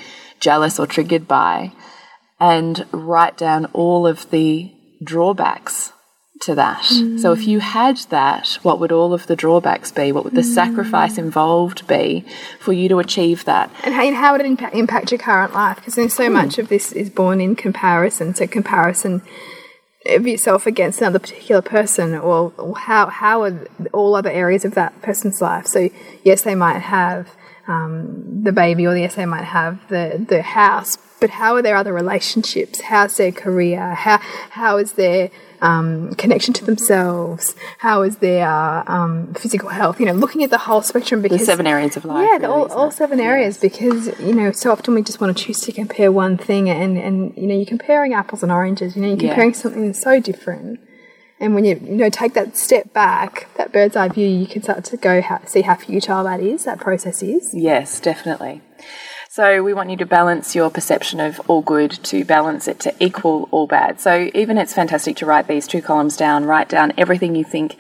jealous 0.45 0.79
or 0.79 0.87
triggered 0.87 1.27
by? 1.27 1.73
And 2.39 2.85
write 2.93 3.37
down 3.37 3.67
all 3.73 4.07
of 4.07 4.29
the 4.31 4.71
drawbacks 5.03 5.93
to 6.43 6.55
that. 6.55 6.85
So, 6.85 7.33
if 7.33 7.47
you 7.47 7.61
had 7.61 7.97
that, 8.11 8.59
what 8.63 8.79
would 8.81 8.93
all 8.93 9.15
of 9.15 9.27
the 9.27 9.37
drawbacks 9.37 9.91
be? 9.93 10.13
What 10.13 10.25
would 10.25 10.35
the 10.35 10.43
mm. 10.43 10.55
sacrifice 10.55 11.17
involved 11.17 11.87
be 11.87 12.25
for 12.61 12.73
you 12.73 12.89
to 12.91 12.99
achieve 12.99 13.45
that? 13.45 13.71
and 13.85 13.95
how, 13.95 14.13
how 14.13 14.33
would 14.33 14.41
it 14.41 14.47
impact, 14.47 14.75
impact 14.75 15.13
your 15.13 15.19
current 15.19 15.55
life? 15.55 15.77
Because 15.77 15.95
then 15.95 16.11
so 16.11 16.27
hmm. 16.27 16.35
much 16.35 16.59
of 16.59 16.69
this 16.69 16.93
is 16.93 17.09
born 17.09 17.41
in 17.41 17.57
comparison. 17.57 18.35
So 18.35 18.47
comparison 18.47 19.23
of 20.07 20.27
yourself 20.27 20.67
against 20.67 21.01
another 21.01 21.19
particular 21.19 21.63
person, 21.63 22.15
or 22.15 22.53
how 22.77 23.07
how 23.07 23.43
are 23.43 23.67
all 23.93 24.15
other 24.15 24.31
areas 24.31 24.65
of 24.65 24.75
that 24.75 25.01
person's 25.03 25.41
life? 25.41 25.67
So 25.67 25.89
yes, 26.25 26.43
they 26.43 26.55
might 26.55 26.81
have 26.81 27.31
um, 27.69 28.43
the 28.43 28.53
baby, 28.53 28.87
or 28.87 28.95
the 28.95 29.07
they 29.07 29.27
might 29.27 29.45
have 29.45 29.79
the 29.89 30.25
the 30.29 30.43
house, 30.43 30.97
but 31.21 31.31
how 31.31 31.55
are 31.57 31.63
their 31.63 31.77
other 31.77 31.93
relationships? 31.93 32.81
How's 32.83 33.17
their 33.17 33.33
career? 33.33 33.95
How 33.95 34.19
how 34.51 34.77
is 34.79 34.93
their 34.93 35.31
um, 35.63 36.15
connection 36.17 36.53
to 36.55 36.65
themselves? 36.65 37.55
How 37.79 38.03
is 38.03 38.19
their 38.19 38.47
um, 38.91 39.33
physical 39.35 39.71
health? 39.71 39.99
You 40.01 40.07
know, 40.07 40.13
looking 40.13 40.43
at 40.45 40.51
the 40.51 40.59
whole 40.59 40.83
spectrum 40.83 41.23
The 41.23 41.29
because 41.31 41.47
seven 41.47 41.67
areas 41.67 41.97
of 41.97 42.05
life. 42.05 42.27
yeah, 42.31 42.37
really, 42.39 42.47
all, 42.47 42.73
all 42.73 42.91
seven 42.91 43.19
areas 43.21 43.57
because 43.59 44.09
you 44.21 44.35
know 44.35 44.53
so 44.53 44.71
often 44.71 44.95
we 44.95 45.03
just 45.03 45.21
want 45.21 45.37
to 45.37 45.45
choose 45.45 45.61
to 45.61 45.73
compare 45.73 46.13
one 46.13 46.37
thing 46.37 46.69
and 46.69 46.99
and 46.99 47.35
you 47.37 47.47
know 47.47 47.55
you're 47.55 47.65
comparing 47.67 48.13
apples 48.13 48.43
and 48.43 48.53
oranges. 48.53 48.95
You 48.97 49.03
know, 49.03 49.09
you're 49.09 49.17
Yeah. 49.17 49.29
comparing 49.29 49.55
something 49.55 49.87
that's 49.87 50.03
so 50.03 50.21
different. 50.21 50.81
And 51.41 51.55
when 51.55 51.65
you 51.65 51.81
you 51.83 51.97
know 51.97 52.11
take 52.11 52.35
that 52.35 52.57
step 52.57 52.93
back, 52.93 53.49
that 53.57 53.73
bird's 53.73 53.97
eye 53.97 54.09
view, 54.09 54.27
you 54.27 54.47
can 54.47 54.63
start 54.63 54.85
to 54.85 54.97
go 54.97 55.21
how, 55.21 55.45
see 55.45 55.63
how 55.63 55.75
futile 55.75 56.25
that 56.25 56.41
is, 56.41 56.65
that 56.65 56.81
process 56.81 57.23
is. 57.23 57.53
Yes, 57.53 58.01
definitely. 58.01 58.63
So 59.29 59.65
we 59.65 59.75
want 59.75 59.91
you 59.91 59.97
to 59.97 60.07
balance 60.07 60.55
your 60.55 60.71
perception 60.71 61.19
of 61.19 61.41
all 61.51 61.61
good 61.61 61.91
to 61.91 62.25
balance 62.25 62.69
it 62.69 62.79
to 62.81 62.95
equal 63.01 63.49
all 63.51 63.67
bad. 63.67 64.01
So 64.01 64.31
even 64.33 64.59
it's 64.59 64.73
fantastic 64.73 65.17
to 65.17 65.27
write 65.27 65.49
these 65.49 65.67
two 65.67 65.83
columns 65.83 66.17
down, 66.17 66.45
write 66.45 66.69
down 66.69 66.93
everything 66.97 67.35
you 67.35 67.43
think 67.43 67.77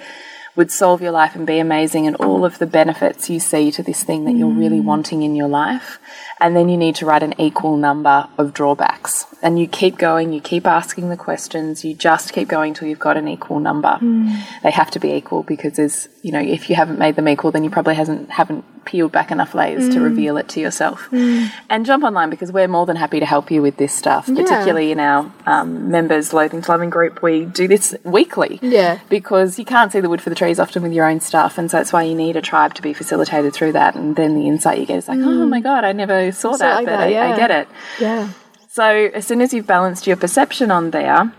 would 0.57 0.71
solve 0.71 1.01
your 1.01 1.13
life 1.13 1.35
and 1.35 1.47
be 1.47 1.59
amazing 1.59 2.07
and 2.07 2.17
all 2.17 2.45
of 2.45 2.59
the 2.59 2.67
benefits 2.67 3.29
you 3.29 3.41
see 3.41 3.71
to 3.73 3.83
this 3.83 4.03
thing 4.03 4.25
that 4.25 4.35
you're 4.35 4.49
really 4.49 4.81
mm. 4.81 4.85
wanting 4.85 5.23
in 5.23 5.35
your 5.35 5.49
life. 5.49 5.99
And 6.41 6.57
then 6.57 6.69
you 6.69 6.77
need 6.77 6.97
to 6.97 7.07
write 7.07 7.23
an 7.23 7.41
equal 7.41 7.77
number 7.77 8.29
of 8.39 8.53
drawbacks. 8.53 9.27
And 9.45 9.59
you 9.59 9.67
keep 9.67 9.99
going, 9.99 10.33
you 10.33 10.41
keep 10.41 10.67
asking 10.67 11.11
the 11.11 11.19
questions, 11.19 11.85
you 11.85 11.93
just 11.93 12.33
keep 12.33 12.49
going 12.49 12.73
till 12.73 12.89
you've 12.89 12.99
got 12.99 13.19
an 13.19 13.29
equal 13.29 13.61
number. 13.61 13.97
Hmm. 13.99 14.37
They 14.63 14.71
have 14.71 14.91
to 14.93 14.99
be 14.99 15.13
equal 15.13 15.43
because 15.43 15.75
there's, 15.75 16.09
you 16.23 16.33
know, 16.33 16.41
if 16.41 16.71
you 16.71 16.77
haven't 16.77 16.99
made 16.99 17.15
them 17.15 17.29
equal, 17.29 17.51
then 17.51 17.63
you 17.63 17.69
probably 17.69 17.95
hasn't 17.95 18.31
haven't 18.31 18.65
peeled 18.87 19.13
back 19.13 19.31
enough 19.31 19.55
layers 19.55 19.91
to 19.91 19.99
hmm. 19.99 20.05
reveal 20.05 20.39
it 20.39 20.49
to 20.49 20.61
yourself. 20.61 21.09
Hmm. 21.09 21.49
And 21.69 21.85
jump 21.85 22.05
online 22.05 22.31
because 22.31 22.53
we're 22.53 22.69
more 22.69 22.87
than 22.87 22.97
happy 22.97 23.21
to 23.21 23.27
help 23.27 23.51
you 23.51 23.61
with 23.61 23.77
this 23.77 23.93
stuff, 23.93 24.27
particularly 24.27 24.93
in 24.93 24.99
our 24.99 25.31
um, 25.45 25.91
members 25.91 26.33
loathing 26.33 26.63
to 26.63 26.71
loving 26.71 26.89
group. 26.89 27.23
We 27.23 27.45
do 27.45 27.69
this 27.69 27.95
weekly 28.03 28.59
Yeah. 28.63 29.01
because 29.11 29.59
you 29.59 29.67
can't 29.67 29.93
see 29.93 30.01
the 30.01 30.09
wood 30.09 30.23
for 30.23 30.31
the 30.31 30.37
trees 30.37 30.59
often 30.59 30.83
with 30.83 30.95
your 30.95 31.05
own 31.05 31.21
stuff, 31.21 31.59
and 31.59 31.71
so 31.71 31.77
that's 31.77 31.93
why 31.93 32.05
you 32.05 32.15
need 32.15 32.37
a 32.37 32.43
tribe 32.43 32.73
to 32.75 32.83
be 32.83 32.95
facilitated 32.95 33.53
through 33.53 33.73
that. 33.73 33.95
And 33.95 34.17
then 34.17 34.37
the 34.37 34.49
insight 34.49 34.79
you 34.79 34.87
get 34.87 34.97
is 34.97 35.07
like, 35.07 35.19
oh 35.19 35.47
my 35.47 35.61
god, 35.61 35.85
I 35.85 35.93
never 35.93 36.33
saw 36.33 36.57
that, 36.57 36.77
like 36.77 36.87
but 36.87 36.97
that, 36.97 37.13
I, 37.13 37.35
I 37.35 37.37
get 37.37 37.51
it. 37.51 37.69
Yeah. 38.01 38.31
So 38.75 38.83
as 39.15 39.25
soon 39.25 39.41
as 39.41 39.55
you've 39.55 39.69
balanced 39.69 40.05
your 40.05 40.17
perception 40.17 40.73
on 40.73 40.91
there, 40.91 41.33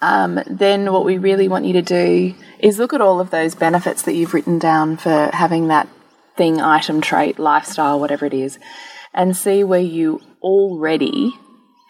um, 0.00 0.40
then 0.46 0.90
what 0.90 1.04
we 1.04 1.18
really 1.18 1.46
want 1.46 1.66
you 1.66 1.74
to 1.74 1.82
do 1.82 2.34
is 2.58 2.78
look 2.78 2.94
at 2.94 3.02
all 3.02 3.20
of 3.20 3.28
those 3.28 3.54
benefits 3.54 4.00
that 4.04 4.14
you've 4.14 4.32
written 4.32 4.58
down 4.58 4.96
for 4.96 5.28
having 5.34 5.68
that 5.68 5.90
thing, 6.38 6.58
item, 6.58 7.02
trait, 7.02 7.38
lifestyle, 7.38 8.00
whatever 8.00 8.24
it 8.24 8.32
is, 8.32 8.58
and 9.12 9.36
see 9.36 9.62
where 9.62 9.78
you 9.78 10.22
already 10.40 11.34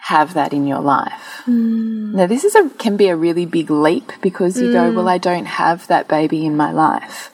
have 0.00 0.34
that 0.34 0.52
in 0.52 0.66
your 0.66 0.80
life. 0.80 1.46
Now, 2.16 2.26
this 2.26 2.42
is 2.42 2.56
a 2.56 2.68
can 2.70 2.96
be 2.96 3.06
a 3.06 3.14
really 3.14 3.46
big 3.46 3.70
leap 3.70 4.10
because 4.22 4.60
you 4.60 4.72
go, 4.72 4.90
well, 4.90 5.08
I 5.08 5.18
don't 5.18 5.46
have 5.46 5.86
that 5.86 6.08
baby 6.08 6.44
in 6.44 6.56
my 6.56 6.72
life. 6.72 7.30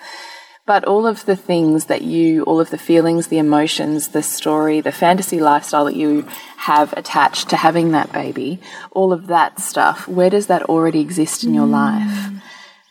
But 0.68 0.84
all 0.84 1.06
of 1.06 1.24
the 1.24 1.34
things 1.34 1.86
that 1.86 2.02
you, 2.02 2.42
all 2.42 2.60
of 2.60 2.68
the 2.68 2.76
feelings, 2.76 3.28
the 3.28 3.38
emotions, 3.38 4.08
the 4.08 4.22
story, 4.22 4.82
the 4.82 4.92
fantasy 4.92 5.40
lifestyle 5.40 5.86
that 5.86 5.96
you 5.96 6.28
have 6.58 6.92
attached 6.92 7.48
to 7.48 7.56
having 7.56 7.92
that 7.92 8.12
baby, 8.12 8.60
all 8.90 9.10
of 9.10 9.28
that 9.28 9.60
stuff, 9.60 10.06
where 10.06 10.28
does 10.28 10.48
that 10.48 10.64
already 10.64 11.00
exist 11.00 11.42
in 11.42 11.54
your 11.54 11.66
mm. 11.66 11.70
life? 11.70 12.42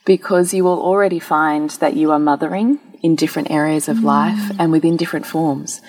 Because 0.05 0.55
you 0.55 0.63
will 0.63 0.81
already 0.81 1.19
find 1.19 1.69
that 1.69 1.95
you 1.95 2.11
are 2.11 2.17
mothering 2.17 2.79
in 3.03 3.15
different 3.15 3.51
areas 3.51 3.87
of 3.87 3.97
mm. 3.97 4.05
life 4.05 4.55
and 4.57 4.71
within 4.71 4.97
different 4.97 5.27
forms. 5.27 5.79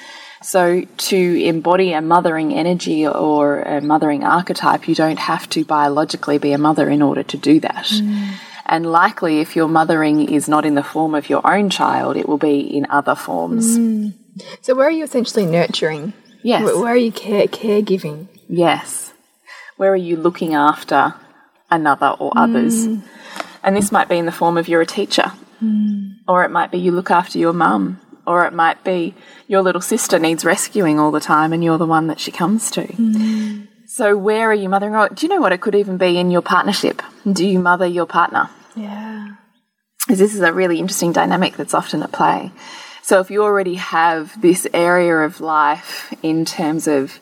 So, 0.43 0.83
to 0.83 1.43
embody 1.43 1.95
a 1.95 2.03
mothering 2.03 2.53
energy 2.53 3.07
or 3.07 3.63
a 3.63 3.81
mothering 3.81 4.25
archetype, 4.25 4.89
you 4.89 4.95
don't 4.95 5.19
have 5.19 5.49
to 5.51 5.65
biologically 5.65 6.37
be 6.37 6.53
a 6.53 6.59
mother 6.59 6.91
in 6.91 7.01
order 7.01 7.23
to 7.23 7.39
do 7.39 7.61
that. 7.61 7.87
Mm. 7.87 8.35
And 8.69 8.85
likely, 8.85 9.41
if 9.41 9.57
your 9.57 9.67
mothering 9.67 10.29
is 10.29 10.49
not 10.49 10.67
in 10.67 10.75
the 10.75 10.83
form 10.83 11.15
of 11.15 11.31
your 11.31 11.45
own 11.51 11.71
child, 11.71 12.17
it 12.17 12.29
will 12.29 12.39
be 12.39 12.61
in 12.61 12.87
other 12.91 13.15
forms. 13.15 13.79
Mm. 13.79 14.13
So 14.61 14.75
where 14.75 14.87
are 14.87 14.91
you 14.91 15.05
essentially 15.05 15.47
nurturing? 15.47 16.13
Yes. 16.43 16.63
Where, 16.63 16.79
where 16.79 16.93
are 16.93 16.97
you 16.97 17.11
care 17.11 17.47
caregiving? 17.47 18.29
Yes. 18.49 19.13
Where 19.77 19.91
are 19.91 19.97
you 19.97 20.17
looking 20.17 20.55
after 20.55 21.15
another 21.71 22.09
or 22.09 22.33
others? 22.37 22.87
Mm. 22.87 23.03
And 23.63 23.77
this 23.77 23.91
might 23.91 24.09
be 24.09 24.19
in 24.19 24.27
the 24.27 24.33
form 24.33 24.59
of 24.59 24.69
you're 24.69 24.83
a 24.83 24.87
teacher, 24.87 25.33
mm. 25.63 26.17
or 26.29 26.45
it 26.45 26.51
might 26.51 26.71
be 26.71 26.79
you 26.79 26.93
look 26.93 27.11
after 27.11 27.39
your 27.39 27.53
mum, 27.53 28.01
or 28.27 28.45
it 28.45 28.53
might 28.53 28.85
be 28.85 29.15
your 29.47 29.63
little 29.63 29.81
sister 29.81 30.19
needs 30.19 30.45
rescuing 30.45 31.01
all 31.01 31.11
the 31.11 31.21
time 31.21 31.53
and 31.53 31.65
you're 31.65 31.79
the 31.79 31.87
one 31.87 32.07
that 32.09 32.21
she 32.21 32.31
comes 32.31 32.71
to. 32.73 32.87
So, 33.87 34.17
where 34.17 34.51
are 34.51 34.55
you 34.55 34.69
mothering? 34.69 34.95
Or 34.95 35.09
do 35.09 35.25
you 35.25 35.31
know 35.35 35.41
what? 35.41 35.53
It 35.53 35.63
could 35.63 35.75
even 35.75 35.97
be 35.97 36.19
in 36.19 36.31
your 36.31 36.43
partnership. 36.43 37.03
Do 37.31 37.47
you 37.47 37.59
mother 37.59 37.87
your 37.87 38.07
partner? 38.07 38.51
Yeah. 38.79 39.29
because 40.01 40.19
this 40.19 40.35
is 40.35 40.41
a 40.41 40.53
really 40.53 40.79
interesting 40.79 41.13
dynamic 41.13 41.57
that's 41.57 41.75
often 41.75 42.03
at 42.03 42.13
play. 42.13 42.53
So 43.03 43.21
if 43.21 43.31
you 43.31 43.43
already 43.43 43.75
have 43.77 44.41
this 44.41 44.67
area 44.75 45.17
of 45.19 45.41
life 45.41 46.13
in 46.23 46.45
terms 46.45 46.87
of 46.87 47.21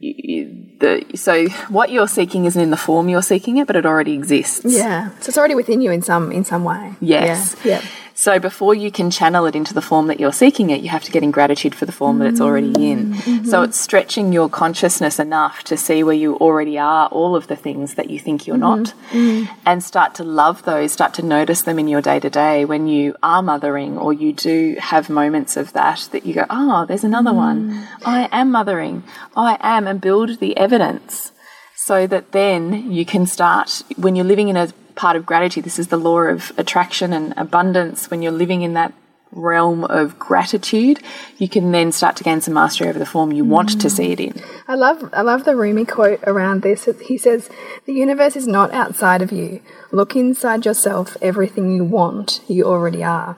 the 0.00 1.04
so 1.14 1.48
what 1.68 1.90
you're 1.90 2.08
seeking 2.08 2.44
isn't 2.44 2.60
in 2.60 2.70
the 2.70 2.76
form 2.76 3.08
you're 3.08 3.22
seeking 3.22 3.56
it, 3.56 3.66
but 3.66 3.76
it 3.76 3.86
already 3.86 4.12
exists. 4.12 4.64
Yeah. 4.66 5.10
So 5.20 5.28
it's 5.28 5.38
already 5.38 5.54
within 5.54 5.80
you 5.80 5.90
in 5.90 6.02
some 6.02 6.30
in 6.30 6.44
some 6.44 6.64
way. 6.64 6.94
Yes. 7.00 7.56
Yeah. 7.64 7.82
So 8.24 8.38
before 8.40 8.74
you 8.74 8.90
can 8.90 9.10
channel 9.10 9.44
it 9.44 9.54
into 9.54 9.74
the 9.74 9.82
form 9.82 10.06
that 10.06 10.18
you're 10.18 10.32
seeking 10.32 10.70
it, 10.70 10.80
you 10.80 10.88
have 10.88 11.04
to 11.04 11.12
get 11.12 11.22
in 11.22 11.30
gratitude 11.30 11.74
for 11.74 11.84
the 11.84 11.92
form 11.92 12.20
that 12.20 12.28
it's 12.28 12.40
already 12.40 12.72
in. 12.90 13.12
Mm-hmm. 13.12 13.44
So 13.50 13.60
it's 13.60 13.78
stretching 13.78 14.32
your 14.32 14.48
consciousness 14.48 15.18
enough 15.18 15.62
to 15.64 15.76
see 15.76 16.02
where 16.02 16.14
you 16.14 16.36
already 16.36 16.78
are, 16.78 17.06
all 17.08 17.36
of 17.36 17.48
the 17.48 17.56
things 17.66 17.96
that 17.96 18.08
you 18.08 18.18
think 18.18 18.46
you're 18.46 18.56
not, 18.56 18.94
Mm-hmm. 19.12 19.52
and 19.66 19.84
start 19.84 20.14
to 20.14 20.24
love 20.24 20.62
those, 20.64 20.90
start 20.90 21.12
to 21.14 21.22
notice 21.22 21.60
them 21.68 21.78
in 21.78 21.86
your 21.86 22.00
day 22.00 22.18
to 22.18 22.30
day 22.30 22.64
when 22.64 22.88
you 22.88 23.14
are 23.22 23.42
mothering 23.42 23.98
or 23.98 24.14
you 24.14 24.32
do 24.32 24.76
have 24.80 25.10
moments 25.10 25.58
of 25.58 25.74
that 25.74 26.08
that 26.12 26.24
you 26.24 26.32
go, 26.32 26.46
oh, 26.48 26.86
there's 26.86 27.04
another 27.04 27.32
Mm. 27.32 27.44
one. 27.46 27.88
I 28.06 28.28
am 28.32 28.50
mothering. 28.50 29.02
I 29.36 29.58
am, 29.60 29.86
and 29.86 30.00
build 30.00 30.38
the 30.40 30.56
evidence 30.56 31.30
so 31.76 32.06
that 32.06 32.32
then 32.32 32.90
you 32.90 33.04
can 33.04 33.26
start 33.26 33.82
when 33.96 34.16
you're 34.16 34.32
living 34.34 34.48
in 34.48 34.56
a 34.56 34.68
part 34.94 35.16
of 35.16 35.26
gratitude 35.26 35.64
this 35.64 35.78
is 35.78 35.88
the 35.88 35.96
law 35.96 36.20
of 36.20 36.52
attraction 36.56 37.12
and 37.12 37.34
abundance 37.36 38.10
when 38.10 38.22
you're 38.22 38.32
living 38.32 38.62
in 38.62 38.74
that 38.74 38.92
realm 39.32 39.82
of 39.84 40.16
gratitude 40.18 41.00
you 41.38 41.48
can 41.48 41.72
then 41.72 41.90
start 41.90 42.14
to 42.14 42.22
gain 42.22 42.40
some 42.40 42.54
mastery 42.54 42.88
over 42.88 42.98
the 42.98 43.06
form 43.06 43.32
you 43.32 43.44
want 43.44 43.80
to 43.80 43.90
see 43.90 44.12
it 44.12 44.20
in 44.20 44.40
I 44.66 44.76
love 44.76 45.10
I 45.12 45.20
love 45.20 45.44
the 45.44 45.56
Rumi 45.56 45.84
quote 45.84 46.20
around 46.26 46.62
this. 46.62 46.88
He 47.02 47.18
says, 47.18 47.50
"The 47.84 47.92
universe 47.92 48.34
is 48.34 48.46
not 48.46 48.72
outside 48.72 49.20
of 49.20 49.30
you. 49.30 49.60
Look 49.92 50.16
inside 50.16 50.64
yourself. 50.64 51.18
Everything 51.20 51.74
you 51.76 51.84
want, 51.84 52.40
you 52.48 52.64
already 52.64 53.04
are." 53.04 53.36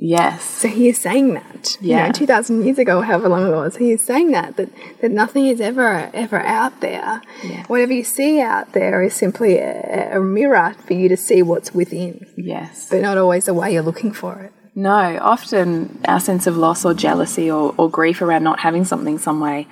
Yes 0.00 0.42
So 0.44 0.68
he 0.68 0.88
is 0.88 0.98
saying 0.98 1.34
that. 1.34 1.76
You 1.80 1.90
Yeah. 1.90 2.06
know, 2.06 2.12
two 2.12 2.26
thousand 2.26 2.64
years 2.64 2.78
ago, 2.78 3.00
however 3.02 3.28
long 3.28 3.44
it 3.46 3.54
was, 3.54 3.76
he 3.76 3.90
is 3.92 4.02
saying 4.10 4.30
that 4.30 4.56
that 4.56 4.68
that 5.00 5.10
nothing 5.10 5.46
is 5.46 5.60
ever 5.60 6.08
ever 6.14 6.40
out 6.40 6.80
there. 6.80 7.20
Yeah. 7.42 7.64
Whatever 7.66 7.92
you 7.92 8.04
see 8.04 8.40
out 8.40 8.72
there 8.72 9.02
is 9.02 9.14
simply 9.14 9.58
a, 9.58 10.18
a 10.18 10.20
mirror 10.20 10.74
for 10.86 10.94
you 10.94 11.08
to 11.08 11.16
see 11.16 11.42
what's 11.42 11.70
within, 11.74 12.26
yes 12.36 12.86
but 12.90 13.00
not 13.02 13.18
always 13.18 13.44
the 13.46 13.54
way 13.54 13.72
you're 13.74 13.82
looking 13.90 14.12
for 14.12 14.32
it. 14.44 14.52
no 14.74 15.18
often 15.34 15.68
our 16.12 16.20
sense 16.20 16.46
of 16.50 16.56
loss 16.56 16.84
or 16.84 16.94
jealousy 16.94 17.50
or, 17.50 17.74
or 17.78 17.86
grief 17.90 18.18
around 18.22 18.44
not 18.44 18.60
having 18.60 18.84
something 18.84 19.18
some 19.18 19.40
way 19.40 19.66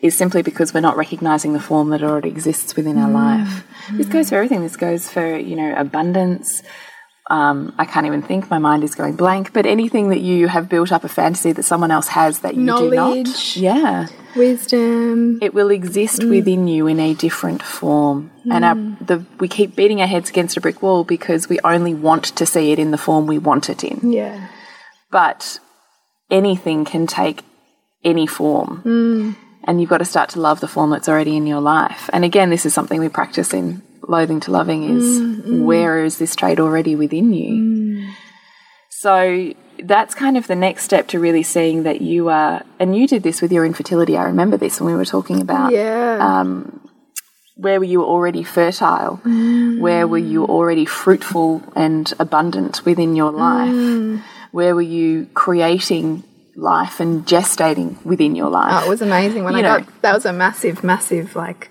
is 0.00 0.16
simply 0.16 0.42
because 0.42 0.72
we're 0.74 0.88
not 0.88 0.96
recognizing 1.04 1.52
the 1.54 1.60
form 1.70 1.88
that 1.90 2.02
already 2.02 2.28
exists 2.28 2.76
within 2.76 2.96
our 2.98 3.08
mm. 3.10 3.14
life. 3.14 3.52
This 3.98 4.08
goes 4.08 4.26
mm. 4.26 4.28
for 4.30 4.36
everything. 4.36 4.60
This 4.62 4.76
goes 4.76 5.02
for, 5.14 5.26
you 5.50 5.56
know, 5.56 5.70
abundance. 5.76 6.62
Um, 7.28 7.74
I 7.76 7.84
can't 7.86 8.06
even 8.06 8.22
think. 8.22 8.50
My 8.50 8.58
mind 8.58 8.84
is 8.84 8.94
going 8.94 9.16
blank. 9.16 9.52
But 9.52 9.66
anything 9.66 10.10
that 10.10 10.20
you 10.20 10.46
have 10.48 10.68
built 10.68 10.92
up 10.92 11.02
a 11.02 11.08
fantasy 11.08 11.52
that 11.52 11.64
someone 11.64 11.90
else 11.90 12.08
has 12.08 12.40
that 12.40 12.54
you 12.54 12.66
do 12.66 12.90
not, 12.90 13.56
yeah, 13.56 14.06
Wisdom. 14.36 15.38
it 15.42 15.52
will 15.52 15.70
exist 15.70 16.20
mm. 16.20 16.30
within 16.30 16.68
you 16.68 16.86
in 16.86 17.00
a 17.00 17.14
different 17.14 17.62
form. 17.62 18.30
And 18.50 18.64
our, 18.64 18.74
mm. 18.74 19.06
the 19.06 19.24
we 19.40 19.48
keep 19.48 19.74
beating 19.74 20.00
our 20.00 20.06
heads 20.06 20.30
against 20.30 20.56
a 20.56 20.60
brick 20.60 20.82
wall 20.82 21.02
because 21.02 21.48
we 21.48 21.58
only 21.64 21.94
want 21.94 22.24
to 22.24 22.46
see 22.46 22.70
it 22.70 22.78
in 22.78 22.92
the 22.92 22.98
form 22.98 23.26
we 23.26 23.38
want 23.38 23.68
it 23.70 23.82
in. 23.82 24.12
Yeah. 24.12 24.48
But 25.10 25.58
anything 26.30 26.84
can 26.84 27.06
take 27.08 27.42
any 28.04 28.26
form. 28.26 28.82
Mm. 28.84 29.36
And 29.64 29.80
you've 29.80 29.90
got 29.90 29.98
to 29.98 30.04
start 30.04 30.30
to 30.30 30.40
love 30.40 30.60
the 30.60 30.68
form 30.68 30.90
that's 30.90 31.08
already 31.08 31.36
in 31.36 31.44
your 31.44 31.60
life. 31.60 32.08
And 32.12 32.24
again, 32.24 32.50
this 32.50 32.64
is 32.64 32.72
something 32.72 33.00
we 33.00 33.08
practice 33.08 33.52
in 33.52 33.82
loathing 34.08 34.40
to 34.40 34.50
loving 34.50 34.84
is 34.84 35.20
mm-hmm. 35.20 35.64
where 35.64 36.04
is 36.04 36.18
this 36.18 36.34
trait 36.36 36.60
already 36.60 36.94
within 36.94 37.32
you? 37.32 37.50
Mm. 37.50 38.14
So 38.90 39.54
that's 39.82 40.14
kind 40.14 40.36
of 40.36 40.46
the 40.46 40.56
next 40.56 40.84
step 40.84 41.08
to 41.08 41.20
really 41.20 41.42
seeing 41.42 41.82
that 41.82 42.00
you 42.00 42.28
are, 42.28 42.64
and 42.78 42.96
you 42.96 43.06
did 43.06 43.22
this 43.22 43.42
with 43.42 43.52
your 43.52 43.64
infertility. 43.64 44.16
I 44.16 44.24
remember 44.24 44.56
this 44.56 44.80
when 44.80 44.92
we 44.92 44.96
were 44.96 45.04
talking 45.04 45.40
about 45.40 45.72
Yeah. 45.72 46.18
Um, 46.20 46.80
where 47.56 47.78
were 47.78 47.86
you 47.86 48.04
already 48.04 48.42
fertile? 48.42 49.18
Mm. 49.24 49.80
Where 49.80 50.06
were 50.06 50.18
you 50.18 50.44
already 50.44 50.84
fruitful 50.84 51.62
and 51.74 52.12
abundant 52.18 52.84
within 52.84 53.16
your 53.16 53.32
life? 53.32 53.72
Mm. 53.72 54.22
Where 54.52 54.74
were 54.74 54.82
you 54.82 55.26
creating 55.32 56.22
life 56.54 57.00
and 57.00 57.26
gestating 57.26 58.02
within 58.04 58.34
your 58.36 58.50
life? 58.50 58.72
Oh, 58.72 58.86
it 58.86 58.88
was 58.88 59.02
amazing 59.02 59.44
when 59.44 59.54
You 59.54 59.60
I 59.60 59.62
know. 59.62 59.78
got 59.78 60.02
that 60.02 60.14
was 60.14 60.26
a 60.26 60.32
massive, 60.32 60.84
massive 60.84 61.34
like 61.34 61.70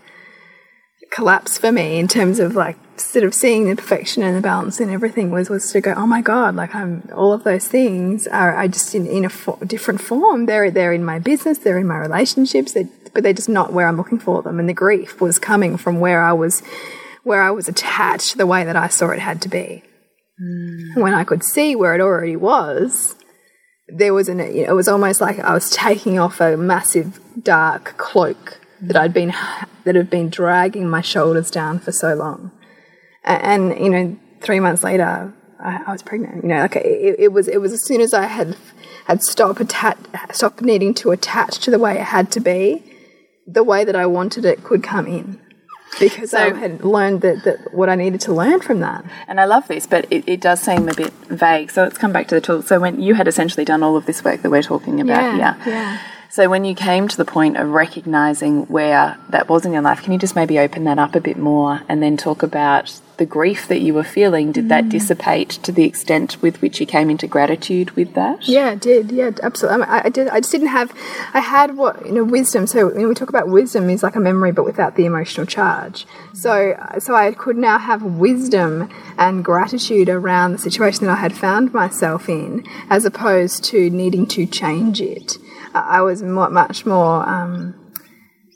collapse 1.16 1.58
for 1.58 1.72
me 1.72 1.98
in 1.98 2.10
terms 2.10 2.40
of 2.40 2.56
like 2.56 2.76
sort 3.00 3.24
of 3.24 3.34
seeing 3.34 3.70
the 3.70 3.76
perfection 3.76 4.22
and 4.22 4.36
the 4.36 4.42
balance 4.42 4.82
and 4.82 4.92
everything 4.92 5.32
was 5.32 5.50
was 5.50 5.72
to 5.72 5.80
go 5.80 5.94
oh 5.96 6.06
my 6.06 6.22
god 6.22 6.56
like 6.56 6.76
I'm 6.76 7.08
all 7.16 7.32
of 7.32 7.46
those 7.46 7.70
things 7.70 8.28
are 8.28 8.54
I 8.54 8.68
just 8.68 8.94
in 8.94 9.08
in 9.08 9.24
a 9.24 9.30
fo 9.30 9.58
different 9.66 10.02
form. 10.02 10.46
They're 10.46 10.70
they're 10.70 10.92
in 10.92 11.06
my 11.06 11.20
business 11.20 11.60
they're 11.60 11.78
in 11.78 11.88
my 11.88 11.98
relationships 11.98 12.74
they 12.74 12.90
but 13.14 13.24
they're 13.24 13.32
just 13.32 13.48
not 13.48 13.72
where 13.72 13.88
I'm 13.88 13.96
looking 13.96 14.20
for 14.20 14.42
them. 14.42 14.60
And 14.60 14.68
the 14.68 14.74
grief 14.74 15.22
was 15.22 15.40
coming 15.40 15.78
from 15.78 16.02
where 16.02 16.22
I 16.22 16.34
was 16.34 16.62
where 17.24 17.42
I 17.42 17.50
was 17.50 17.70
attached 17.70 18.38
the 18.38 18.46
way 18.46 18.66
that 18.66 18.76
I 18.76 18.90
saw 18.90 19.10
it 19.12 19.20
had 19.20 19.42
to 19.44 19.50
be. 19.50 19.84
Hmm. 20.38 21.00
When 21.00 21.14
I 21.14 21.24
could 21.24 21.46
see 21.46 21.78
where 21.78 21.96
it 21.96 22.02
already 22.02 22.36
was 22.36 23.16
there 23.88 24.14
was 24.14 24.28
an 24.28 24.40
you 24.40 24.66
know, 24.66 24.72
it 24.72 24.76
was 24.76 24.90
almost 24.90 25.22
like 25.22 25.40
I 25.40 25.54
was 25.54 25.70
taking 25.70 26.20
off 26.20 26.42
a 26.42 26.58
massive 26.58 27.22
dark 27.42 27.96
cloak 27.98 28.60
that 28.82 28.96
I'd 28.98 29.14
been 29.14 29.34
that 29.84 29.96
had 29.96 30.10
been 30.10 30.30
dragging 30.30 30.90
my 30.90 31.02
shoulders 31.02 31.50
down 31.52 31.80
for 31.80 31.92
so 31.92 32.14
long, 32.16 32.52
and, 33.24 33.72
and 33.72 33.84
you 33.84 33.90
know, 33.90 34.18
three 34.42 34.60
months 34.60 34.84
later, 34.84 35.34
I, 35.60 35.82
I 35.88 35.92
was 35.92 36.02
pregnant. 36.04 36.44
You 36.44 36.50
know, 36.50 36.62
like 36.62 36.76
it, 36.76 37.16
it 37.20 37.32
was 37.34 37.48
it 37.48 37.60
was 37.62 37.74
as 37.74 37.86
soon 37.86 38.02
as 38.02 38.14
I 38.14 38.26
had 38.26 38.56
had 39.06 39.22
stopped 39.24 39.60
attach, 39.62 39.98
stopped 40.32 40.62
needing 40.62 40.94
to 40.96 41.12
attach 41.12 41.60
to 41.60 41.72
the 41.72 41.80
way 41.80 41.96
it 41.96 42.06
had 42.06 42.32
to 42.32 42.40
be, 42.40 42.84
the 43.48 43.64
way 43.64 43.84
that 43.86 43.96
I 43.96 44.06
wanted 44.06 44.46
it 44.46 44.64
could 44.64 44.84
come 44.84 45.08
in. 45.08 45.40
Because 46.00 46.34
I 46.34 46.54
had 46.54 46.84
learned 46.84 47.22
that, 47.22 47.46
that 47.46 47.74
what 47.74 47.88
I 47.88 47.96
needed 47.96 48.20
to 48.22 48.34
learn 48.34 48.60
from 48.60 48.82
that. 48.82 49.06
And 49.30 49.40
I 49.40 49.46
love 49.46 49.68
this, 49.70 49.88
but 49.88 50.06
it, 50.12 50.28
it 50.28 50.42
does 50.42 50.60
seem 50.60 50.90
a 50.90 50.94
bit 50.94 51.14
vague. 51.30 51.72
So 51.72 51.84
let's 51.84 51.98
come 51.98 52.12
back 52.12 52.28
to 52.30 52.36
the 52.36 52.42
tool. 52.42 52.64
So 52.64 52.82
when 52.82 53.02
you 53.02 53.14
had 53.14 53.30
essentially 53.30 53.64
done 53.64 53.82
all 53.82 53.96
of 53.96 54.06
this 54.06 54.22
work 54.22 54.42
that 54.42 54.50
we're 54.50 54.62
talking 54.64 55.00
about 55.00 55.38
Yeah, 55.38 55.54
here. 55.64 55.74
yeah. 55.74 56.00
So 56.36 56.50
when 56.50 56.66
you 56.66 56.76
came 56.76 57.08
to 57.08 57.16
the 57.16 57.24
point 57.24 57.56
of 57.56 57.70
recognizing 57.70 58.64
where 58.64 59.18
that 59.30 59.48
was 59.48 59.66
in 59.66 59.72
your 59.72 59.82
life, 59.82 60.04
can 60.04 60.12
you 60.12 60.20
just 60.20 60.36
maybe 60.36 60.60
open 60.60 60.84
that 60.84 61.00
up 61.00 61.16
a 61.16 61.22
bit 61.22 61.38
more 61.38 61.80
and 61.88 62.04
then 62.04 62.18
talk 62.18 62.44
about 62.44 63.00
the 63.16 63.26
grief 63.26 63.70
that 63.70 63.80
you 63.80 63.94
were 63.94 64.04
feeling? 64.04 64.52
Did 64.52 64.66
Mm. 64.66 64.68
that 64.68 64.90
dissipate 64.90 65.52
to 65.64 65.72
the 65.72 65.86
extent 65.86 66.42
with 66.42 66.62
which 66.62 66.82
you 66.82 66.86
came 66.86 67.10
into 67.10 67.26
gratitude 67.26 67.92
with 67.92 68.16
that? 68.16 68.50
Yeah, 68.50 68.72
it 68.72 68.82
did. 68.82 69.14
Yeah, 69.14 69.32
absolutely. 69.42 69.76
I, 69.76 69.78
mean, 69.78 69.90
I, 69.90 70.02
I 70.08 70.10
did. 70.10 70.28
I 70.28 70.42
just 70.42 70.52
didn't 70.52 70.76
have. 70.80 70.92
I 71.34 71.40
had 71.40 71.78
what 71.78 72.06
you 72.06 72.12
know, 72.12 72.26
wisdom. 72.26 72.68
So 72.68 72.90
when 72.90 73.08
we 73.08 73.16
talk 73.16 73.30
about 73.30 73.48
wisdom, 73.48 73.90
is 73.90 74.04
like 74.04 74.18
a 74.18 74.20
memory, 74.20 74.52
but 74.52 74.66
without 74.66 74.98
the 74.98 75.06
emotional 75.06 75.48
charge. 75.48 76.06
So, 76.34 76.76
so 77.00 77.16
I 77.16 77.32
could 77.32 77.56
now 77.56 77.78
have 77.78 78.04
wisdom 78.04 78.90
and 79.18 79.42
gratitude 79.42 80.10
around 80.10 80.52
the 80.52 80.60
situation 80.60 81.06
that 81.06 81.14
I 81.18 81.22
had 81.22 81.34
found 81.34 81.74
myself 81.74 82.28
in, 82.28 82.66
as 82.90 83.06
opposed 83.06 83.64
to 83.72 83.90
needing 83.90 84.28
to 84.36 84.46
change 84.46 85.00
it. 85.00 85.38
I 85.76 86.02
was 86.02 86.22
much 86.24 86.86
more. 86.86 87.28
Um, 87.28 87.82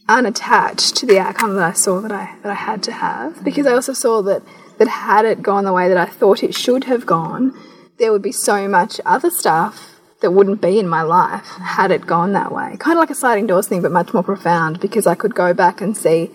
unattached 0.09 0.95
to 0.95 1.05
the 1.05 1.19
outcome 1.19 1.53
that 1.53 1.63
I 1.63 1.73
saw 1.73 2.01
that 2.01 2.11
I 2.11 2.35
that 2.41 2.51
I 2.51 2.55
had 2.55 2.81
to 2.83 2.91
have 2.91 3.43
because 3.43 3.67
I 3.67 3.73
also 3.73 3.93
saw 3.93 4.23
that 4.23 4.41
that 4.79 4.87
had 4.87 5.23
it 5.25 5.43
gone 5.43 5.65
the 5.65 5.73
way 5.73 5.87
that 5.87 5.97
I 5.97 6.05
thought 6.05 6.41
it 6.41 6.55
should 6.55 6.85
have 6.85 7.05
gone, 7.05 7.53
there 7.99 8.11
would 8.11 8.23
be 8.23 8.31
so 8.31 8.67
much 8.67 8.99
other 9.05 9.29
stuff 9.29 9.99
that 10.21 10.31
wouldn't 10.31 10.61
be 10.61 10.79
in 10.79 10.87
my 10.87 11.01
life 11.01 11.45
had 11.45 11.91
it 11.91 12.07
gone 12.07 12.33
that 12.33 12.51
way. 12.51 12.75
Kind 12.79 12.97
of 12.97 13.01
like 13.01 13.09
a 13.09 13.15
sliding 13.15 13.45
doors 13.45 13.67
thing, 13.67 13.81
but 13.81 13.91
much 13.91 14.13
more 14.13 14.23
profound 14.23 14.79
because 14.79 15.05
I 15.05 15.15
could 15.15 15.35
go 15.35 15.53
back 15.53 15.79
and 15.79 15.95
see, 15.95 16.31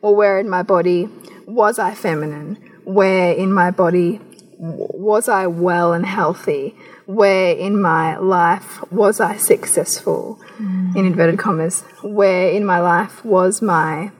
well, 0.00 0.14
where 0.14 0.38
in 0.38 0.48
my 0.48 0.62
body 0.62 1.08
was 1.46 1.78
I 1.78 1.94
feminine? 1.94 2.56
Where 2.84 3.32
in 3.32 3.52
my 3.52 3.70
body 3.70 4.20
was 4.58 5.28
I 5.28 5.46
well 5.46 5.92
and 5.92 6.04
healthy? 6.04 6.74
Where 7.14 7.54
in 7.54 7.80
my 7.80 8.16
life 8.16 8.80
was 8.90 9.20
I 9.20 9.36
successful, 9.36 10.40
mm. 10.56 10.96
in 10.96 11.04
inverted 11.04 11.38
commas? 11.38 11.82
Where 12.02 12.50
in 12.50 12.64
my 12.64 12.80
life 12.80 13.22
was 13.24 13.60
my 13.60 14.10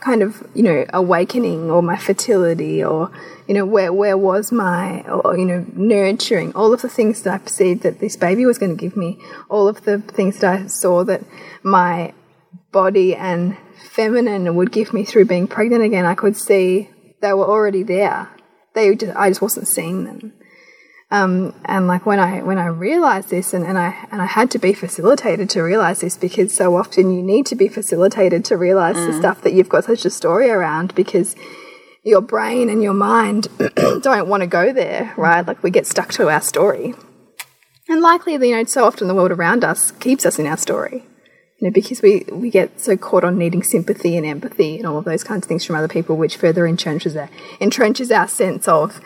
kind 0.00 0.22
of 0.22 0.46
you 0.54 0.62
know 0.62 0.84
awakening 0.92 1.70
or 1.70 1.82
my 1.82 1.96
fertility 1.96 2.82
or 2.84 3.10
you 3.48 3.54
know 3.54 3.64
where 3.64 3.92
where 3.92 4.18
was 4.18 4.52
my 4.52 5.00
or 5.08 5.36
you 5.36 5.44
know 5.44 5.66
nurturing? 5.74 6.52
All 6.54 6.72
of 6.72 6.82
the 6.82 6.88
things 6.88 7.22
that 7.22 7.34
I 7.34 7.38
perceived 7.38 7.82
that 7.82 7.98
this 7.98 8.16
baby 8.16 8.46
was 8.46 8.58
going 8.58 8.76
to 8.76 8.80
give 8.80 8.96
me. 8.96 9.18
All 9.48 9.66
of 9.66 9.84
the 9.84 9.98
things 9.98 10.38
that 10.38 10.60
I 10.60 10.66
saw 10.68 11.04
that 11.04 11.22
my 11.62 12.12
body 12.70 13.16
and 13.16 13.56
feminine 13.90 14.54
would 14.54 14.70
give 14.70 14.92
me 14.92 15.04
through 15.04 15.24
being 15.24 15.46
pregnant 15.46 15.82
again 15.82 16.04
I 16.04 16.14
could 16.14 16.36
see 16.36 16.90
they 17.20 17.32
were 17.32 17.46
already 17.46 17.82
there. 17.82 18.28
They 18.74 18.94
just 18.94 19.16
I 19.16 19.30
just 19.30 19.42
wasn't 19.42 19.68
seeing 19.68 20.04
them 20.04 20.32
um, 21.10 21.54
and 21.64 21.86
like 21.86 22.06
when 22.06 22.18
I 22.18 22.42
when 22.42 22.58
I 22.58 22.66
realized 22.66 23.30
this 23.30 23.54
and, 23.54 23.64
and 23.64 23.78
I 23.78 24.06
and 24.10 24.20
I 24.22 24.26
had 24.26 24.50
to 24.52 24.58
be 24.58 24.72
facilitated 24.72 25.50
to 25.50 25.62
realize 25.62 26.00
this 26.00 26.16
because 26.16 26.54
so 26.54 26.76
often 26.76 27.14
you 27.14 27.22
need 27.22 27.46
to 27.46 27.54
be 27.54 27.68
facilitated 27.68 28.44
to 28.46 28.56
realize 28.56 28.96
the 28.96 29.12
stuff 29.12 29.42
that 29.42 29.52
you've 29.52 29.68
got 29.68 29.84
such 29.84 30.04
a 30.04 30.10
story 30.10 30.50
around 30.50 30.94
because 30.94 31.36
your 32.04 32.20
brain 32.20 32.68
and 32.68 32.82
your 32.82 32.94
mind 32.94 33.48
don't 34.02 34.28
want 34.28 34.42
to 34.42 34.46
go 34.46 34.72
there, 34.72 35.14
right? 35.16 35.46
Like 35.46 35.62
we 35.62 35.70
get 35.70 35.86
stuck 35.86 36.12
to 36.12 36.28
our 36.28 36.40
story. 36.40 36.94
And 37.88 38.00
likely, 38.00 38.32
you 38.32 38.56
know, 38.56 38.64
so 38.64 38.84
often 38.84 39.08
the 39.08 39.14
world 39.14 39.32
around 39.32 39.64
us 39.64 39.90
keeps 39.90 40.24
us 40.24 40.38
in 40.38 40.46
our 40.46 40.56
story. 40.56 41.04
You 41.58 41.68
know, 41.68 41.70
because 41.70 42.02
we, 42.02 42.24
we 42.30 42.50
get 42.50 42.80
so 42.80 42.96
caught 42.96 43.24
on 43.24 43.38
needing 43.38 43.62
sympathy 43.62 44.16
and 44.16 44.26
empathy 44.26 44.76
and 44.78 44.86
all 44.86 44.98
of 44.98 45.04
those 45.04 45.24
kinds 45.24 45.44
of 45.44 45.48
things 45.48 45.64
from 45.64 45.76
other 45.76 45.88
people, 45.88 46.16
which 46.16 46.36
further 46.36 46.64
entrenches 46.64 47.18
our, 47.18 47.28
entrenches 47.58 48.14
our 48.14 48.28
sense 48.28 48.68
of 48.68 49.00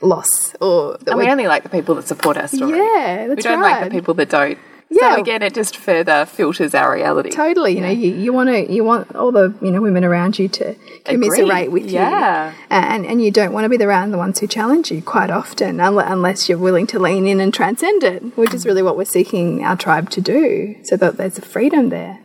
loss 0.00 0.54
or 0.60 0.96
that 0.98 1.08
And 1.10 1.18
we 1.18 1.28
only 1.28 1.46
like 1.46 1.62
the 1.62 1.68
people 1.68 1.94
that 1.96 2.06
support 2.06 2.36
our 2.36 2.48
story. 2.48 2.78
yeah, 2.78 3.26
that's 3.28 3.36
we 3.38 3.42
don't 3.42 3.60
right. 3.60 3.80
like 3.80 3.84
the 3.84 3.96
people 3.96 4.14
that 4.14 4.28
don't. 4.30 4.58
Yeah. 4.90 5.16
So 5.16 5.20
again, 5.20 5.42
it 5.42 5.52
just 5.52 5.76
further 5.76 6.24
filters 6.24 6.74
our 6.74 6.94
reality. 6.94 7.28
Totally, 7.30 7.74
you 7.74 7.82
know, 7.82 7.90
you, 7.90 8.10
you 8.14 8.32
want 8.32 8.48
to 8.48 8.72
you 8.72 8.84
want 8.84 9.14
all 9.14 9.30
the 9.32 9.54
you 9.60 9.70
know 9.70 9.82
women 9.82 10.02
around 10.02 10.38
you 10.38 10.48
to 10.48 10.74
commiserate 11.04 11.70
with 11.70 11.84
Yeah. 11.90 12.52
you, 12.52 12.56
and 12.70 13.04
and 13.04 13.22
you 13.22 13.30
don't 13.30 13.52
want 13.52 13.64
to 13.66 13.68
be 13.68 13.84
around 13.84 14.12
the 14.12 14.16
ones 14.18 14.38
who 14.38 14.46
challenge 14.46 14.90
you 14.90 15.02
quite 15.02 15.28
often, 15.28 15.78
unless 15.78 16.48
you're 16.48 16.56
willing 16.56 16.86
to 16.86 16.98
lean 16.98 17.26
in 17.26 17.38
and 17.38 17.52
transcend 17.52 18.02
it, 18.02 18.22
which 18.38 18.54
is 18.54 18.64
really 18.64 18.82
what 18.82 18.96
we're 18.96 19.04
seeking 19.04 19.62
our 19.62 19.76
tribe 19.76 20.08
to 20.10 20.22
do, 20.22 20.74
so 20.84 20.96
that 20.96 21.18
there's 21.18 21.36
a 21.36 21.42
freedom 21.42 21.90
there. 21.90 22.20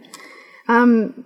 Um, 0.69 1.25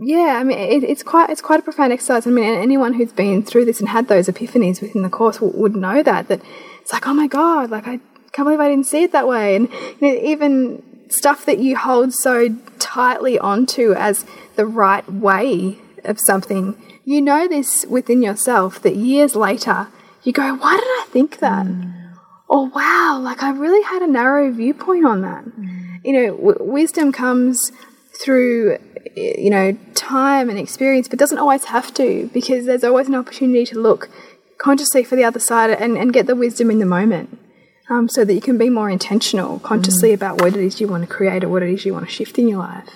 yeah, 0.00 0.38
I 0.40 0.44
mean, 0.44 0.58
it, 0.58 0.82
it's 0.82 1.02
quite 1.02 1.30
it's 1.30 1.40
quite 1.40 1.60
a 1.60 1.62
profound 1.62 1.92
exercise. 1.92 2.26
I 2.26 2.30
mean, 2.30 2.44
anyone 2.44 2.94
who's 2.94 3.12
been 3.12 3.42
through 3.42 3.64
this 3.64 3.80
and 3.80 3.88
had 3.88 4.08
those 4.08 4.28
epiphanies 4.28 4.80
within 4.80 5.02
the 5.02 5.08
course 5.08 5.40
would, 5.40 5.54
would 5.54 5.76
know 5.76 6.02
that 6.02 6.28
that 6.28 6.40
it's 6.80 6.92
like, 6.92 7.06
oh 7.06 7.14
my 7.14 7.26
god, 7.26 7.70
like 7.70 7.86
I 7.86 8.00
can't 8.32 8.46
believe 8.46 8.60
I 8.60 8.68
didn't 8.68 8.86
see 8.86 9.04
it 9.04 9.12
that 9.12 9.28
way, 9.28 9.54
and 9.54 9.68
you 10.00 10.08
know, 10.08 10.14
even 10.14 10.82
stuff 11.08 11.46
that 11.46 11.58
you 11.58 11.76
hold 11.76 12.12
so 12.12 12.56
tightly 12.78 13.38
onto 13.38 13.92
as 13.92 14.24
the 14.56 14.66
right 14.66 15.10
way 15.10 15.78
of 16.04 16.18
something, 16.18 16.76
you 17.04 17.22
know 17.22 17.46
this 17.46 17.86
within 17.86 18.22
yourself 18.22 18.82
that 18.82 18.96
years 18.96 19.36
later 19.36 19.88
you 20.24 20.32
go, 20.32 20.54
why 20.54 20.76
did 20.76 20.84
I 20.84 21.06
think 21.10 21.38
that? 21.38 21.66
Mm. 21.66 22.16
Or 22.48 22.68
wow, 22.68 23.20
like 23.22 23.42
I 23.42 23.50
really 23.50 23.82
had 23.82 24.02
a 24.02 24.06
narrow 24.06 24.50
viewpoint 24.50 25.04
on 25.04 25.22
that. 25.22 25.44
Mm. 25.44 26.00
You 26.04 26.12
know, 26.12 26.36
w 26.36 26.56
wisdom 26.60 27.12
comes 27.12 27.72
through 28.20 28.78
you 29.16 29.50
know 29.50 29.76
time 29.94 30.48
and 30.48 30.58
experience 30.58 31.08
but 31.08 31.18
doesn't 31.18 31.38
always 31.38 31.64
have 31.64 31.92
to 31.94 32.28
because 32.32 32.66
there's 32.66 32.84
always 32.84 33.08
an 33.08 33.14
opportunity 33.14 33.64
to 33.64 33.78
look 33.78 34.08
consciously 34.58 35.02
for 35.04 35.16
the 35.16 35.24
other 35.24 35.40
side 35.40 35.70
and, 35.70 35.96
and 35.98 36.12
get 36.12 36.26
the 36.26 36.36
wisdom 36.36 36.70
in 36.70 36.78
the 36.78 36.86
moment 36.86 37.38
um, 37.90 38.08
so 38.08 38.24
that 38.24 38.32
you 38.32 38.40
can 38.40 38.56
be 38.56 38.70
more 38.70 38.88
intentional 38.88 39.58
consciously 39.58 40.12
about 40.12 40.40
what 40.40 40.56
it 40.56 40.60
is 40.60 40.80
you 40.80 40.88
want 40.88 41.02
to 41.02 41.12
create 41.12 41.44
or 41.44 41.48
what 41.48 41.62
it 41.62 41.70
is 41.70 41.84
you 41.84 41.92
want 41.92 42.06
to 42.06 42.10
shift 42.10 42.38
in 42.38 42.48
your 42.48 42.58
life 42.58 42.88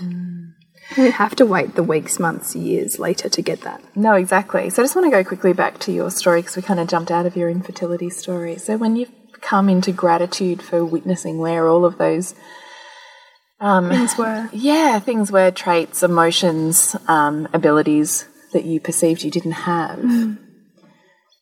you 0.96 1.04
don't 1.04 1.12
have 1.12 1.36
to 1.36 1.44
wait 1.44 1.74
the 1.74 1.82
weeks 1.82 2.18
months 2.18 2.56
years 2.56 2.98
later 2.98 3.28
to 3.28 3.42
get 3.42 3.60
that 3.62 3.82
No, 3.94 4.14
exactly. 4.14 4.70
So 4.70 4.82
I 4.82 4.84
just 4.84 4.96
want 4.96 5.06
to 5.06 5.10
go 5.10 5.22
quickly 5.22 5.52
back 5.52 5.78
to 5.80 5.92
your 5.92 6.10
story 6.10 6.40
because 6.40 6.56
we 6.56 6.62
kind 6.62 6.80
of 6.80 6.88
jumped 6.88 7.10
out 7.10 7.26
of 7.26 7.36
your 7.36 7.50
infertility 7.50 8.08
story. 8.08 8.56
So 8.56 8.76
when 8.76 8.96
you've 8.96 9.12
come 9.40 9.68
into 9.68 9.92
gratitude 9.92 10.62
for 10.62 10.84
witnessing 10.84 11.38
where 11.38 11.68
all 11.68 11.84
of 11.84 11.98
those 11.98 12.34
um, 13.60 13.88
things 13.88 14.16
were 14.16 14.48
yeah 14.52 14.98
things 14.98 15.32
were 15.32 15.50
traits, 15.50 16.02
emotions, 16.02 16.96
um, 17.06 17.48
abilities 17.52 18.26
that 18.52 18.64
you 18.64 18.80
perceived 18.80 19.22
you 19.22 19.30
didn't 19.30 19.52
have. 19.52 20.38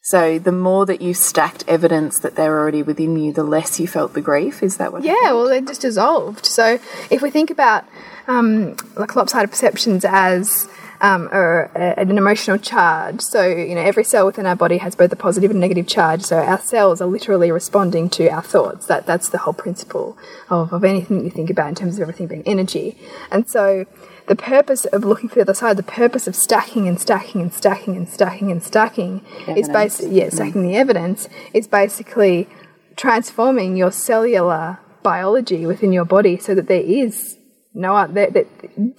So 0.02 0.38
the 0.38 0.52
more 0.52 0.86
that 0.86 1.02
you 1.02 1.14
stacked 1.14 1.64
evidence 1.66 2.20
that 2.20 2.36
they're 2.36 2.56
already 2.56 2.84
within 2.84 3.16
you, 3.16 3.32
the 3.32 3.42
less 3.42 3.80
you 3.80 3.88
felt 3.88 4.14
the 4.14 4.20
grief. 4.20 4.62
Is 4.62 4.76
that 4.76 4.92
what? 4.92 5.02
Yeah, 5.02 5.32
well, 5.32 5.48
they 5.48 5.60
just 5.60 5.80
dissolved. 5.80 6.46
So 6.46 6.78
if 7.10 7.22
we 7.22 7.30
think 7.30 7.50
about 7.50 7.84
um, 8.28 8.76
like 8.96 9.16
lopsided 9.16 9.50
perceptions 9.50 10.04
as 10.04 10.68
um, 11.00 11.28
or 11.32 11.70
a, 11.74 12.00
an 12.00 12.16
emotional 12.16 12.58
charge, 12.58 13.20
so 13.20 13.44
you 13.44 13.74
know 13.74 13.80
every 13.80 14.04
cell 14.04 14.26
within 14.26 14.46
our 14.46 14.56
body 14.56 14.78
has 14.78 14.94
both 14.94 15.12
a 15.12 15.16
positive 15.16 15.50
and 15.50 15.60
negative 15.60 15.86
charge. 15.86 16.22
So 16.22 16.38
our 16.38 16.58
cells 16.58 17.00
are 17.00 17.06
literally 17.06 17.50
responding 17.50 18.08
to 18.10 18.28
our 18.28 18.42
thoughts. 18.42 18.86
That 18.86 19.06
that's 19.06 19.28
the 19.28 19.38
whole 19.38 19.54
principle 19.54 20.16
of, 20.50 20.72
of 20.72 20.84
anything 20.84 21.24
you 21.24 21.30
think 21.30 21.50
about 21.50 21.68
in 21.68 21.74
terms 21.74 21.96
of 21.96 22.02
everything 22.02 22.26
being 22.26 22.42
energy. 22.46 22.96
And 23.30 23.48
so 23.48 23.86
the 24.26 24.36
purpose 24.36 24.84
of 24.86 25.04
looking 25.04 25.28
for 25.28 25.36
the 25.36 25.42
other 25.42 25.54
side, 25.54 25.76
the 25.76 25.82
purpose 25.82 26.26
of 26.26 26.34
stacking 26.34 26.88
and 26.88 27.00
stacking 27.00 27.40
and 27.40 27.52
stacking 27.52 27.96
and 27.96 28.08
stacking 28.08 28.50
and 28.50 28.62
stacking 28.62 29.24
is 29.48 29.68
basically 29.68 30.18
yeah, 30.18 30.30
stacking 30.30 30.62
the 30.62 30.76
evidence 30.76 31.28
is 31.52 31.68
basically 31.68 32.48
transforming 32.96 33.76
your 33.76 33.92
cellular 33.92 34.78
biology 35.02 35.66
within 35.66 35.92
your 35.92 36.04
body 36.04 36.36
so 36.36 36.54
that 36.54 36.66
there 36.66 36.80
is 36.80 37.35
no 37.76 37.94
uh, 37.94 38.06
there, 38.06 38.46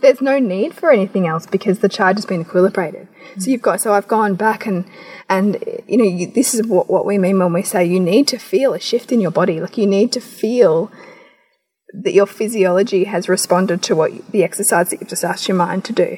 there's 0.01 0.21
no 0.21 0.37
need 0.37 0.73
for 0.73 0.91
anything 0.91 1.27
else 1.27 1.47
because 1.47 1.79
the 1.79 1.89
charge 1.89 2.17
has 2.17 2.25
been 2.25 2.45
equilibrated. 2.45 3.07
So 3.39 3.49
you've 3.49 3.61
got 3.61 3.81
so 3.81 3.93
I've 3.93 4.07
gone 4.07 4.35
back 4.35 4.67
and 4.67 4.85
and 5.27 5.63
you 5.87 5.97
know 5.97 6.03
you, 6.03 6.27
this 6.27 6.53
is 6.53 6.65
what 6.67 6.87
what 6.89 7.05
we 7.05 7.17
mean 7.17 7.39
when 7.39 7.53
we 7.53 7.63
say 7.63 7.83
you 7.83 7.99
need 7.99 8.27
to 8.29 8.37
feel 8.37 8.73
a 8.73 8.79
shift 8.79 9.11
in 9.11 9.19
your 9.19 9.31
body 9.31 9.59
like 9.59 9.77
you 9.77 9.87
need 9.87 10.11
to 10.11 10.21
feel 10.21 10.91
that 12.03 12.13
your 12.13 12.27
physiology 12.27 13.05
has 13.05 13.27
responded 13.27 13.81
to 13.81 13.95
what 13.95 14.11
the 14.31 14.43
exercise 14.43 14.91
that 14.91 15.01
you've 15.01 15.09
just 15.09 15.23
asked 15.23 15.47
your 15.47 15.57
mind 15.57 15.83
to 15.85 15.93
do 15.93 16.17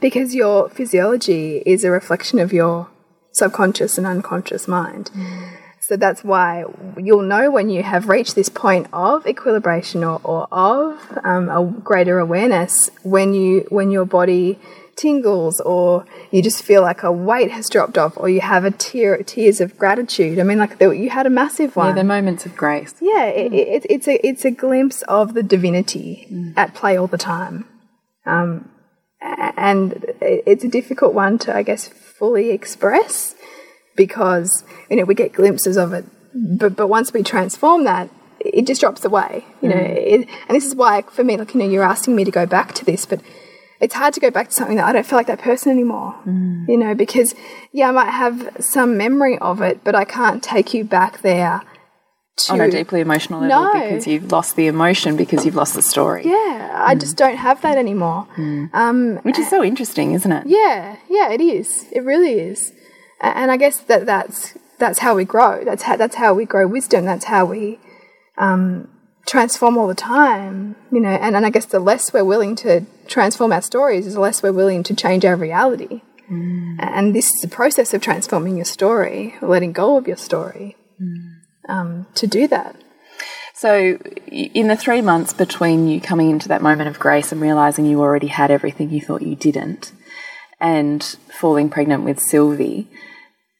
because 0.00 0.34
your 0.34 0.70
physiology 0.70 1.62
is 1.66 1.84
a 1.84 1.90
reflection 1.90 2.38
of 2.38 2.52
your 2.52 2.88
subconscious 3.32 3.98
and 3.98 4.06
unconscious 4.06 4.66
mind. 4.66 5.10
Mm. 5.14 5.58
So 5.88 5.96
that's 5.96 6.22
why 6.22 6.64
you'll 6.98 7.22
know 7.22 7.50
when 7.50 7.70
you 7.70 7.82
have 7.82 8.10
reached 8.10 8.34
this 8.34 8.50
point 8.50 8.88
of 8.92 9.24
equilibration 9.26 10.04
or, 10.04 10.20
or 10.22 10.46
of 10.52 11.00
um, 11.24 11.48
a 11.48 11.64
greater 11.64 12.18
awareness 12.18 12.90
when 13.02 13.32
you 13.32 13.64
when 13.70 13.90
your 13.90 14.04
body 14.04 14.58
tingles 14.96 15.60
or 15.60 16.04
you 16.30 16.42
just 16.42 16.62
feel 16.62 16.82
like 16.82 17.02
a 17.04 17.10
weight 17.10 17.50
has 17.50 17.70
dropped 17.70 17.96
off 17.96 18.18
or 18.18 18.28
you 18.28 18.40
have 18.42 18.64
a 18.66 18.70
tear 18.70 19.22
tears 19.22 19.62
of 19.62 19.78
gratitude. 19.78 20.38
I 20.38 20.42
mean, 20.42 20.58
like 20.58 20.76
the, 20.78 20.90
you 20.90 21.08
had 21.08 21.24
a 21.24 21.30
massive 21.30 21.74
one. 21.74 21.86
Yeah, 21.88 21.94
they're 21.94 22.04
moments 22.04 22.44
of 22.44 22.54
grace. 22.54 22.92
Yeah, 23.00 23.24
it, 23.24 23.54
it, 23.54 23.86
it's 23.88 24.08
a 24.08 24.26
it's 24.26 24.44
a 24.44 24.50
glimpse 24.50 25.00
of 25.02 25.32
the 25.32 25.42
divinity 25.42 26.52
at 26.54 26.74
play 26.74 26.98
all 26.98 27.06
the 27.06 27.16
time, 27.16 27.64
um, 28.26 28.68
and 29.20 29.92
it- 30.20 30.42
it's 30.46 30.64
a 30.64 30.68
difficult 30.68 31.14
one 31.14 31.38
to, 31.38 31.56
I 31.56 31.62
guess, 31.62 31.88
fully 31.88 32.50
express 32.50 33.34
because 33.98 34.64
you 34.88 34.96
know 34.96 35.04
we 35.04 35.14
get 35.14 35.34
glimpses 35.34 35.76
of 35.76 35.92
it, 35.92 36.06
but 36.34 36.74
but 36.74 36.86
once 36.86 37.12
we 37.12 37.22
transform 37.22 37.84
that, 37.84 38.08
it 38.40 38.66
just 38.66 38.80
drops 38.80 39.04
away. 39.04 39.44
You 39.60 39.68
know, 39.68 39.74
mm. 39.76 39.96
it, 39.96 40.28
and 40.48 40.56
this 40.56 40.64
is 40.64 40.74
why 40.74 41.02
for 41.02 41.22
me, 41.24 41.36
like 41.36 41.52
you 41.52 41.60
know, 41.60 41.68
you're 41.68 41.82
asking 41.82 42.16
me 42.16 42.24
to 42.24 42.30
go 42.30 42.46
back 42.46 42.72
to 42.74 42.84
this, 42.86 43.04
but 43.04 43.20
it's 43.80 43.94
hard 43.94 44.14
to 44.14 44.20
go 44.20 44.30
back 44.30 44.48
to 44.48 44.54
something 44.54 44.76
that 44.76 44.86
I 44.86 44.92
don't 44.92 45.06
feel 45.06 45.18
like 45.18 45.26
that 45.26 45.40
person 45.40 45.70
anymore. 45.70 46.14
Mm. 46.26 46.68
You 46.68 46.78
know, 46.78 46.94
because 46.94 47.34
yeah, 47.72 47.88
I 47.88 47.92
might 47.92 48.10
have 48.10 48.56
some 48.60 48.96
memory 48.96 49.38
of 49.38 49.60
it, 49.60 49.84
but 49.84 49.94
I 49.94 50.04
can't 50.04 50.42
take 50.42 50.72
you 50.72 50.84
back 50.84 51.20
there. 51.22 51.62
To, 52.46 52.52
On 52.52 52.60
a 52.60 52.70
deeply 52.70 53.00
emotional 53.00 53.40
level 53.40 53.64
No. 53.64 53.72
because 53.72 54.06
you've 54.06 54.30
lost 54.30 54.54
the 54.54 54.68
emotion 54.68 55.16
because 55.16 55.44
you've 55.44 55.56
lost 55.56 55.74
the 55.74 55.82
story. 55.82 56.22
yeah, 56.24 56.84
I 56.86 56.94
mm. 56.94 57.00
just 57.00 57.16
don't 57.16 57.36
have 57.36 57.60
that 57.62 57.76
anymore. 57.76 58.28
Um, 58.72 59.16
Which 59.24 59.40
is 59.40 59.50
so 59.50 59.64
interesting, 59.64 60.12
isn't 60.12 60.30
it? 60.30 60.46
yeah, 60.46 60.98
yeah, 61.10 61.32
it 61.32 61.40
is. 61.40 61.86
It 61.90 62.04
really 62.04 62.38
is. 62.38 62.72
And 63.20 63.50
I 63.50 63.56
guess 63.56 63.78
that 63.78 64.06
that's 64.06 64.54
that's 64.78 65.00
how 65.00 65.14
we 65.14 65.24
grow. 65.24 65.64
That's 65.64 65.82
how 65.82 65.96
that's 65.96 66.16
how 66.16 66.34
we 66.34 66.44
grow 66.44 66.66
wisdom. 66.66 67.04
That's 67.04 67.24
how 67.24 67.44
we 67.44 67.78
um, 68.36 68.88
transform 69.26 69.76
all 69.76 69.88
the 69.88 69.94
time. 69.94 70.76
You 70.92 71.00
know, 71.00 71.08
and, 71.08 71.36
and 71.36 71.44
I 71.44 71.50
guess 71.50 71.66
the 71.66 71.80
less 71.80 72.12
we're 72.12 72.24
willing 72.24 72.54
to 72.56 72.86
transform 73.06 73.52
our 73.52 73.62
stories, 73.62 74.06
is 74.06 74.14
the 74.14 74.20
less 74.20 74.42
we're 74.42 74.52
willing 74.52 74.82
to 74.84 74.94
change 74.94 75.24
our 75.24 75.36
reality. 75.36 76.02
And 76.78 77.14
this 77.14 77.32
is 77.34 77.40
the 77.40 77.48
process 77.48 77.94
of 77.94 78.02
transforming 78.02 78.56
your 78.56 78.66
story, 78.66 79.34
letting 79.40 79.72
go 79.72 79.96
of 79.96 80.06
your 80.06 80.18
story. 80.18 80.76
Um, 81.68 82.06
to 82.14 82.26
do 82.26 82.46
that. 82.48 82.76
So, 83.54 83.98
in 84.28 84.68
the 84.68 84.76
three 84.76 85.00
months 85.00 85.32
between 85.32 85.88
you 85.88 86.00
coming 86.00 86.30
into 86.30 86.48
that 86.48 86.62
moment 86.62 86.88
of 86.88 86.98
grace 86.98 87.32
and 87.32 87.40
realizing 87.40 87.86
you 87.86 88.00
already 88.00 88.28
had 88.28 88.50
everything 88.50 88.90
you 88.90 89.00
thought 89.00 89.22
you 89.22 89.34
didn't, 89.34 89.90
and 90.60 91.02
falling 91.40 91.68
pregnant 91.68 92.04
with 92.04 92.20
Sylvie, 92.20 92.88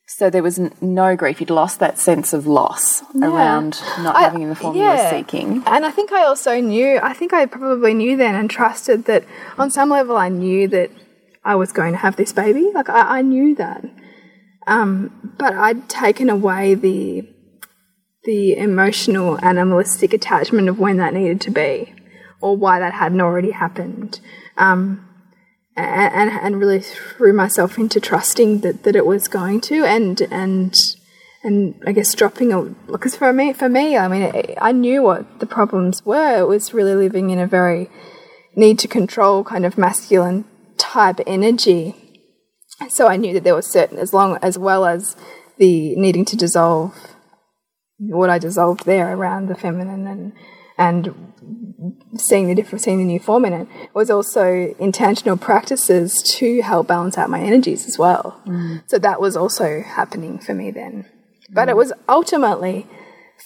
so 0.09 0.31
there 0.31 0.43
was 0.43 0.59
n- 0.59 0.73
no 0.81 1.15
grief. 1.15 1.39
You'd 1.39 1.51
lost 1.51 1.81
that 1.81 1.99
sense 1.99 2.33
of 2.33 2.47
loss 2.47 3.03
around 3.15 3.81
not 3.99 4.17
I- 4.17 4.23
having 4.23 4.49
the 4.49 4.57
form 4.57 4.75
you 4.75 4.83
were 4.83 4.89
yeah. 4.89 5.11
seeking. 5.11 5.63
And 5.67 5.85
I 5.85 5.91
think 5.91 6.13
I 6.13 6.25
also 6.25 6.61
knew, 6.61 6.99
I 7.03 7.13
think 7.13 7.33
I 7.33 7.47
probably 7.47 7.95
knew 7.95 8.17
then 8.17 8.35
and 8.35 8.51
trusted 8.51 9.05
that 9.05 9.25
on 9.59 9.71
some 9.71 9.91
level 9.91 10.17
I 10.17 10.29
knew 10.29 10.67
that 10.69 10.91
I 11.45 11.55
was 11.57 11.73
going 11.73 11.93
to 11.93 11.99
have 11.99 12.17
this 12.17 12.33
baby. 12.33 12.71
Like 12.75 12.89
I, 12.89 13.19
I 13.19 13.23
knew 13.23 13.55
that. 13.57 13.85
Um, 14.67 15.35
but 15.39 15.55
I'd 15.55 15.89
taken 15.89 16.29
away 16.29 16.75
the 16.75 17.29
the 18.25 18.57
emotional 18.57 19.39
animalistic 19.43 20.13
attachment 20.13 20.69
of 20.69 20.79
when 20.79 20.97
that 20.99 21.15
needed 21.15 21.41
to 21.43 21.51
be 21.51 21.95
or 22.41 22.57
why 22.57 22.79
that 22.79 22.93
hadn't 22.93 23.21
already 23.21 23.53
happened. 23.53 24.21
Um, 24.57 25.08
and, 25.79 26.31
and 26.31 26.61
really 26.61 26.81
threw 26.81 27.33
myself 27.33 27.79
into 27.79 28.01
trusting 28.01 28.61
that, 28.61 28.83
that 28.83 28.97
it 28.97 29.07
was 29.07 29.29
going 29.29 29.61
to 29.63 29.85
and 29.85 30.21
and 30.31 30.75
and 31.45 31.81
I 31.87 31.93
guess 31.93 32.15
dropping 32.15 32.53
a 32.53 32.63
because 32.91 33.17
for 33.17 33.33
me 33.33 33.53
for 33.53 33.69
me 33.69 33.97
I 33.97 34.09
mean 34.09 34.23
I, 34.23 34.55
I 34.61 34.73
knew 34.73 35.03
what 35.03 35.41
the 35.41 35.47
problems 35.47 36.05
were. 36.05 36.39
It 36.41 36.49
was 36.49 36.75
really 36.75 36.95
living 36.95 37.31
in 37.31 37.39
a 37.39 37.47
very 37.47 37.89
need 38.57 38.79
to 38.81 38.89
control 38.89 39.45
kind 39.45 39.65
of 39.65 39.79
masculine 39.79 40.45
type 40.77 41.21
energy. 41.27 41.95
So 42.89 43.09
I 43.09 43.17
knew 43.17 43.33
that 43.35 43.45
there 43.45 43.55
was 43.55 43.67
certain 43.67 43.99
as 43.99 44.13
long 44.13 44.39
as 44.43 44.59
well 44.59 44.85
as 44.85 45.17
the 45.59 45.95
needing 45.97 46.25
to 46.27 46.37
dissolve 46.37 46.95
what 47.99 48.31
I 48.31 48.39
dissolved 48.39 48.85
there 48.85 49.13
around 49.13 49.49
the 49.49 49.55
feminine 49.55 50.07
and 50.07 50.33
and 50.77 51.68
seeing 52.17 52.49
the 52.49 52.55
different 52.55 52.83
seeing 52.83 52.99
the 52.99 53.05
new 53.05 53.21
form 53.21 53.45
in 53.45 53.53
it 53.53 53.69
was 53.95 54.11
also 54.11 54.75
intentional 54.79 55.37
practices 55.37 56.23
to 56.23 56.61
help 56.63 56.89
balance 56.89 57.17
out 57.17 57.31
my 57.31 57.41
energies 57.41 57.87
as 57.87 57.99
well. 57.99 58.41
Mm. 58.47 58.83
So 58.89 58.99
that 58.99 59.21
was 59.21 59.37
also 59.37 59.83
happening 59.83 60.39
for 60.39 60.55
me 60.55 60.71
then. 60.71 61.07
But 61.51 61.69
it 61.69 61.73
mm. 61.73 61.79
was 61.79 61.93
ultimately 62.09 62.87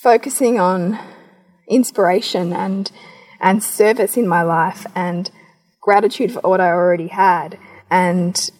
focusing 0.02 0.58
on 0.58 0.98
inspiration 1.68 2.52
and 2.52 2.90
and 3.40 3.62
service 3.62 4.16
in 4.16 4.26
my 4.26 4.42
life 4.42 4.86
and 4.94 5.30
gratitude 5.80 6.32
for 6.32 6.40
what 6.40 6.60
I 6.60 6.68
already 6.68 7.08
had 7.08 7.58
and 7.90 8.50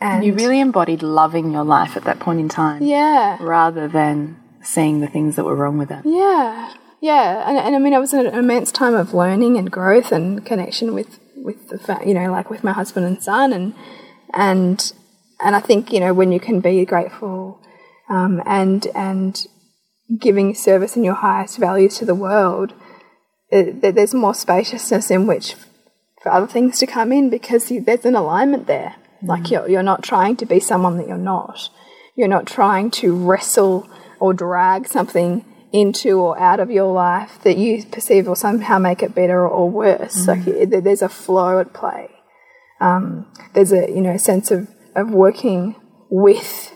and 0.00 0.24
You 0.24 0.34
really 0.34 0.60
embodied 0.60 1.02
loving 1.02 1.52
your 1.52 1.64
life 1.64 1.96
at 1.96 2.04
that 2.04 2.20
point 2.20 2.40
in 2.40 2.48
time. 2.48 2.82
yeah 2.82 3.36
Rather 3.40 3.86
than 3.86 4.36
seeing 4.62 5.00
the 5.00 5.06
things 5.08 5.36
that 5.36 5.44
were 5.44 5.56
wrong 5.56 5.78
with 5.78 5.90
it. 5.90 6.04
Yeah, 6.04 6.72
yeah, 7.00 7.48
and, 7.48 7.56
and 7.56 7.74
I 7.74 7.78
mean, 7.78 7.94
it 7.94 7.98
was 7.98 8.12
an 8.12 8.26
immense 8.26 8.70
time 8.70 8.94
of 8.94 9.14
learning 9.14 9.56
and 9.56 9.70
growth 9.70 10.12
and 10.12 10.44
connection 10.44 10.94
with 10.94 11.18
with 11.36 11.68
the 11.70 11.78
fa- 11.78 12.02
you 12.04 12.12
know 12.12 12.30
like 12.30 12.50
with 12.50 12.62
my 12.62 12.72
husband 12.72 13.06
and 13.06 13.22
son 13.22 13.52
and 13.52 13.74
and 14.34 14.92
and 15.40 15.56
I 15.56 15.60
think 15.60 15.92
you 15.92 16.00
know 16.00 16.12
when 16.12 16.32
you 16.32 16.40
can 16.40 16.60
be 16.60 16.84
grateful 16.84 17.62
um, 18.10 18.42
and 18.44 18.86
and 18.94 19.46
giving 20.18 20.54
service 20.54 20.96
in 20.96 21.04
your 21.04 21.14
highest 21.14 21.58
values 21.58 21.96
to 21.98 22.04
the 22.04 22.14
world, 22.14 22.74
it, 23.48 23.80
there's 23.80 24.12
more 24.12 24.34
spaciousness 24.34 25.10
in 25.10 25.26
which 25.26 25.54
for 26.22 26.32
other 26.32 26.46
things 26.46 26.78
to 26.78 26.86
come 26.86 27.12
in 27.12 27.30
because 27.30 27.70
you, 27.70 27.80
there's 27.80 28.04
an 28.04 28.16
alignment 28.16 28.66
there. 28.66 28.96
Like 29.22 29.50
you're 29.50 29.68
you're 29.68 29.82
not 29.82 30.02
trying 30.02 30.36
to 30.36 30.46
be 30.46 30.60
someone 30.60 30.98
that 30.98 31.08
you're 31.08 31.16
not. 31.16 31.70
You're 32.16 32.28
not 32.28 32.46
trying 32.46 32.90
to 32.92 33.16
wrestle 33.16 33.88
or 34.18 34.34
drag 34.34 34.86
something 34.86 35.44
into 35.72 36.18
or 36.18 36.38
out 36.38 36.60
of 36.60 36.70
your 36.70 36.92
life 36.92 37.38
that 37.42 37.56
you 37.56 37.84
perceive 37.84 38.26
will 38.26 38.34
somehow 38.34 38.78
make 38.78 39.02
it 39.02 39.14
better 39.14 39.46
or 39.46 39.70
worse. 39.70 40.26
Like 40.26 40.46
it, 40.46 40.84
there's 40.84 41.02
a 41.02 41.08
flow 41.08 41.60
at 41.60 41.72
play. 41.72 42.10
Um, 42.80 43.32
there's 43.54 43.72
a 43.72 43.88
you 43.88 44.00
know 44.00 44.16
sense 44.16 44.50
of 44.50 44.68
of 44.96 45.10
working 45.10 45.76
with 46.10 46.74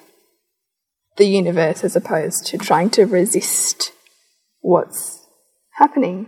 the 1.17 1.27
universe 1.27 1.85
as 1.85 1.97
opposed 1.97 2.47
to 2.47 2.59
trying 2.59 2.91
to 2.91 3.05
resist 3.05 3.93
what's 4.61 5.25
happening. 5.73 6.27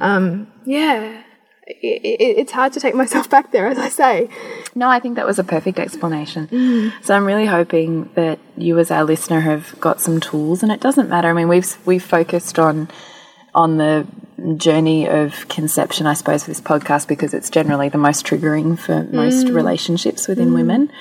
Um, 0.00 0.52
yeah, 0.64 1.22
it, 1.82 2.02
it, 2.04 2.38
it's 2.38 2.52
hard 2.52 2.72
to 2.74 2.80
take 2.80 2.94
myself 2.94 3.28
back 3.30 3.52
there, 3.52 3.68
as 3.68 3.78
I 3.78 3.88
say. 3.88 4.28
No, 4.74 4.88
I 4.88 5.00
think 5.00 5.16
that 5.16 5.26
was 5.26 5.38
a 5.38 5.44
perfect 5.44 5.78
explanation. 5.78 6.48
Mm. 6.48 6.92
So 7.04 7.14
I'm 7.14 7.24
really 7.24 7.46
hoping 7.46 8.10
that 8.14 8.38
you, 8.56 8.78
as 8.78 8.90
our 8.90 9.04
listener, 9.04 9.40
have 9.40 9.78
got 9.80 10.00
some 10.00 10.20
tools, 10.20 10.62
and 10.62 10.72
it 10.72 10.80
doesn't 10.80 11.08
matter. 11.08 11.28
I 11.28 11.32
mean, 11.32 11.48
we've 11.48 11.76
we've 11.86 12.04
focused 12.04 12.58
on 12.58 12.88
on 13.54 13.78
the 13.78 14.06
journey 14.56 15.08
of 15.08 15.48
conception, 15.48 16.06
I 16.06 16.14
suppose, 16.14 16.44
for 16.44 16.50
this 16.50 16.60
podcast 16.60 17.08
because 17.08 17.34
it's 17.34 17.50
generally 17.50 17.88
the 17.88 17.98
most 17.98 18.24
triggering 18.24 18.78
for 18.78 19.02
mm. 19.02 19.12
most 19.12 19.48
relationships 19.48 20.28
within 20.28 20.50
mm. 20.50 20.54
women. 20.54 20.92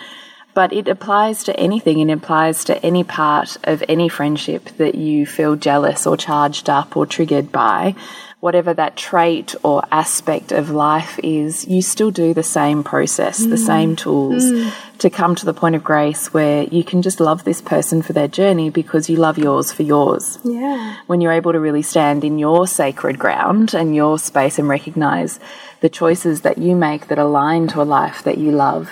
But 0.55 0.73
it 0.73 0.87
applies 0.87 1.43
to 1.45 1.57
anything. 1.57 1.99
It 1.99 2.11
applies 2.11 2.63
to 2.65 2.83
any 2.83 3.03
part 3.03 3.57
of 3.63 3.83
any 3.87 4.09
friendship 4.09 4.65
that 4.77 4.95
you 4.95 5.25
feel 5.25 5.55
jealous 5.55 6.07
or 6.07 6.17
charged 6.17 6.69
up 6.69 6.97
or 6.97 7.05
triggered 7.05 7.51
by. 7.51 7.95
Whatever 8.39 8.73
that 8.73 8.95
trait 8.95 9.53
or 9.63 9.83
aspect 9.91 10.53
of 10.53 10.69
life 10.69 11.19
is, 11.21 11.67
you 11.67 11.81
still 11.81 12.09
do 12.09 12.33
the 12.33 12.43
same 12.43 12.83
process, 12.83 13.39
the 13.39 13.57
mm. 13.57 13.65
same 13.65 13.95
tools 13.97 14.45
mm. 14.45 14.73
to 14.99 15.09
come 15.09 15.35
to 15.35 15.45
the 15.45 15.53
point 15.53 15.75
of 15.75 15.83
grace 15.83 16.33
where 16.33 16.63
you 16.63 16.85
can 16.85 17.01
just 17.01 17.19
love 17.19 17.43
this 17.43 17.61
person 17.61 18.01
for 18.01 18.13
their 18.13 18.29
journey 18.29 18.69
because 18.69 19.09
you 19.09 19.17
love 19.17 19.37
yours 19.37 19.73
for 19.73 19.83
yours 19.83 20.39
Yeah. 20.43 20.95
when 21.07 21.19
you're 21.19 21.33
able 21.33 21.51
to 21.51 21.59
really 21.59 21.81
stand 21.81 22.23
in 22.23 22.39
your 22.39 22.65
sacred 22.65 23.19
ground 23.19 23.73
and 23.73 23.93
your 23.93 24.17
space 24.17 24.57
and 24.57 24.69
recognize 24.69 25.39
the 25.81 25.89
choices 25.89 26.41
that 26.41 26.57
you 26.57 26.77
make 26.77 27.07
that 27.07 27.19
align 27.19 27.67
to 27.69 27.81
a 27.81 27.83
life 27.83 28.23
that 28.23 28.37
you 28.37 28.51
love 28.51 28.89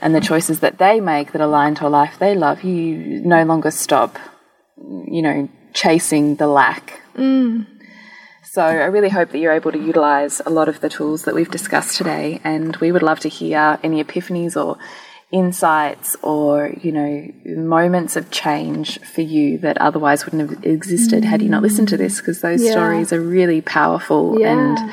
and 0.00 0.14
the 0.14 0.20
choices 0.20 0.60
that 0.60 0.78
they 0.78 1.00
make 1.00 1.32
that 1.32 1.40
align 1.40 1.74
to 1.76 1.86
a 1.86 1.88
life 1.88 2.18
they 2.18 2.34
love, 2.34 2.62
you 2.62 3.20
no 3.24 3.44
longer 3.44 3.70
stop, 3.70 4.18
you 4.76 5.22
know, 5.22 5.48
chasing 5.72 6.36
the 6.36 6.46
lack. 6.46 7.00
Mm. 7.16 7.66
So 8.58 8.64
I 8.64 8.86
really 8.86 9.08
hope 9.08 9.30
that 9.30 9.38
you're 9.38 9.52
able 9.52 9.70
to 9.70 9.78
utilize 9.78 10.40
a 10.44 10.50
lot 10.50 10.68
of 10.68 10.80
the 10.80 10.88
tools 10.88 11.22
that 11.26 11.34
we've 11.36 11.48
discussed 11.48 11.96
today. 11.96 12.40
And 12.42 12.74
we 12.78 12.90
would 12.90 13.04
love 13.04 13.20
to 13.20 13.28
hear 13.28 13.78
any 13.84 14.02
epiphanies 14.02 14.56
or 14.60 14.78
insights 15.30 16.16
or, 16.22 16.72
you 16.82 16.90
know, 16.90 17.32
moments 17.56 18.16
of 18.16 18.32
change 18.32 18.98
for 19.02 19.20
you 19.20 19.58
that 19.58 19.78
otherwise 19.78 20.24
wouldn't 20.24 20.50
have 20.50 20.64
existed 20.66 21.22
had 21.22 21.40
you 21.40 21.48
not 21.48 21.62
listened 21.62 21.86
to 21.90 21.96
this, 21.96 22.18
because 22.18 22.40
those 22.40 22.60
Yeah. 22.60 22.72
stories 22.72 23.12
are 23.12 23.20
really 23.20 23.60
powerful 23.60 24.40
Yeah. 24.40 24.54
and 24.58 24.90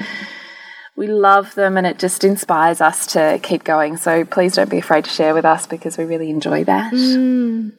we 0.95 1.07
love 1.07 1.55
them 1.55 1.75
and 1.75 1.87
it 1.87 1.97
just 1.97 2.23
inspires 2.23 2.81
us 2.81 3.07
to 3.13 3.39
keep 3.41 3.63
going. 3.63 3.97
So 3.97 4.25
please 4.25 4.53
don't 4.53 4.69
be 4.69 4.77
afraid 4.77 5.05
to 5.05 5.09
share 5.09 5.33
with 5.33 5.43
us 5.43 5.65
because 5.65 5.97
we 5.97 6.03
really 6.05 6.29
enjoy 6.29 6.65
that. 6.65 6.93
Mm. 6.93 7.71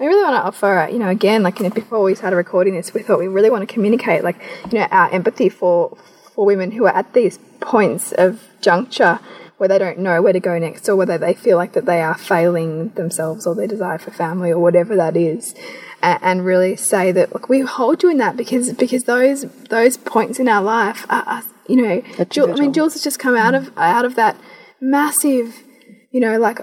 I 0.00 0.04
really 0.04 0.22
want 0.22 0.36
to 0.36 0.46
offer, 0.46 0.78
uh, 0.78 0.88
you 0.88 0.98
know, 0.98 1.08
again, 1.08 1.42
like 1.42 1.58
you 1.58 1.64
know, 1.64 1.70
before 1.70 2.02
we 2.02 2.14
started 2.14 2.36
recording 2.36 2.74
this, 2.74 2.92
we 2.94 3.02
thought 3.02 3.18
we 3.18 3.28
really 3.28 3.50
want 3.50 3.66
to 3.66 3.72
communicate, 3.72 4.22
like, 4.22 4.36
you 4.70 4.78
know, 4.78 4.86
our 4.90 5.10
empathy 5.12 5.48
for 5.48 5.96
for 6.34 6.44
women 6.44 6.72
who 6.72 6.84
are 6.84 6.94
at 6.94 7.12
these 7.14 7.38
points 7.60 8.12
of 8.12 8.42
juncture 8.60 9.18
where 9.56 9.68
they 9.70 9.78
don't 9.78 9.98
know 9.98 10.20
where 10.20 10.34
to 10.34 10.40
go 10.40 10.58
next, 10.58 10.86
or 10.88 10.96
whether 10.96 11.16
they 11.16 11.32
feel 11.32 11.56
like 11.56 11.72
that 11.72 11.86
they 11.86 12.02
are 12.02 12.14
failing 12.14 12.90
themselves 12.90 13.46
or 13.46 13.54
their 13.54 13.66
desire 13.66 13.96
for 13.96 14.10
family 14.10 14.52
or 14.52 14.58
whatever 14.58 14.94
that 14.94 15.16
is, 15.16 15.54
and, 16.02 16.18
and 16.22 16.44
really 16.44 16.76
say 16.76 17.10
that, 17.10 17.32
look, 17.32 17.48
we 17.48 17.60
hold 17.60 18.02
you 18.02 18.10
in 18.10 18.18
that 18.18 18.36
because 18.36 18.72
because 18.74 19.04
those 19.04 19.46
those 19.70 19.96
points 19.96 20.38
in 20.38 20.48
our 20.48 20.62
life 20.62 21.06
are, 21.08 21.22
are 21.26 21.42
you 21.68 21.76
know, 21.76 22.02
Jul- 22.28 22.52
I 22.52 22.60
mean. 22.60 22.72
Jules 22.72 22.92
has 22.92 23.02
just 23.02 23.18
come 23.18 23.34
out 23.34 23.54
of 23.54 23.70
out 23.78 24.04
of 24.04 24.14
that 24.16 24.36
massive, 24.80 25.62
you 26.10 26.20
know, 26.20 26.38
like 26.38 26.60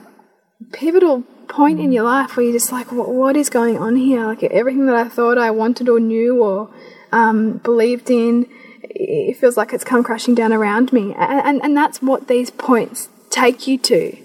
pivotal 0.72 1.24
point 1.54 1.80
in 1.80 1.92
your 1.92 2.04
life 2.04 2.36
where 2.36 2.44
you're 2.46 2.54
just 2.54 2.72
like, 2.72 2.92
what, 2.92 3.10
what 3.10 3.38
is 3.38 3.50
going 3.50 3.78
on 3.78 3.96
here? 3.96 4.26
Like 4.26 4.44
everything 4.44 4.88
that 4.88 4.96
I 4.96 5.08
thought 5.08 5.38
I 5.38 5.52
wanted 5.52 5.88
or 5.88 6.00
knew 6.00 6.44
or 6.44 6.74
um, 7.12 7.58
believed 7.58 8.10
in, 8.10 8.48
it 8.82 9.38
feels 9.38 9.56
like 9.56 9.72
it's 9.72 9.84
come 9.84 10.04
crashing 10.04 10.36
down 10.36 10.52
around 10.52 10.92
me. 10.92 11.13
And, 11.13 11.48
and, 11.48 11.63
and 11.63 11.78
that's 11.78 12.02
what 12.02 12.28
these 12.28 12.50
points 12.50 13.08
take 13.30 13.68
you 13.68 13.78
to. 13.78 14.18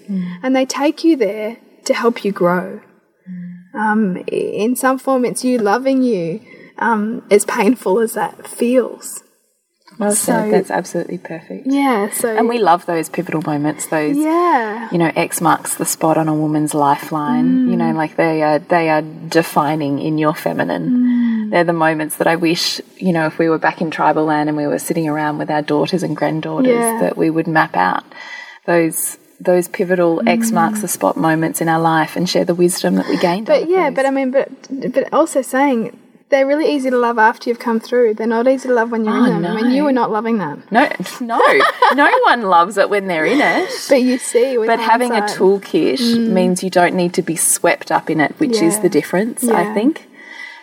And 0.43 0.55
they 0.55 0.65
take 0.65 1.03
you 1.03 1.15
there 1.15 1.57
to 1.85 1.93
help 1.93 2.25
you 2.25 2.31
grow. 2.31 2.81
Um, 3.75 4.23
in 4.27 4.75
some 4.75 4.97
form, 4.97 5.23
it's 5.23 5.43
you 5.43 5.59
loving 5.59 6.01
you, 6.01 6.41
um, 6.79 7.23
as 7.29 7.45
painful 7.45 7.99
as 7.99 8.13
that 8.13 8.47
feels. 8.47 9.23
Well 9.99 10.13
So-. 10.13 10.49
That's 10.49 10.71
absolutely 10.71 11.17
perfect. 11.17 11.67
Yeah. 11.67 12.09
So, 12.09 12.35
And 12.35 12.47
we 12.47 12.57
love 12.57 12.85
those 12.85 13.09
pivotal 13.09 13.41
moments, 13.41 13.87
those 13.87 14.17
yeah. 14.17 14.89
you 14.91 14.97
know, 14.97 15.11
X 15.15 15.41
marks 15.41 15.75
the 15.75 15.85
spot 15.85 16.17
on 16.17 16.27
a 16.29 16.33
woman's 16.33 16.73
lifeline. 16.73 17.69
You 17.69 17.75
know, 17.75 17.91
mm. 17.91 17.95
like 17.95 18.15
they 18.15 18.41
are 18.41 18.59
they 18.59 18.89
are 18.89 19.01
defining 19.01 19.99
in 19.99 20.17
your 20.17 20.33
feminine. 20.33 20.89
Mm. 20.89 21.51
They're 21.51 21.65
the 21.65 21.73
moments 21.73 22.15
that 22.15 22.27
I 22.27 22.37
wish, 22.37 22.79
you 22.97 23.11
know, 23.11 23.25
if 23.25 23.37
we 23.37 23.49
were 23.49 23.57
back 23.59 23.81
in 23.81 23.91
tribal 23.91 24.25
land 24.25 24.47
and 24.47 24.57
we 24.57 24.67
were 24.67 24.79
sitting 24.79 25.09
around 25.09 25.37
with 25.37 25.51
our 25.51 25.61
daughters 25.61 26.01
and 26.01 26.15
granddaughters, 26.15 26.71
Yeah. 26.71 27.01
that 27.01 27.17
we 27.17 27.29
would 27.29 27.47
map 27.47 27.75
out 27.75 28.05
those 28.65 29.17
those 29.41 29.67
pivotal 29.67 30.21
X 30.27 30.49
mm. 30.49 30.53
marks 30.53 30.81
the 30.81 30.87
spot 30.87 31.17
moments 31.17 31.59
in 31.61 31.67
our 31.67 31.79
life 31.79 32.15
and 32.15 32.29
share 32.29 32.45
the 32.45 32.55
wisdom 32.55 32.95
that 32.95 33.07
we 33.07 33.17
gained. 33.17 33.47
But 33.47 33.69
yeah, 33.69 33.89
those. 33.89 33.95
but 33.95 34.05
I 34.05 34.11
mean, 34.11 34.31
but 34.31 34.49
but 34.93 35.11
also 35.13 35.41
saying 35.41 35.98
they're 36.29 36.45
really 36.45 36.71
easy 36.71 36.89
to 36.89 36.97
love 36.97 37.17
after 37.17 37.49
you've 37.49 37.59
come 37.59 37.79
through. 37.79 38.13
They're 38.13 38.27
not 38.27 38.47
easy 38.47 38.67
to 38.67 38.73
love 38.73 38.91
when 38.91 39.03
you're 39.03 39.13
Oh, 39.13 39.25
in 39.25 39.41
them. 39.41 39.57
I 39.57 39.61
mean, 39.61 39.71
you 39.71 39.83
were 39.83 39.91
not 39.91 40.11
loving 40.11 40.37
them, 40.37 40.63
no, 40.69 40.87
no, 41.21 41.61
no 41.93 42.11
one 42.23 42.43
loves 42.43 42.77
it 42.77 42.89
when 42.89 43.07
they're 43.07 43.25
in 43.25 43.41
it. 43.41 43.69
but 43.89 44.01
you 44.01 44.17
see. 44.17 44.57
With 44.57 44.67
But 44.67 44.79
having 44.79 45.11
a 45.11 45.21
toolkit 45.21 45.99
mm. 45.99 46.29
means 46.29 46.63
you 46.63 46.69
don't 46.69 46.95
need 46.95 47.13
to 47.15 47.21
be 47.21 47.35
swept 47.35 47.91
up 47.91 48.09
in 48.09 48.19
it, 48.19 48.39
which 48.39 48.61
is 48.61 48.79
the 48.79 48.89
difference, 48.89 49.43
I 49.47 49.73
think. 49.73 50.07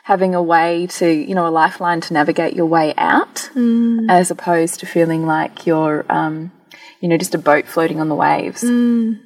Having 0.05 0.37
a 0.37 0.43
way 0.43 0.87
to, 0.87 1.11
you 1.11 1.35
know, 1.35 1.49
a 1.49 1.51
lifeline 1.51 2.01
to 2.03 2.15
navigate 2.15 2.55
your 2.55 2.67
way 2.67 2.95
out, 2.97 3.51
mm. 3.55 4.07
as 4.09 4.31
opposed 4.31 4.79
to 4.81 4.87
feeling 4.87 5.27
like 5.27 5.67
you're, 5.67 6.07
um, 6.09 6.53
you 7.01 7.09
know, 7.09 7.17
just 7.17 7.35
a 7.35 7.39
boat 7.39 7.67
floating 7.67 8.01
on 8.01 8.09
the 8.09 8.15
waves. 8.15 8.63
Mm. 8.63 9.21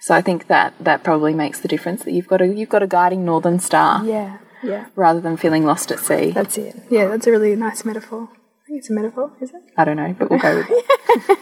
So 0.00 0.14
I 0.14 0.22
think 0.22 0.46
that 0.46 0.72
that 0.80 1.02
probably 1.02 1.34
makes 1.34 1.60
the 1.60 1.68
difference. 1.68 2.04
That 2.04 2.12
you've 2.12 2.28
got 2.28 2.40
a 2.40 2.46
you've 2.46 2.68
got 2.68 2.82
a 2.82 2.86
guiding 2.86 3.24
northern 3.24 3.58
star 3.58 4.04
Yeah, 4.04 4.38
yeah, 4.66 4.86
rather 4.94 5.20
than 5.20 5.36
feeling 5.36 5.64
lost 5.64 5.90
at 5.90 6.00
sea. 6.00 6.30
that's 6.30 6.58
it. 6.58 6.76
Yeah, 6.90 7.06
that's 7.06 7.26
a 7.26 7.30
really 7.30 7.54
nice 7.56 7.84
metaphor. 7.84 8.28
I 8.32 8.66
think 8.66 8.78
it's 8.80 8.90
a 8.90 8.92
metaphor, 8.92 9.32
is 9.40 9.50
it? 9.50 9.62
I 9.76 9.84
don't 9.84 9.96
know, 9.96 10.14
but 10.18 10.28
we'll 10.28 10.40
go 10.40 10.56
with 10.56 10.66
it. 10.70 11.38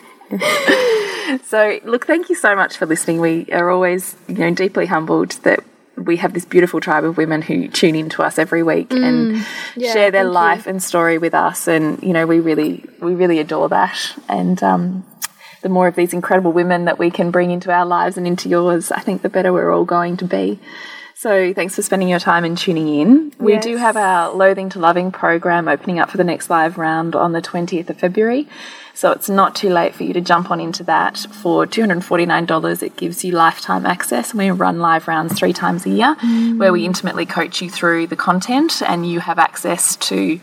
so, 1.47 1.81
look, 1.85 2.07
thank 2.07 2.29
you 2.29 2.35
so 2.35 2.55
much 2.55 2.77
for 2.77 2.87
listening. 2.87 3.21
We 3.21 3.47
are 3.53 3.71
always, 3.71 4.17
you 4.29 4.35
know, 4.35 4.55
deeply 4.55 4.87
humbled 4.87 5.33
that 5.43 5.65
we 5.97 6.17
have 6.19 6.35
this 6.35 6.45
beautiful 6.45 6.81
tribe 6.81 7.05
of 7.05 7.17
women 7.17 7.41
who 7.41 7.69
tune 7.69 7.95
in 7.95 8.09
to 8.11 8.23
us 8.23 8.39
every 8.39 8.63
week 8.63 8.93
and 8.93 9.45
share 9.79 10.11
their 10.11 10.13
thank 10.25 10.25
you. 10.25 10.31
life 10.31 10.67
and 10.67 10.83
story 10.83 11.19
with 11.19 11.35
us. 11.35 11.69
And 11.69 12.03
you 12.03 12.13
know, 12.13 12.27
we 12.27 12.41
really, 12.41 12.85
we 13.01 13.15
really 13.15 13.39
adore 13.39 13.69
that. 13.69 14.17
And 14.29 14.63
um, 14.63 15.07
the 15.63 15.69
more 15.69 15.87
of 15.87 15.97
these 15.97 16.13
incredible 16.13 16.53
women 16.53 16.87
that 16.87 16.99
we 16.99 17.11
can 17.11 17.31
bring 17.31 17.51
into 17.51 17.73
our 17.73 17.87
lives 17.87 18.17
and 18.17 18.27
into 18.27 18.49
yours, 18.49 18.93
I 18.93 19.01
think 19.01 19.23
the 19.23 19.29
better 19.29 19.53
we're 19.53 19.73
all 19.73 19.85
going 19.85 20.17
to 20.19 20.25
be. 20.25 20.59
So 21.25 21.55
thanks 21.55 21.75
for 21.75 21.81
spending 21.81 22.11
your 22.11 22.19
time 22.19 22.45
and 22.45 22.55
tuning 22.55 22.87
in. 22.87 23.33
We 23.39 23.55
Yes. 23.55 23.65
do 23.65 23.77
have 23.79 23.97
our 23.97 24.31
Loathing 24.31 24.69
to 24.69 24.79
Loving 24.79 25.11
program 25.11 25.69
opening 25.69 25.99
up 25.99 26.11
for 26.11 26.19
the 26.19 26.23
next 26.23 26.51
live 26.51 26.77
round 26.77 27.17
on 27.17 27.33
the 27.33 27.41
20th 27.41 27.89
of 27.89 27.97
February. 27.97 28.47
So 28.93 29.11
it's 29.11 29.31
not 29.31 29.55
too 29.55 29.71
late 29.71 29.95
for 29.95 30.03
you 30.03 30.13
to 30.13 30.21
jump 30.21 30.51
on 30.51 30.61
into 30.61 30.85
that. 30.85 31.17
For 31.17 31.67
$249, 31.67 32.83
it 32.83 32.99
gives 32.99 33.25
you 33.25 33.33
lifetime 33.33 33.87
access. 33.87 34.33
And 34.33 34.39
we 34.39 34.51
run 34.51 34.81
live 34.81 35.09
rounds 35.09 35.33
three 35.33 35.55
times 35.55 35.87
a 35.87 35.89
year 35.89 36.15
where 36.59 36.75
we 36.75 36.85
intimately 36.85 37.25
coach 37.25 37.63
you 37.63 37.71
through 37.71 38.09
the 38.09 38.17
content 38.17 38.83
and 38.87 39.11
you 39.11 39.21
have 39.21 39.39
access 39.39 39.97
to 39.97 40.39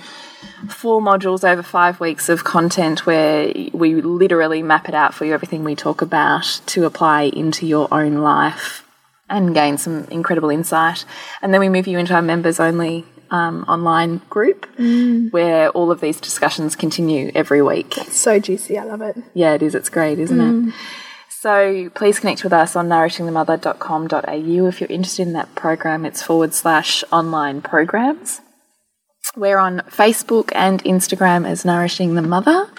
four 0.67 0.99
modules 0.99 1.47
over 1.47 1.61
five 1.61 1.99
weeks 1.99 2.27
of 2.27 2.43
content 2.43 3.05
where 3.05 3.53
we 3.71 4.01
literally 4.01 4.63
map 4.63 4.89
it 4.89 4.95
out 4.95 5.13
for 5.13 5.25
you, 5.25 5.33
everything 5.35 5.63
we 5.63 5.75
talk 5.75 6.01
about 6.01 6.59
to 6.65 6.85
apply 6.85 7.21
into 7.21 7.67
your 7.67 7.87
own 7.93 8.15
life 8.15 8.83
and 9.31 9.53
gain 9.53 9.77
some 9.77 10.05
incredible 10.05 10.49
insight. 10.49 11.05
And 11.41 11.53
then 11.53 11.59
we 11.59 11.69
move 11.69 11.87
you 11.87 11.97
into 11.97 12.13
our 12.13 12.21
members 12.21 12.59
only 12.59 13.05
um, 13.31 13.63
online 13.67 14.21
group 14.29 14.67
where 15.31 15.69
all 15.69 15.89
of 15.89 16.01
these 16.01 16.19
discussions 16.19 16.75
continue 16.75 17.31
every 17.33 17.61
week. 17.61 17.93
So 18.09 18.39
juicy. 18.39 18.77
I 18.77 18.83
love 18.83 19.01
it. 19.01 19.17
Yeah, 19.33 19.53
it 19.53 19.63
is. 19.63 19.73
It's 19.73 19.89
great, 19.89 20.19
isn't 20.19 20.39
it? 20.39 20.73
So 21.29 21.89
please 21.95 22.19
connect 22.19 22.43
with 22.43 22.53
us 22.53 22.75
on 22.75 22.87
nourishingthemother.com.au 22.87 24.67
if 24.67 24.79
you're 24.79 24.91
interested 24.91 25.23
in 25.23 25.33
that 25.33 25.55
program. 25.55 26.05
It's 26.05 26.21
forward 26.21 26.53
slash 26.53 27.03
online 27.11 27.61
programs. 27.63 28.41
We're 29.35 29.57
on 29.57 29.79
Facebook 29.87 30.51
and 30.53 30.83
Instagram 30.83 31.47
as 31.47 31.65
Nourishing 31.65 32.15
the 32.15 32.21
Mother. 32.21 32.69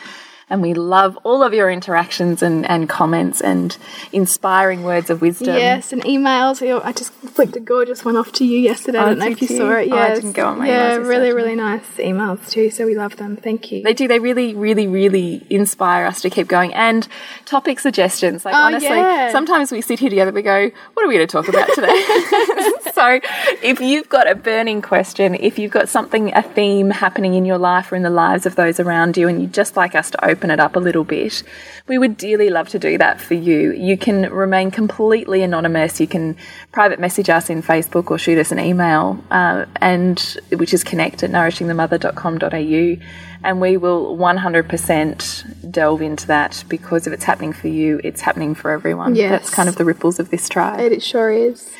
And 0.52 0.60
we 0.60 0.74
love 0.74 1.16
all 1.24 1.42
of 1.42 1.54
your 1.54 1.70
interactions 1.70 2.42
and, 2.42 2.68
and 2.68 2.86
comments 2.86 3.40
and 3.40 3.74
inspiring 4.12 4.82
words 4.84 5.08
of 5.08 5.22
wisdom. 5.22 5.56
Yes, 5.56 5.94
and 5.94 6.02
emails. 6.04 6.60
I 6.84 6.92
just 6.92 7.10
flicked 7.14 7.56
a 7.56 7.60
gorgeous 7.60 8.04
one 8.04 8.16
off 8.16 8.32
to 8.32 8.44
you 8.44 8.58
yesterday. 8.58 8.98
I 8.98 9.02
Oh, 9.02 9.06
don't 9.06 9.18
know 9.20 9.28
if 9.28 9.40
you 9.40 9.48
you? 9.48 9.56
saw 9.56 9.70
it. 9.72 9.90
Oh, 9.90 9.96
I 9.96 10.14
didn't 10.14 10.32
go 10.32 10.46
on 10.48 10.58
my 10.58 10.68
Yeah, 10.68 10.96
really, 10.96 11.32
really 11.32 11.54
nice 11.56 11.86
emails 11.96 12.50
too. 12.50 12.68
So 12.70 12.84
we 12.84 12.94
love 12.94 13.16
them. 13.16 13.38
Thank 13.38 13.72
you. 13.72 13.82
They 13.82 13.94
do. 13.94 14.06
They 14.06 14.18
really, 14.18 14.54
really, 14.54 14.86
really 14.86 15.46
inspire 15.48 16.04
us 16.04 16.20
to 16.20 16.28
keep 16.28 16.48
going. 16.48 16.74
And 16.74 17.08
topic 17.46 17.80
suggestions. 17.80 18.44
Like, 18.44 18.54
Oh, 18.54 18.58
honestly, 18.58 18.88
yeah. 18.90 19.32
sometimes 19.32 19.72
we 19.72 19.80
sit 19.80 20.00
here 20.00 20.10
together, 20.10 20.32
we 20.32 20.42
go, 20.42 20.70
what 20.92 21.02
are 21.02 21.08
we 21.08 21.14
going 21.14 21.26
to 21.26 21.32
talk 21.32 21.48
about 21.48 21.68
today? 21.74 21.88
so, 22.92 23.20
if 23.62 23.80
you've 23.80 24.10
got 24.10 24.28
a 24.28 24.34
burning 24.34 24.82
question, 24.82 25.34
if 25.34 25.58
you've 25.58 25.72
got 25.72 25.88
something, 25.88 26.30
a 26.34 26.42
theme 26.42 26.90
happening 26.90 27.32
in 27.32 27.46
your 27.46 27.58
life 27.58 27.90
or 27.90 27.96
in 27.96 28.02
the 28.02 28.10
lives 28.10 28.44
of 28.44 28.54
those 28.56 28.78
around 28.78 29.16
you, 29.16 29.28
and 29.28 29.40
you'd 29.40 29.54
just 29.54 29.76
like 29.78 29.94
us 29.94 30.10
to 30.10 30.22
open 30.24 30.41
it 30.50 30.60
up 30.60 30.76
a 30.76 30.80
little 30.80 31.04
bit, 31.04 31.42
we 31.86 31.98
would 31.98 32.16
dearly 32.16 32.50
love 32.50 32.68
to 32.70 32.78
do 32.78 32.98
that 32.98 33.20
for 33.20 33.34
you. 33.34 33.72
You 33.72 33.96
can 33.96 34.30
remain 34.30 34.70
completely 34.70 35.42
anonymous. 35.42 36.00
You 36.00 36.06
can 36.06 36.36
private 36.72 36.98
message 36.98 37.28
us 37.30 37.50
in 37.50 37.62
Facebook 37.62 38.10
or 38.10 38.18
shoot 38.18 38.38
us 38.38 38.52
an 38.52 38.58
email, 38.58 39.22
uh, 39.30 39.66
and 39.76 40.18
which 40.56 40.74
is 40.74 40.84
connect 40.84 41.22
at 41.22 41.30
nourishingthemother.com.au 41.30 43.02
and 43.44 43.60
we 43.60 43.76
will 43.76 44.16
100% 44.16 45.70
delve 45.70 46.02
into 46.02 46.26
that 46.28 46.64
because 46.68 47.06
if 47.06 47.12
it's 47.12 47.24
happening 47.24 47.52
for 47.52 47.68
you, 47.68 48.00
it's 48.04 48.20
happening 48.20 48.54
for 48.54 48.70
everyone. 48.70 49.14
Yes. 49.14 49.30
That's 49.30 49.50
kind 49.50 49.68
of 49.68 49.76
the 49.76 49.84
ripples 49.84 50.18
of 50.18 50.30
this 50.30 50.48
tribe. 50.48 50.80
it 50.80 51.02
sure 51.02 51.30
is. 51.30 51.70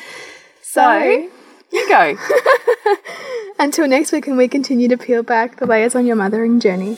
so, 0.61 1.29
you 1.71 1.89
go. 1.89 2.17
Until 3.59 3.87
next 3.87 4.11
week, 4.11 4.27
and 4.27 4.37
we 4.37 4.47
continue 4.47 4.87
to 4.89 4.97
peel 4.97 5.23
back 5.23 5.57
the 5.57 5.65
layers 5.65 5.95
on 5.95 6.05
your 6.05 6.15
mothering 6.15 6.59
journey. 6.59 6.97